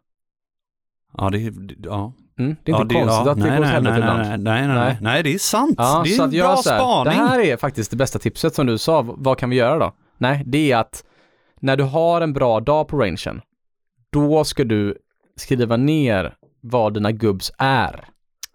Ja, 1.16 1.30
det- 1.30 1.52
ja. 1.84 2.12
Mm. 2.40 2.56
Det 2.64 2.72
är 2.72 2.76
ja, 2.76 2.82
inte 2.82 2.94
konstigt 2.94 3.26
att 3.26 3.38
det 3.38 3.44
nej, 3.44 3.58
går 3.58 3.64
åt 3.64 3.70
helvete 3.72 3.98
ibland. 3.98 4.20
nej, 4.20 4.38
nej, 4.38 4.68
nej, 4.68 4.98
Nej. 5.00 5.22
det 5.22 5.34
är 5.34 5.38
sant. 5.38 5.74
Ja, 5.78 6.02
det 6.04 6.10
är 6.10 6.16
så 6.16 6.22
en 6.22 6.28
att 6.28 6.34
bra 6.34 6.56
så 6.56 6.70
här, 6.70 6.78
spaning. 6.78 7.18
Det 7.18 7.28
här 7.28 7.40
är 7.40 7.56
faktiskt 7.56 7.90
det 7.90 7.96
bästa 7.96 8.18
tipset 8.18 8.54
som 8.54 8.66
du 8.66 8.78
sa. 8.78 9.02
Vad 9.02 9.38
kan 9.38 9.50
vi 9.50 9.56
göra 9.56 9.78
då? 9.78 9.92
Nej, 10.18 10.42
det 10.46 10.72
är 10.72 10.76
att 10.76 11.04
när 11.60 11.76
du 11.76 11.84
har 11.84 12.20
en 12.20 12.32
bra 12.32 12.60
dag 12.60 12.88
på 12.88 12.98
rangen, 12.98 13.40
då 14.10 14.44
ska 14.44 14.64
du 14.64 14.96
skriva 15.36 15.76
ner 15.76 16.34
vad 16.60 16.94
dina 16.94 17.12
gubbs 17.12 17.52
är. 17.58 18.04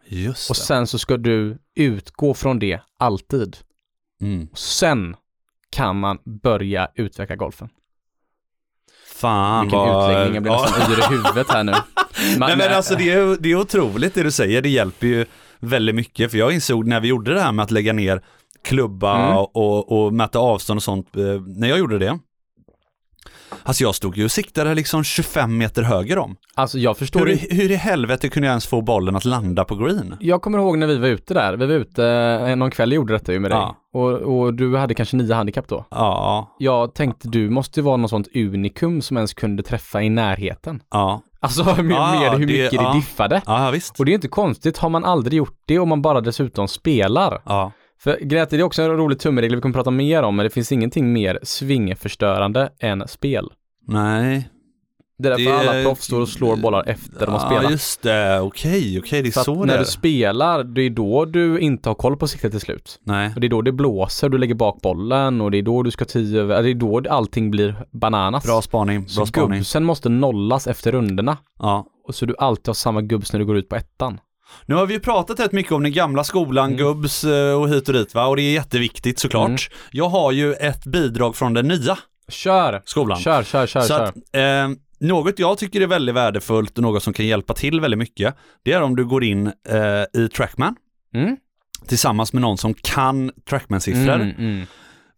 Just 0.08 0.50
Och 0.50 0.56
det. 0.56 0.62
sen 0.62 0.88
så 0.88 1.00
ska 1.00 1.18
du 1.18 1.58
utgå 1.76 2.34
från 2.34 2.60
det 2.60 2.80
alltid. 3.00 3.58
Mm. 4.22 4.48
Och 4.52 4.58
sen 4.58 5.16
kan 5.70 6.00
man 6.00 6.18
börja 6.24 6.88
utveckla 6.96 7.36
golfen. 7.36 7.70
Fan 9.16 9.62
Vilken 9.66 9.80
vad... 9.80 10.12
utläggning, 10.12 10.34
jag 10.34 10.44
blir 10.44 10.54
Ja. 10.54 10.62
nästan 10.62 10.92
yr 10.92 11.00
i 11.00 11.18
huvudet 11.18 11.50
här 11.50 11.64
nu. 11.64 11.72
Ma- 11.72 11.78
Nej 12.40 12.58
men 12.58 12.74
alltså 12.74 12.96
det 12.96 13.10
är, 13.12 13.38
det 13.40 13.52
är 13.52 13.56
otroligt 13.56 14.14
det 14.14 14.24
du 14.24 14.32
säger, 14.32 14.62
det 14.62 14.70
hjälper 14.70 15.08
ju 15.08 15.26
väldigt 15.60 15.96
mycket. 15.96 16.32
För 16.32 16.38
jag 16.38 16.52
insåg 16.54 16.88
när 16.88 17.00
vi 17.00 17.08
gjorde 17.08 17.34
det 17.34 17.42
här 17.42 17.52
med 17.52 17.64
att 17.64 17.72
lägga 17.72 17.94
ner 17.94 18.22
klubba 18.64 19.16
Mm. 19.26 19.38
och, 19.38 20.06
och 20.06 20.14
mäta 20.14 20.40
avstånd 20.40 20.78
och 20.78 20.84
sånt, 20.84 21.16
eh, 21.16 21.24
när 21.48 21.68
jag 21.68 21.80
gjorde 21.80 22.00
det. 22.00 22.20
Alltså 23.64 23.84
jag 23.84 23.96
stod 23.96 24.18
ju 24.18 24.24
och 24.26 24.32
siktade 24.32 24.76
liksom 24.76 25.04
25 25.04 25.58
meter 25.58 25.84
höger 25.84 26.18
om. 26.18 26.36
Alltså 26.56 26.80
jag 26.80 26.98
förstår 26.98 27.26
Hur, 27.26 27.56
hur 27.56 27.72
i 27.72 27.76
helvete 27.76 28.30
kunde 28.30 28.48
jag 28.48 28.52
ens 28.52 28.68
få 28.68 28.82
bollen 28.82 29.16
att 29.16 29.26
landa 29.26 29.66
på 29.66 29.76
green? 29.76 30.16
Jag 30.20 30.42
kommer 30.42 30.58
ihåg 30.60 30.78
när 30.78 30.88
vi 30.88 30.98
var 30.98 31.08
ute 31.08 31.34
där. 31.34 31.58
Vi 31.58 31.66
var 31.66 31.74
ute 31.74 32.06
eh, 32.48 32.56
någon 32.56 32.72
kväll 32.72 32.94
gjorde 32.94 33.14
detta 33.14 33.34
ju 33.34 33.40
med 33.40 33.52
dig. 33.52 33.58
Ja. 33.58 33.76
Och, 33.94 34.12
och 34.12 34.54
du 34.54 34.78
hade 34.78 34.94
kanske 34.94 35.18
nio 35.18 35.34
handikapp 35.34 35.68
då. 35.68 35.86
Ja, 35.92 36.56
Jag 36.60 36.94
tänkte 36.94 37.28
du 37.28 37.50
måste 37.50 37.80
ju 37.80 37.84
vara 37.84 37.98
något 37.98 38.10
sånt 38.10 38.28
unikum 38.36 39.02
som 39.02 39.18
ens 39.18 39.34
kunde 39.34 39.64
träffa 39.64 40.02
i 40.04 40.10
närheten. 40.10 40.82
ja, 40.92 41.22
Alltså 41.40 41.64
med, 41.76 41.86
med 41.86 42.32
hur 42.32 42.40
det- 42.40 42.46
mycket 42.46 42.72
det, 42.72 42.76
ja. 42.76 42.94
diffade. 42.94 43.42
ja 43.46 43.72
visst. 43.72 44.00
Och 44.00 44.06
det 44.06 44.12
är 44.12 44.16
inte 44.16 44.28
konstigt, 44.28 44.78
har 44.78 44.90
man 44.90 45.06
aldrig 45.06 45.38
gjort 45.38 45.58
det 45.66 45.80
och 45.80 45.88
man 45.88 46.02
bara 46.02 46.22
dessutom 46.22 46.68
spelar. 46.68 47.42
Ja, 47.46 47.72
För 48.00 48.12
är, 48.12 48.26
det 48.50 48.54
är 48.54 48.64
också 48.64 48.82
en 48.82 48.90
rolig 48.92 49.20
tumregel 49.20 49.56
vi 49.56 49.62
kommer 49.62 49.74
prata 49.74 49.92
mer 49.92 50.24
om, 50.24 50.36
men 50.36 50.44
det 50.44 50.50
finns 50.50 50.72
ingenting 50.72 51.14
mer 51.14 51.40
svingförstörande 51.44 52.70
än 52.80 53.08
spel. 53.08 53.50
nej. 53.88 54.50
Det 55.18 55.28
är 55.28 55.38
därför 55.38 55.64
Det- 55.64 55.70
alla 55.72 55.84
proffs 55.84 56.06
står 56.06 56.22
och 56.22 56.30
slår 56.30 56.56
bollar 56.56 56.84
efter 56.88 57.26
de 57.26 57.32
har 57.32 57.40
Ja 57.40 57.46
spelat. 57.46 57.72
just 57.72 58.02
det, 58.02 58.40
okej, 58.42 59.00
okej, 59.00 59.22
det 59.22 59.30
är 59.30 59.32
För 59.32 59.42
så 59.42 59.52
att 59.54 59.60
det 59.60 59.66
när 59.66 59.74
är. 59.76 59.80
du 59.80 59.86
spelar, 59.86 60.64
det 60.64 60.82
är 60.82 60.90
då 60.90 61.26
du 61.26 61.60
inte 61.60 61.90
har 61.90 61.94
koll 61.96 62.18
på 62.18 62.28
siktet 62.28 62.52
till 62.52 62.60
slut. 62.60 63.00
Nej, 63.04 63.32
Och 63.36 63.42
det 63.42 63.48
är 63.48 63.50
då 63.50 63.62
det 63.62 63.72
blåser, 63.72 64.30
du 64.30 64.38
lägger 64.38 64.56
bak 64.56 64.82
bollen 64.82 65.42
och 65.42 65.52
det 65.52 65.58
är 65.58 65.62
då 65.62 65.84
du 65.84 65.92
ska 65.92 66.06
tio 66.06 66.42
över, 66.42 66.64
det 66.64 66.70
är 66.70 66.74
då 66.74 67.02
allting 67.10 67.52
blir 67.52 67.86
bananas. 67.92 68.44
bra 68.46 68.62
spaning, 68.62 69.00
bra 69.02 69.08
så 69.10 69.26
spaning. 69.26 69.60
gubbsen 69.60 69.84
måste 69.84 70.10
nollas 70.10 70.68
efter 70.68 70.92
rundorna. 70.92 71.38
Ja. 71.60 71.86
Och 72.08 72.16
så 72.16 72.26
du 72.26 72.36
alltid 72.40 72.68
har 72.68 72.74
samma 72.74 73.02
gubbs 73.02 73.34
när 73.34 73.40
du 73.40 73.46
går 73.46 73.58
ut 73.58 73.70
på 73.70 73.76
ettan. 73.76 74.20
Nu 74.66 74.76
har 74.76 74.86
vi 74.86 74.94
ju 74.94 75.00
pratat 75.00 75.40
rätt 75.40 75.52
mycket 75.52 75.72
om 75.72 75.84
den 75.84 75.92
gamla 75.92 76.24
skolan, 76.24 76.66
Mm. 76.66 76.78
gubbs 76.78 77.24
eh, 77.24 77.54
och 77.62 77.70
hit 77.70 77.88
och 77.88 77.94
dit 77.94 78.14
va, 78.16 78.26
och 78.26 78.36
det 78.36 78.42
är 78.42 78.54
jätteviktigt 78.54 79.20
såklart. 79.20 79.48
Mm. 79.48 79.60
Jag 79.92 80.10
har 80.10 80.32
ju 80.32 80.54
ett 80.54 80.86
bidrag 80.86 81.36
från 81.36 81.54
den 81.54 81.68
nya 81.68 81.98
Kör! 82.30 82.82
skolan. 82.86 83.20
Kör, 83.20 83.44
kör, 83.44 83.68
kör, 83.68 83.82
Så 83.82 83.88
kör. 83.88 84.04
att, 84.04 84.16
eh, 84.34 84.78
något 85.00 85.40
jag 85.40 85.58
tycker 85.58 85.82
är 85.82 85.88
väldigt 85.88 86.16
värdefullt 86.16 86.78
och 86.78 86.84
något 86.84 87.04
som 87.04 87.14
kan 87.14 87.26
hjälpa 87.28 87.54
till 87.54 87.80
väldigt 87.82 87.98
mycket, 87.98 88.36
det 88.64 88.74
är 88.74 88.82
om 88.82 88.96
du 88.96 89.06
går 89.06 89.24
in 89.24 89.48
eh, 89.48 90.22
i 90.24 90.28
Trackman 90.30 90.76
Mm. 91.14 91.38
tillsammans 91.88 92.34
med 92.34 92.42
någon 92.42 92.58
som 92.58 92.74
kan 92.74 93.32
Trackman-siffror. 93.50 94.16
Mm, 94.16 94.36
mm. 94.38 94.66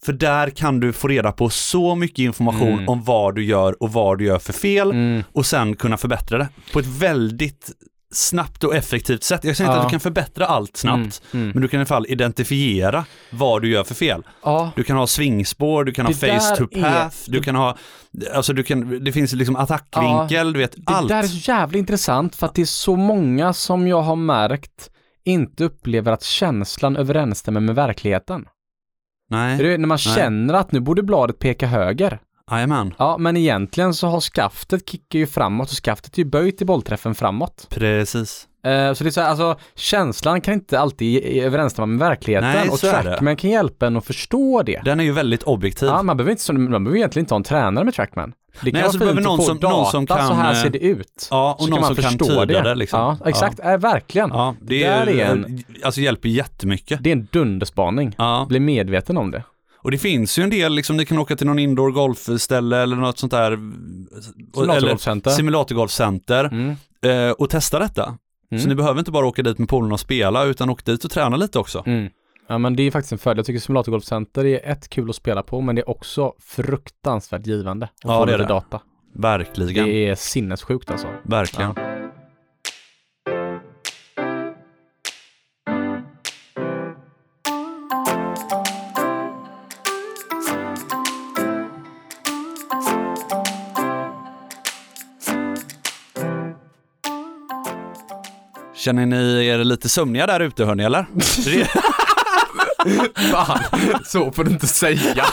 För 0.05 0.13
där 0.13 0.49
kan 0.49 0.79
du 0.79 0.93
få 0.93 1.07
reda 1.07 1.31
på 1.31 1.49
så 1.49 1.95
mycket 1.95 2.19
information 2.19 2.73
Mm. 2.73 2.89
om 2.89 3.03
vad 3.03 3.35
du 3.35 3.43
gör 3.45 3.83
och 3.83 3.93
vad 3.93 4.17
du 4.17 4.25
gör 4.25 4.39
för 4.39 4.53
fel 4.53 4.91
Mm. 4.91 5.23
och 5.31 5.45
sen 5.45 5.75
kunna 5.75 5.97
förbättra 5.97 6.37
det 6.37 6.47
på 6.73 6.79
ett 6.79 6.85
väldigt 6.85 7.71
snabbt 8.13 8.63
och 8.63 8.75
effektivt 8.75 9.23
sätt. 9.23 9.43
Jag 9.43 9.57
säger 9.57 9.69
inte 9.69 9.77
Ja. 9.77 9.81
att 9.83 9.87
du 9.87 9.91
kan 9.91 9.99
förbättra 9.99 10.45
allt 10.45 10.77
snabbt, 10.77 11.21
Mm. 11.33 11.43
Mm. 11.43 11.51
men 11.53 11.61
du 11.61 11.67
kan 11.67 11.77
i 11.77 11.81
alla 11.81 11.85
fall 11.85 12.05
identifiera 12.09 13.05
vad 13.29 13.61
du 13.61 13.69
gör 13.69 13.83
för 13.83 13.95
fel. 13.95 14.23
Ja, 14.43 14.71
Du 14.75 14.83
kan 14.83 14.97
ha 14.97 15.07
svingspår, 15.07 15.83
du 15.83 15.91
kan 15.91 16.05
ha 16.05 16.13
Det 16.13 16.27
där 16.27 16.39
face 16.39 16.55
to 16.55 16.63
är- 16.71 16.81
path, 16.81 17.15
du 17.27 17.41
kan 17.41 17.55
ha, 17.55 17.77
alltså 18.33 18.53
du 18.53 18.63
kan, 18.63 19.03
det 19.03 19.11
finns 19.11 19.33
liksom 19.33 19.55
attackvinkel, 19.55 20.53
du 20.53 20.59
vet 20.59 20.71
det 20.75 20.81
allt. 20.85 21.09
där 21.09 21.23
är 21.23 21.27
så 21.27 21.51
jävla 21.51 21.77
intressant 21.77 22.35
för 22.35 22.45
att 22.45 22.55
det 22.55 22.61
är 22.61 22.65
så 22.65 22.95
många 22.95 23.53
som 23.53 23.87
jag 23.87 24.01
har 24.01 24.15
märkt 24.15 24.89
inte 25.25 25.63
upplever 25.63 26.11
att 26.11 26.23
känslan 26.23 26.95
överensstämmer 26.97 27.59
med 27.59 27.75
verkligheten. 27.75 28.45
Nej, 29.29 29.59
Är 29.59 29.63
det, 29.63 29.77
när 29.77 29.87
man 29.87 29.97
Nej. 30.05 30.15
känner 30.15 30.53
att 30.53 30.71
nu 30.71 30.79
borde 30.79 31.03
bladet 31.03 31.39
peka 31.39 31.67
höger, 31.67 32.19
Jajamän. 32.51 32.93
Ja, 32.97 33.17
men 33.17 33.37
egentligen 33.37 33.93
så 33.93 34.07
har 34.07 34.21
skaftet 34.21 34.89
kickar 34.89 35.19
ju 35.19 35.27
framåt 35.27 35.69
och 35.69 35.75
skaftet 35.75 36.13
är 36.13 36.19
ju 36.19 36.25
böjt 36.29 36.61
i 36.61 36.65
bollträffen 36.65 37.15
framåt. 37.15 37.67
Precis. 37.69 38.47
Eh, 38.65 38.93
så 38.93 39.03
det 39.03 39.09
är 39.09 39.11
så 39.11 39.21
här, 39.21 39.29
alltså 39.29 39.55
känslan 39.75 40.41
kan 40.41 40.53
inte 40.53 40.79
alltid 40.79 41.23
överensstämma 41.43 41.85
med 41.85 41.99
verkligheten 41.99 42.49
Nej, 42.51 42.69
och 42.69 42.79
så 42.79 42.85
det. 42.87 43.03
Trackman 43.03 43.35
kan 43.35 43.49
hjälpa 43.49 43.87
en 43.87 43.97
att 43.97 44.05
förstå 44.05 44.63
det. 44.63 44.81
Den 44.85 44.99
är 44.99 45.03
ju 45.03 45.11
väldigt 45.11 45.43
objektiv. 45.43 45.87
Ja, 45.89 46.03
man 46.03 46.17
behöver 46.17 46.31
inte, 46.31 46.53
man 46.53 46.83
behöver 46.83 46.97
egentligen 46.97 47.23
inte 47.23 47.33
ha 47.33 47.37
en 47.37 47.43
tränare 47.43 47.85
med 47.85 47.93
Trackman. 47.93 48.33
Det 48.61 48.71
kan 48.71 48.73
Nej, 48.73 48.81
vara 48.81 48.85
alltså, 48.85 48.99
fint 48.99 49.25
någon 49.25 49.39
att 49.39 49.45
få 49.45 49.45
som- 49.45 49.57
någon 49.71 49.91
som 49.91 50.05
data, 50.05 50.21
så 50.21 50.27
kan, 50.33 50.37
här 50.37 50.53
eh, 50.53 50.63
ser 50.63 50.69
det 50.69 50.79
ut. 50.79 51.27
Ja, 51.31 51.53
och 51.59 51.63
så 51.63 51.69
någon 51.69 51.81
man 51.81 51.95
som 51.95 52.03
kan 52.03 52.17
tyda 52.17 52.45
det, 52.63 52.75
liksom. 52.75 52.99
Ja, 52.99 53.29
exakt, 53.29 53.59
äh, 53.59 53.77
verkligen. 53.77 54.29
Ja, 54.29 54.55
det, 54.61 54.83
är, 54.83 55.09
är 55.09 55.25
en- 55.25 55.63
alltså 55.83 56.01
hjälper 56.01 56.29
jättemycket. 56.29 57.03
Det 57.03 57.09
är 57.09 57.15
en 57.15 57.27
dunderspaning. 57.31 58.15
Ja. 58.17 58.45
Bli 58.49 58.59
medveten 58.59 59.17
om 59.17 59.31
det. 59.31 59.43
Och 59.87 59.91
det 59.91 59.97
finns 59.97 60.39
ju 60.39 60.43
en 60.43 60.49
del, 60.49 60.73
liksom, 60.73 60.97
ni 60.97 61.05
kan 61.05 61.17
åka 61.19 61.35
till 61.35 61.47
någon 61.47 61.59
indoor 61.59 61.91
golfställe 61.91 62.77
eller 62.77 62.95
något 62.95 63.17
sånt 63.17 63.31
där. 63.31 63.51
Simulatorgolfcenter. 64.53 65.31
Simulatorgolfcenter 65.31 66.45
Mm. 66.45 66.75
eh, 67.05 67.31
och 67.31 67.49
testa 67.49 67.79
detta. 67.79 68.17
Mm. 68.51 68.61
Så 68.63 68.69
ni 68.69 68.75
behöver 68.75 68.99
inte 68.99 69.11
bara 69.11 69.25
åka 69.27 69.43
dit 69.43 69.57
med 69.59 69.69
polarna 69.69 69.93
och 69.93 69.99
spela 69.99 70.43
utan 70.45 70.69
åk 70.69 70.85
dit 70.85 71.05
och 71.05 71.11
träna 71.11 71.37
lite 71.37 71.59
också. 71.59 71.83
Mm. 71.85 72.09
Ja 72.49 72.57
men 72.57 72.75
det 72.75 72.83
är 72.83 72.91
faktiskt 72.91 73.11
en 73.11 73.17
fördel. 73.17 73.37
Jag 73.37 73.45
tycker 73.45 73.59
simulatorgolfcenter 73.59 74.45
är 74.45 74.71
ett 74.71 74.89
kul 74.89 75.09
att 75.09 75.15
spela 75.15 75.43
på 75.43 75.61
men 75.61 75.75
det 75.75 75.81
är 75.81 75.89
också 75.89 76.33
fruktansvärt 76.39 77.47
givande. 77.47 77.85
Att 77.85 77.91
Ja, 78.03 78.19
få 78.19 78.25
det 78.25 78.33
är 78.33 78.37
det. 78.37 78.45
data. 78.45 78.81
Verkligen. 79.15 79.85
Det 79.85 79.91
är 80.09 80.15
sinnessjukt 80.15 80.91
alltså. 80.91 81.07
Verkligen. 81.23 81.73
Känner 98.87 99.05
ni 99.05 99.45
er 99.47 99.63
lite 99.63 99.89
sömniga 99.89 100.27
där 100.27 100.39
ute 100.39 100.65
hörni 100.65 100.83
eller? 100.83 101.05
Fan, 103.31 103.59
så 104.05 104.31
får 104.31 104.43
du 104.43 104.51
inte 104.51 104.67
säga. 104.67 105.25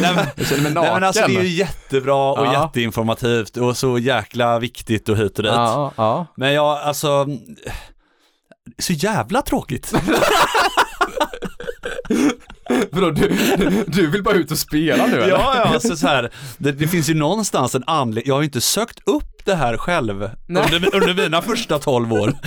Nej, 0.00 0.14
men, 0.14 0.26
Jag 0.36 0.46
känner 0.46 0.62
mig 0.62 0.72
nej, 0.72 0.74
naken. 0.74 0.94
men 0.94 1.04
alltså 1.04 1.26
det 1.26 1.36
är 1.36 1.42
ju 1.42 1.48
jättebra 1.48 2.32
och 2.32 2.46
Ja. 2.46 2.62
jätteinformativt 2.64 3.56
och 3.56 3.76
så 3.76 3.98
jäkla 3.98 4.58
viktigt 4.58 5.08
och 5.08 5.16
hit 5.16 5.38
och 5.38 5.42
dit. 5.44 5.52
Ja, 5.52 5.92
ja. 5.96 6.26
Men 6.36 6.52
jag, 6.52 6.78
alltså, 6.78 7.26
så 8.78 8.92
jävla 8.92 9.42
tråkigt. 9.42 9.92
Vadå, 12.90 13.10
du, 13.10 13.28
du 13.86 14.06
vill 14.10 14.22
bara 14.22 14.34
ut 14.34 14.50
och 14.50 14.58
spela 14.58 15.06
nu 15.06 15.16
eller? 15.16 15.28
Ja, 15.28 15.52
ja, 15.56 15.64
alltså 15.64 15.96
så 15.96 16.06
här, 16.06 16.30
det, 16.58 16.72
det 16.72 16.88
finns 16.88 17.10
ju 17.10 17.14
någonstans 17.14 17.74
en 17.74 17.84
anledning, 17.86 18.24
jag 18.28 18.34
har 18.34 18.40
ju 18.40 18.44
inte 18.46 18.60
sökt 18.60 18.98
upp 19.08 19.44
det 19.44 19.54
här 19.54 19.76
själv 19.76 20.30
Nej. 20.46 20.62
under, 20.74 20.94
under 20.94 21.14
mina 21.14 21.42
första 21.42 21.78
12 21.78 22.12
år. 22.12 22.32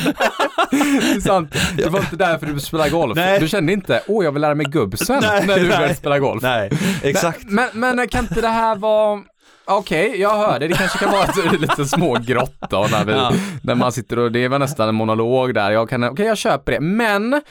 Det 0.72 0.78
är 1.16 1.22
sant. 1.22 1.56
Det 1.78 1.90
var 1.90 2.00
inte 2.00 2.16
därför 2.16 2.46
du 2.46 2.60
spelade 2.60 2.90
golf. 2.90 3.16
Nej. 3.16 3.40
Du 3.40 3.48
kände 3.48 3.74
inte, 3.74 4.02
åh 4.08 4.26
jag 4.26 4.32
vill 4.32 4.42
lära 4.42 4.56
mig 4.56 4.66
gubbsen 4.66 5.20
Nej, 5.22 5.48
när 5.48 5.60
du 5.60 5.70
började 5.70 5.96
spela 5.96 6.20
golf. 6.20 6.44
Nej, 6.44 6.72
exakt. 7.04 7.44
Men, 7.44 7.70
men 7.74 8.08
kan 8.08 8.24
inte 8.24 8.42
det 8.42 8.48
här 8.48 8.76
vara 8.76 9.22
Okej, 9.66 10.22
jag 10.22 10.38
hör 10.38 10.60
det. 10.60 10.70
Kanske 10.70 10.98
kan 11.00 11.12
vara 11.12 11.24
ett 11.24 11.62
lite 11.62 11.86
smågrått 11.86 12.56
då 12.70 12.88
när, 12.92 13.06
vi, 13.06 13.12
Ja. 13.12 13.34
när 13.64 13.76
man 13.76 13.92
sitter 13.92 14.20
och 14.20 14.32
det 14.32 14.48
var 14.48 14.60
nästan 14.60 14.90
en 14.90 14.96
monolog 14.96 15.54
där. 15.54 15.72
Jag 15.72 15.90
kan, 15.90 16.04
okej 16.04 16.26
jag 16.26 16.38
köper 16.38 16.72
det. 16.72 16.80
Men 16.80 17.42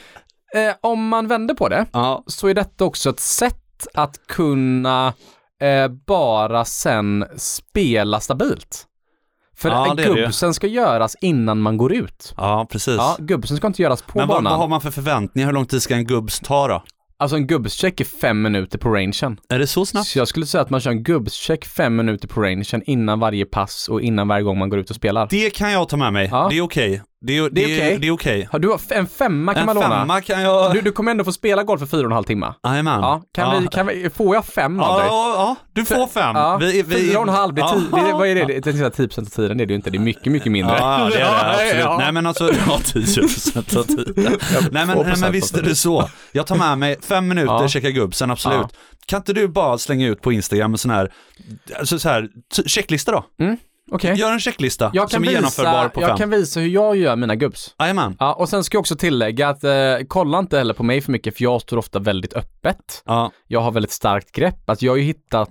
eh, 0.54 0.74
om 0.80 1.08
man 1.08 1.28
vänder 1.28 1.54
på 1.54 1.68
det 1.68 1.86
Ja, 1.92 2.24
så 2.26 2.48
är 2.48 2.54
detta 2.54 2.84
också 2.84 3.10
ett 3.10 3.20
sätt 3.20 3.86
att 3.94 4.26
kunna 4.28 5.14
eh, 5.62 5.88
bara 6.06 6.64
sen 6.64 7.24
spela 7.36 8.20
stabilt. 8.20 8.86
För 9.56 9.68
Ja, 9.68 9.94
gubbsen 9.94 10.54
ska 10.54 10.66
göras 10.66 11.16
innan 11.20 11.60
man 11.60 11.76
går 11.76 11.92
ut. 11.92 12.34
ja 12.36 12.66
precis. 12.70 12.96
Ja, 12.96 13.16
gubbsen 13.18 13.56
ska 13.56 13.66
inte 13.66 13.82
göras 13.82 14.02
på 14.02 14.18
Men 14.18 14.28
vad, 14.28 14.36
banan. 14.36 14.50
vad 14.52 14.60
har 14.60 14.68
man 14.68 14.80
för 14.80 14.90
förväntningar? 14.90 15.46
Hur 15.46 15.54
lång 15.54 15.66
tid 15.66 15.82
ska 15.82 15.94
en 15.94 16.06
gubbs 16.06 16.40
ta 16.40 16.68
då? 16.68 16.82
Alltså 17.16 17.36
en 17.36 17.46
gubbscheck 17.46 18.00
är 18.00 18.04
fem 18.04 18.42
minuter 18.42 18.78
på 18.78 18.88
rangen. 18.88 19.40
Är 19.48 19.58
det 19.58 19.66
så 19.66 19.86
snabbt? 19.86 20.06
Så 20.06 20.18
jag 20.18 20.28
skulle 20.28 20.46
säga 20.46 20.62
att 20.62 20.70
man 20.70 20.80
kör 20.80 20.90
en 20.90 21.02
gubbscheck 21.02 21.64
fem 21.64 21.96
minuter 21.96 22.28
på 22.28 22.42
rangen 22.42 22.82
innan 22.86 23.20
varje 23.20 23.44
pass 23.44 23.88
och 23.88 24.00
innan 24.00 24.28
varje 24.28 24.42
gång 24.42 24.58
man 24.58 24.68
går 24.68 24.78
ut 24.78 24.90
och 24.90 24.96
spelar. 24.96 25.26
Det 25.30 25.50
kan 25.50 25.72
jag 25.72 25.88
ta 25.88 25.96
med 25.96 26.12
mig. 26.12 26.28
Ja. 26.32 26.46
Det 26.50 26.58
är 26.58 26.62
okej. 26.62 27.02
Det 27.24 27.38
är, 27.38 27.42
det 27.42 27.48
Det 27.50 27.62
är 27.62 27.96
okej. 27.96 28.08
är 28.08 28.10
okej. 28.12 28.48
Har 28.52 28.58
du 28.58 28.76
en 28.90 29.06
femma 29.06 29.52
kan 29.54 29.60
En 29.60 29.66
man 29.66 29.74
låna? 29.76 29.88
femma 29.88 30.20
kan 30.20 30.42
jag... 30.42 30.72
Du, 30.74 30.80
du 30.80 30.92
kommer 30.92 31.10
ändå 31.10 31.24
få 31.24 31.32
spela 31.32 31.62
golf 31.62 31.80
för 31.80 31.86
fyra 31.86 32.00
och 32.00 32.06
en 32.06 32.12
halv 32.12 32.24
timme. 32.24 32.54
Jajamän. 32.66 33.00
Ja, 33.00 33.22
kan 33.34 33.62
Vi, 33.62 33.68
kan 33.68 33.86
vi, 33.86 34.10
får 34.10 34.34
jag 34.34 34.44
fem 34.46 34.80
av 34.80 34.86
Ja, 34.88 34.98
dig? 34.98 35.06
ja, 35.06 35.34
ja, 35.36 35.56
du 35.72 35.84
får 35.84 36.06
fem. 36.06 36.36
Ja, 36.36 36.56
Vi- 36.60 36.82
vi- 36.82 36.94
fyra 36.96 37.18
och 37.18 37.28
en 37.28 37.34
halv, 37.34 37.54
det 37.54 37.60
är 37.60 37.64
Ja. 37.64 37.72
tio, 38.02 38.12
vad 38.12 38.28
är 38.28 38.34
det? 38.34 38.44
Det 38.44 38.66
är 38.68 38.90
10 38.90 39.08
procent 39.08 39.28
av 39.28 39.30
tiden, 39.30 39.56
det 39.56 39.64
är 39.64 39.66
det 39.66 39.72
ju 39.72 39.76
inte. 39.76 39.90
Det 39.90 39.96
är 39.98 40.00
mycket, 40.00 40.32
mycket 40.32 40.52
mindre. 40.52 40.76
Ja, 40.78 41.08
det 41.12 41.14
är 41.16 41.18
det 41.24 41.40
absolut. 41.50 41.84
Ja. 41.84 41.96
Nej 41.98 42.12
men 42.12 42.26
alltså, 42.26 42.44
ja 42.66 42.78
10% 42.84 43.76
av 43.78 43.82
tiden. 43.82 44.14
Nej 44.70 44.86
men, 44.86 44.98
nej, 44.98 45.14
men 45.20 45.32
visst 45.32 45.56
är 45.56 45.62
det 45.62 45.74
så. 45.74 46.08
Jag 46.32 46.46
tar 46.46 46.56
med 46.56 46.78
mig 46.78 46.96
fem 47.02 47.28
minuter, 47.28 47.52
Ja. 47.52 47.68
checka 47.68 47.90
gubbsen, 47.90 48.30
absolut. 48.30 48.58
Ja. 48.60 48.68
Kan 49.06 49.16
inte 49.16 49.32
du 49.32 49.48
bara 49.48 49.78
slänga 49.78 50.06
ut 50.08 50.22
på 50.22 50.32
Instagram 50.32 50.72
en 50.72 50.78
sån 50.78 50.90
här, 50.90 51.12
alltså 51.78 51.98
så 51.98 52.08
här, 52.08 52.28
checklista 52.66 53.12
då? 53.12 53.24
Okej. 53.92 54.14
Gör 54.18 54.32
en 54.32 54.40
checklista 54.40 54.90
Jag 54.94 55.10
kan, 55.10 55.20
som 55.20 55.24
är 55.28 55.32
genomförbar 55.32 55.82
visa, 55.82 55.88
på 55.88 56.00
jag 56.02 56.08
fem. 56.08 56.18
kan 56.18 56.30
visa 56.30 56.60
hur 56.60 56.68
jag 56.68 56.96
gör 56.96 57.16
mina 57.16 57.34
gubbs. 57.36 57.74
Jajamän. 57.78 58.16
Ja, 58.20 58.34
och 58.34 58.48
sen 58.48 58.64
ska 58.64 58.76
jag 58.76 58.80
också 58.80 58.96
tillägga 58.96 59.48
att 59.48 59.64
eh, 59.64 59.72
kolla 60.08 60.38
inte 60.38 60.58
heller 60.58 60.74
på 60.74 60.82
mig 60.82 61.00
för 61.00 61.12
mycket 61.12 61.36
för 61.36 61.44
jag 61.44 61.60
står 61.62 61.76
ofta 61.76 61.98
väldigt 61.98 62.34
öppet. 62.34 63.02
Ja, 63.06 63.30
Jag 63.46 63.60
har 63.60 63.70
väldigt 63.72 63.92
starkt 63.92 64.32
grepp. 64.32 64.70
Alltså 64.70 64.84
jag 64.84 64.92
har 64.92 64.96
ju 64.96 65.02
hittat, 65.04 65.48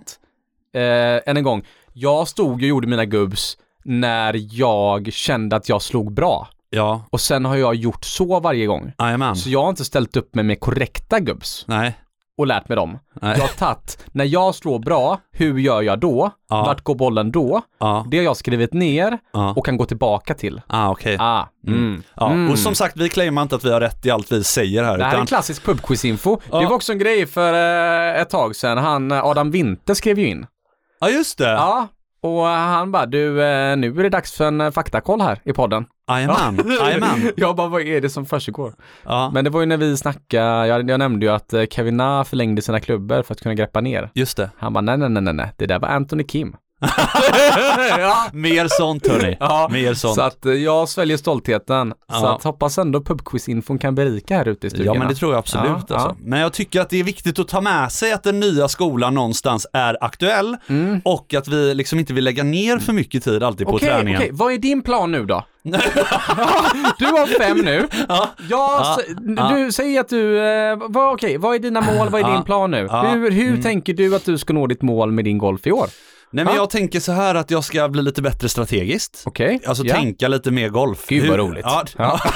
eh, 0.75 1.29
än 1.29 1.37
en 1.37 1.43
gång, 1.43 1.63
jag 1.93 2.27
stod 2.27 2.53
och 2.53 2.61
gjorde 2.61 2.87
mina 2.87 3.05
gubbs 3.05 3.57
när 3.85 4.35
jag 4.59 5.13
kände 5.13 5.55
att 5.55 5.69
jag 5.69 5.81
slog 5.81 6.13
bra. 6.13 6.47
ja, 6.69 7.05
Och 7.09 7.21
sen 7.21 7.45
har 7.45 7.55
jag 7.55 7.75
gjort 7.75 8.05
så 8.05 8.39
varje 8.39 8.65
gång. 8.65 8.91
jajamän. 8.99 9.35
Så 9.35 9.49
jag 9.49 9.61
har 9.61 9.69
inte 9.69 9.85
ställt 9.85 10.17
upp 10.17 10.35
mig 10.35 10.43
med 10.45 10.59
korrekta 10.59 11.19
gubbs 11.19 11.63
Nej, 11.67 11.97
och 12.37 12.47
lärt 12.47 12.69
mig 12.69 12.75
dem. 12.75 12.99
nej. 13.21 13.35
Jag 13.37 13.43
har 13.43 13.53
tagit, 13.53 14.05
när 14.11 14.25
jag 14.25 14.55
slår 14.55 14.79
bra, 14.79 15.19
hur 15.31 15.59
gör 15.59 15.81
jag 15.81 15.99
då? 15.99 16.31
Ja. 16.49 16.63
Vart 16.63 16.81
går 16.83 16.95
bollen 16.95 17.31
då? 17.31 17.61
Ja, 17.79 18.05
Det 18.09 18.17
har 18.17 18.23
jag 18.23 18.37
skrivit 18.37 18.73
ner 18.73 19.17
ja. 19.33 19.53
och 19.57 19.65
kan 19.65 19.77
gå 19.77 19.85
tillbaka 19.85 20.33
till. 20.33 20.61
Ah, 20.67 20.89
okej. 20.89 21.17
Ah, 21.19 21.43
mm. 21.67 22.03
Ja, 22.15 22.31
Mm. 22.31 22.51
och 22.51 22.59
som 22.59 22.75
sagt, 22.75 22.97
vi 22.97 23.09
claimar 23.09 23.41
inte 23.41 23.55
att 23.55 23.65
vi 23.65 23.71
har 23.71 23.79
rätt 23.79 24.05
i 24.05 24.11
allt 24.11 24.31
vi 24.31 24.43
säger 24.43 24.83
här. 24.83 24.97
Det 24.97 25.03
här 25.03 25.09
är 25.09 25.13
utan, 25.13 25.21
en 25.21 25.27
klassisk 25.27 25.63
pubquiz-info. 25.65 26.37
Ja. 26.51 26.59
Det 26.59 26.65
var 26.65 26.75
också 26.75 26.91
en 26.91 26.99
grej 26.99 27.25
för 27.27 27.53
eh, 27.53 28.21
ett 28.21 28.29
tag 28.29 28.55
sedan. 28.55 28.77
Han, 28.77 29.11
eh, 29.11 29.25
Adam 29.25 29.51
Winter 29.51 29.93
skrev 29.93 30.19
ju 30.19 30.27
in. 30.27 30.45
ja, 30.99 31.09
just 31.09 31.37
det. 31.37 31.49
Ja, 31.51 31.87
och 32.23 32.41
han 32.45 32.91
bara, 32.91 33.05
du, 33.05 33.43
eh, 33.43 33.77
nu 33.77 33.99
är 33.99 34.03
det 34.03 34.09
dags 34.09 34.31
för 34.33 34.45
en 34.47 34.61
eh, 34.61 34.71
faktakoll 34.71 35.21
här 35.21 35.39
i 35.43 35.53
podden. 35.53 35.85
Jajamän, 36.09 36.59
jajamän. 36.81 37.31
Jag 37.37 37.55
bara, 37.55 37.67
vad 37.67 37.81
är 37.81 38.01
det 38.01 38.09
som 38.09 38.25
försiggår? 38.25 38.73
Ja, 39.03 39.31
Men 39.33 39.43
det 39.43 39.49
var 39.49 39.59
ju 39.59 39.65
när 39.65 39.77
vi 39.77 39.97
snackade, 39.97 40.67
jag, 40.67 40.89
jag 40.89 40.99
nämnde 40.99 41.25
ju 41.25 41.31
att 41.31 41.53
eh, 41.53 41.65
Kevin 41.65 41.97
Na 41.97 42.23
förlängde 42.23 42.61
sina 42.61 42.79
klubbor 42.79 43.23
för 43.23 43.33
att 43.33 43.41
kunna 43.41 43.55
greppa 43.55 43.81
ner. 43.81 44.09
just 44.13 44.37
det. 44.37 44.49
Han 44.57 44.73
bara, 44.73 44.81
nej, 44.81 44.97
nej, 44.97 45.09
nej, 45.09 45.23
nej, 45.23 45.33
nej, 45.33 45.51
det 45.57 45.65
där 45.65 45.79
var 45.79 45.87
Anthony 45.87 46.23
Kim. 46.23 46.55
Ja. 47.99 48.25
Mer 48.33 48.67
sånt 48.67 49.07
hörni. 49.07 49.37
Ja, 49.39 49.69
Mer 49.71 49.93
sånt. 49.93 50.15
så 50.15 50.21
att 50.21 50.45
eh, 50.45 50.53
jag 50.53 50.89
sväljer 50.89 51.17
stoltheten. 51.17 51.89
Så 51.91 51.95
Ja. 52.25 52.35
att 52.35 52.43
hoppas 52.43 52.77
ändå 52.77 52.99
pubquiz-infon 53.03 53.77
kan 53.79 53.95
berika 53.95 54.37
här 54.37 54.47
ute 54.47 54.67
i 54.67 54.69
stugorna. 54.69 54.93
Ja 54.95 54.99
men 54.99 55.07
det 55.07 55.15
tror 55.15 55.31
jag 55.31 55.39
absolut 55.39 55.83
Ja, 55.89 55.95
alltså. 55.95 56.15
Men 56.19 56.39
jag 56.39 56.53
tycker 56.53 56.81
att 56.81 56.89
det 56.89 56.99
är 56.99 57.03
viktigt 57.03 57.39
att 57.39 57.47
ta 57.47 57.61
med 57.61 57.91
sig 57.91 58.11
att 58.13 58.23
den 58.23 58.39
nya 58.39 58.67
skolan 58.67 59.13
någonstans 59.13 59.67
är 59.73 59.97
aktuell 60.03 60.57
Mm. 60.67 61.01
och 61.05 61.33
att 61.33 61.47
vi 61.47 61.73
liksom 61.75 61.99
inte 61.99 62.13
vill 62.13 62.23
lägga 62.23 62.43
ner 62.43 62.77
för 62.77 62.93
mycket 62.93 63.23
tid 63.23 63.43
alltid 63.43 63.67
på 63.67 63.73
Okej, 63.73 63.87
träningen. 63.89 64.19
okej, 64.21 64.29
vad 64.33 64.53
är 64.53 64.57
din 64.57 64.81
plan 64.81 65.11
nu 65.11 65.25
då? 65.25 65.45
du 65.63 67.05
har 67.05 67.39
fem 67.39 67.57
nu. 67.57 67.87
Ja. 68.09 68.29
Jag, 68.49 68.97
du 69.55 69.71
säger 69.71 69.99
att 69.99 70.09
du, 70.09 70.39
eh, 70.39 70.77
vad, 70.87 71.13
okej, 71.13 71.37
vad 71.37 71.55
är 71.55 71.59
dina 71.59 71.81
mål, 71.81 72.09
vad 72.09 72.21
är 72.21 72.31
din 72.33 72.43
plan 72.43 72.71
nu? 72.71 72.77
Hur, 72.77 73.31
hur 73.31 73.49
mm. 73.49 73.61
tänker 73.61 73.93
du 73.93 74.15
att 74.15 74.25
du 74.25 74.37
ska 74.37 74.53
nå 74.53 74.67
ditt 74.67 74.81
mål 74.81 75.11
med 75.11 75.25
din 75.25 75.37
golf 75.37 75.67
i 75.67 75.71
år? 75.71 75.87
Nej 76.33 76.45
men 76.45 76.53
Ja. 76.53 76.59
jag 76.61 76.69
tänker 76.69 76.99
så 76.99 77.11
här 77.11 77.35
att 77.35 77.51
jag 77.51 77.63
ska 77.63 77.89
bli 77.89 78.01
lite 78.01 78.21
bättre 78.21 78.49
strategiskt. 78.49 79.23
Okej? 79.25 79.59
Alltså 79.67 79.83
ja. 79.85 79.95
tänka 79.95 80.27
lite 80.27 80.51
mer 80.51 80.69
golf. 80.69 81.05
Gud, 81.07 81.21
vad 81.21 81.29
Hur- 81.31 81.37
roligt. 81.37 81.65
Ja, 81.65 81.83
Ja. 81.97 82.19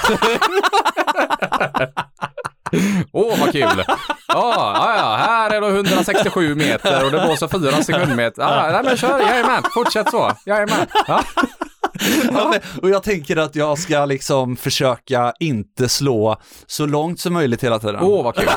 Åh, 3.11 3.39
vad 3.39 3.51
kul! 3.51 3.83
Ja, 3.87 3.95
ja, 4.27 4.95
ja, 4.97 5.15
här 5.15 5.49
är 5.51 5.61
då 5.61 5.67
167 5.69 6.55
meter 6.55 7.05
och 7.05 7.11
det 7.11 7.19
blåser 7.25 7.47
4 7.71 7.83
sekundmeter. 7.83 8.41
Ja, 8.41 8.69
nej 8.71 8.81
men 8.83 8.97
kör, 8.97 9.19
jajamän, 9.19 9.63
fortsätt 9.73 10.09
så, 10.11 10.31
jajamän. 10.45 10.87
Ja. 11.07 11.23
Ja, 12.33 12.49
men- 12.51 12.61
och 12.81 12.89
jag 12.89 13.03
tänker 13.03 13.37
att 13.37 13.55
jag 13.55 13.79
ska 13.79 14.05
liksom 14.05 14.55
försöka 14.55 15.33
inte 15.39 15.89
slå 15.89 16.41
så 16.67 16.85
långt 16.85 17.19
som 17.19 17.33
möjligt 17.33 17.63
hela 17.63 17.79
tiden. 17.79 17.97
Åh, 18.01 18.23
vad 18.23 18.35
kul. 18.35 18.47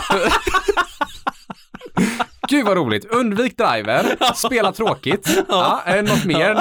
Gud 2.48 2.66
vad 2.66 2.76
roligt. 2.76 3.04
Undvik 3.10 3.56
driver, 3.58 4.16
spela 4.34 4.72
tråkigt. 4.72 5.28
Ja, 5.48 5.80
det 5.86 6.02
något 6.02 6.24
mer 6.24 6.54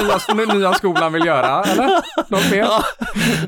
nya, 0.43 0.53
nya 0.53 0.73
skolan 0.73 1.13
vill 1.13 1.25
göra, 1.25 1.63
eller? 1.63 1.89
Något 2.31 2.51
mer? 2.51 2.57
Ja, 2.57 2.83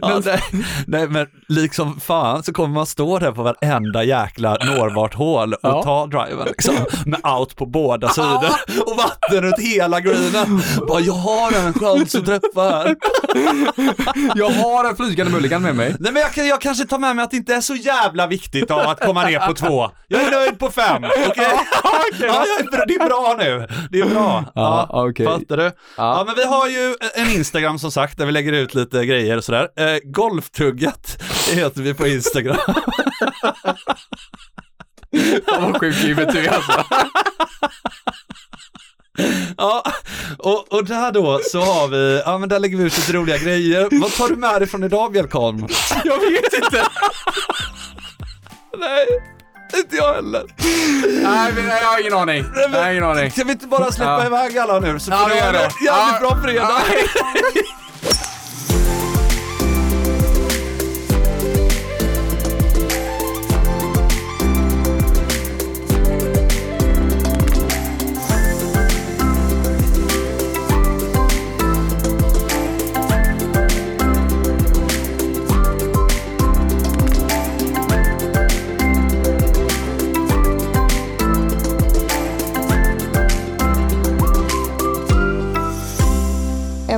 ja, 0.02 0.22
nej, 0.26 0.42
nej, 0.88 1.08
men 1.08 1.28
liksom 1.48 2.00
fan 2.00 2.44
så 2.44 2.54
kommer 2.54 2.74
man 2.76 2.86
stå 2.86 3.20
där 3.20 3.32
på 3.32 3.44
varenda 3.44 4.04
jäkla 4.04 4.58
nårbart 4.66 5.14
hål 5.14 5.54
och 5.54 5.60
Ja. 5.64 5.84
ta 5.84 6.06
driven 6.08 6.46
liksom, 6.48 6.76
med 7.06 7.26
out 7.26 7.56
på 7.56 7.66
båda 7.66 8.10
sidor 8.10 8.50
och 8.86 8.98
vatten 8.98 9.42
runt 9.42 9.60
hela 9.60 10.00
greenen. 10.00 10.62
Bara, 10.88 11.00
jag 11.00 11.14
har 11.14 11.52
en 11.68 11.74
chans 11.74 12.16
att 12.16 12.26
träffa 12.26 12.62
här. 12.70 12.96
Jag 14.36 14.50
har 14.50 14.90
en 14.90 14.96
flygande 14.96 15.32
mulligan 15.32 15.62
med 15.62 15.76
mig. 15.76 15.96
Nej 16.00 16.12
men 16.14 16.22
jag, 16.36 16.48
jag 16.48 16.62
kanske 16.62 16.86
tar 16.86 17.00
med 17.00 17.16
mig 17.16 17.24
att 17.24 17.32
det 17.32 17.38
inte 17.38 17.56
är 17.56 17.62
så 17.62 17.76
jävla 17.76 18.28
viktigt 18.28 18.72
av 18.72 18.80
att 18.80 19.06
komma 19.06 19.24
ner 19.24 19.40
på 19.40 19.54
två. 19.54 19.92
Jag 20.08 20.22
är 20.22 20.32
nöjd 20.32 20.60
på 20.60 20.70
fem, 20.70 21.04
okej? 21.30 21.48
Ja, 22.34 22.46
bra, 22.72 22.84
det 22.88 22.94
är 22.94 23.06
bra 23.08 23.36
nu. 23.40 23.68
Det 23.92 24.00
är 24.00 24.06
bra. 24.06 24.46
Ja, 24.56 24.88
okej. 24.90 25.26
Fattar 25.26 25.58
du? 25.58 25.64
Ja. 25.64 25.72
Ja. 25.96 26.24
men 26.26 26.36
vi 26.36 26.44
har 26.46 26.68
ju 26.68 26.96
en 27.16 27.30
Instagram 27.30 27.80
som 27.80 27.92
sagt, 27.92 28.18
där 28.18 28.26
vi 28.26 28.32
lägger 28.32 28.54
ut 28.54 28.76
lite 28.76 29.06
grejer 29.06 29.38
och 29.38 29.44
sådär. 29.44 29.68
Eh, 29.76 29.98
golftugget 30.04 31.24
heter 31.54 31.82
vi 31.82 31.94
på 31.94 32.08
Instagram. 32.08 32.58
Fan 35.48 35.72
vad 35.72 35.80
sjuk 35.82 35.96
i 35.96 36.08
huvudet 36.08 36.34
du 36.34 36.48
alltså. 36.48 36.84
Ja, 39.58 39.84
och, 40.38 40.74
och 40.74 40.86
där 40.86 41.12
då 41.12 41.40
så 41.44 41.62
har 41.62 41.88
vi, 41.88 42.22
ja 42.26 42.38
men 42.38 42.50
där 42.50 42.60
lägger 42.60 42.78
vi 42.78 42.84
ut 42.84 42.98
lite 42.98 43.14
roliga 43.14 43.38
grejer. 43.38 43.88
Vad 43.92 44.12
tar 44.12 44.28
du 44.28 44.36
med 44.36 44.62
dig 44.62 44.68
från 44.68 44.84
idag 44.84 45.12
Björkholm? 45.12 45.68
Jag 46.04 46.20
vet 46.20 46.54
inte. 46.54 46.84
Nej, 48.78 49.06
inte 49.78 49.96
jag 49.96 50.14
heller. 50.14 50.44
Nej, 51.24 51.52
men 51.56 51.66
jag 51.68 51.76
har 51.86 52.00
ingen 52.02 52.14
aning. 52.14 52.46
Jag 52.74 52.84
har 52.84 52.92
ingen 52.92 53.04
aning. 53.04 53.32
Ska 53.32 53.44
vi 53.44 53.52
inte 53.52 53.68
bara 53.68 53.92
släppa 53.92 54.12
Ja. 54.12 54.26
iväg 54.26 54.58
alla 54.58 54.80
nu 54.80 55.00
så 55.00 55.12
Ja, 55.12 55.30
vi 55.34 55.38
gör 55.38 55.54
det. 55.54 55.60
jävligt 55.60 55.82
Ja. 55.86 56.18
bra 56.22 56.38
fredag. 56.44 56.82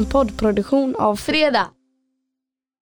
En 0.01 0.05
poddproduktion 0.05 0.95
av 0.95 1.15
Fredag. 1.15 1.67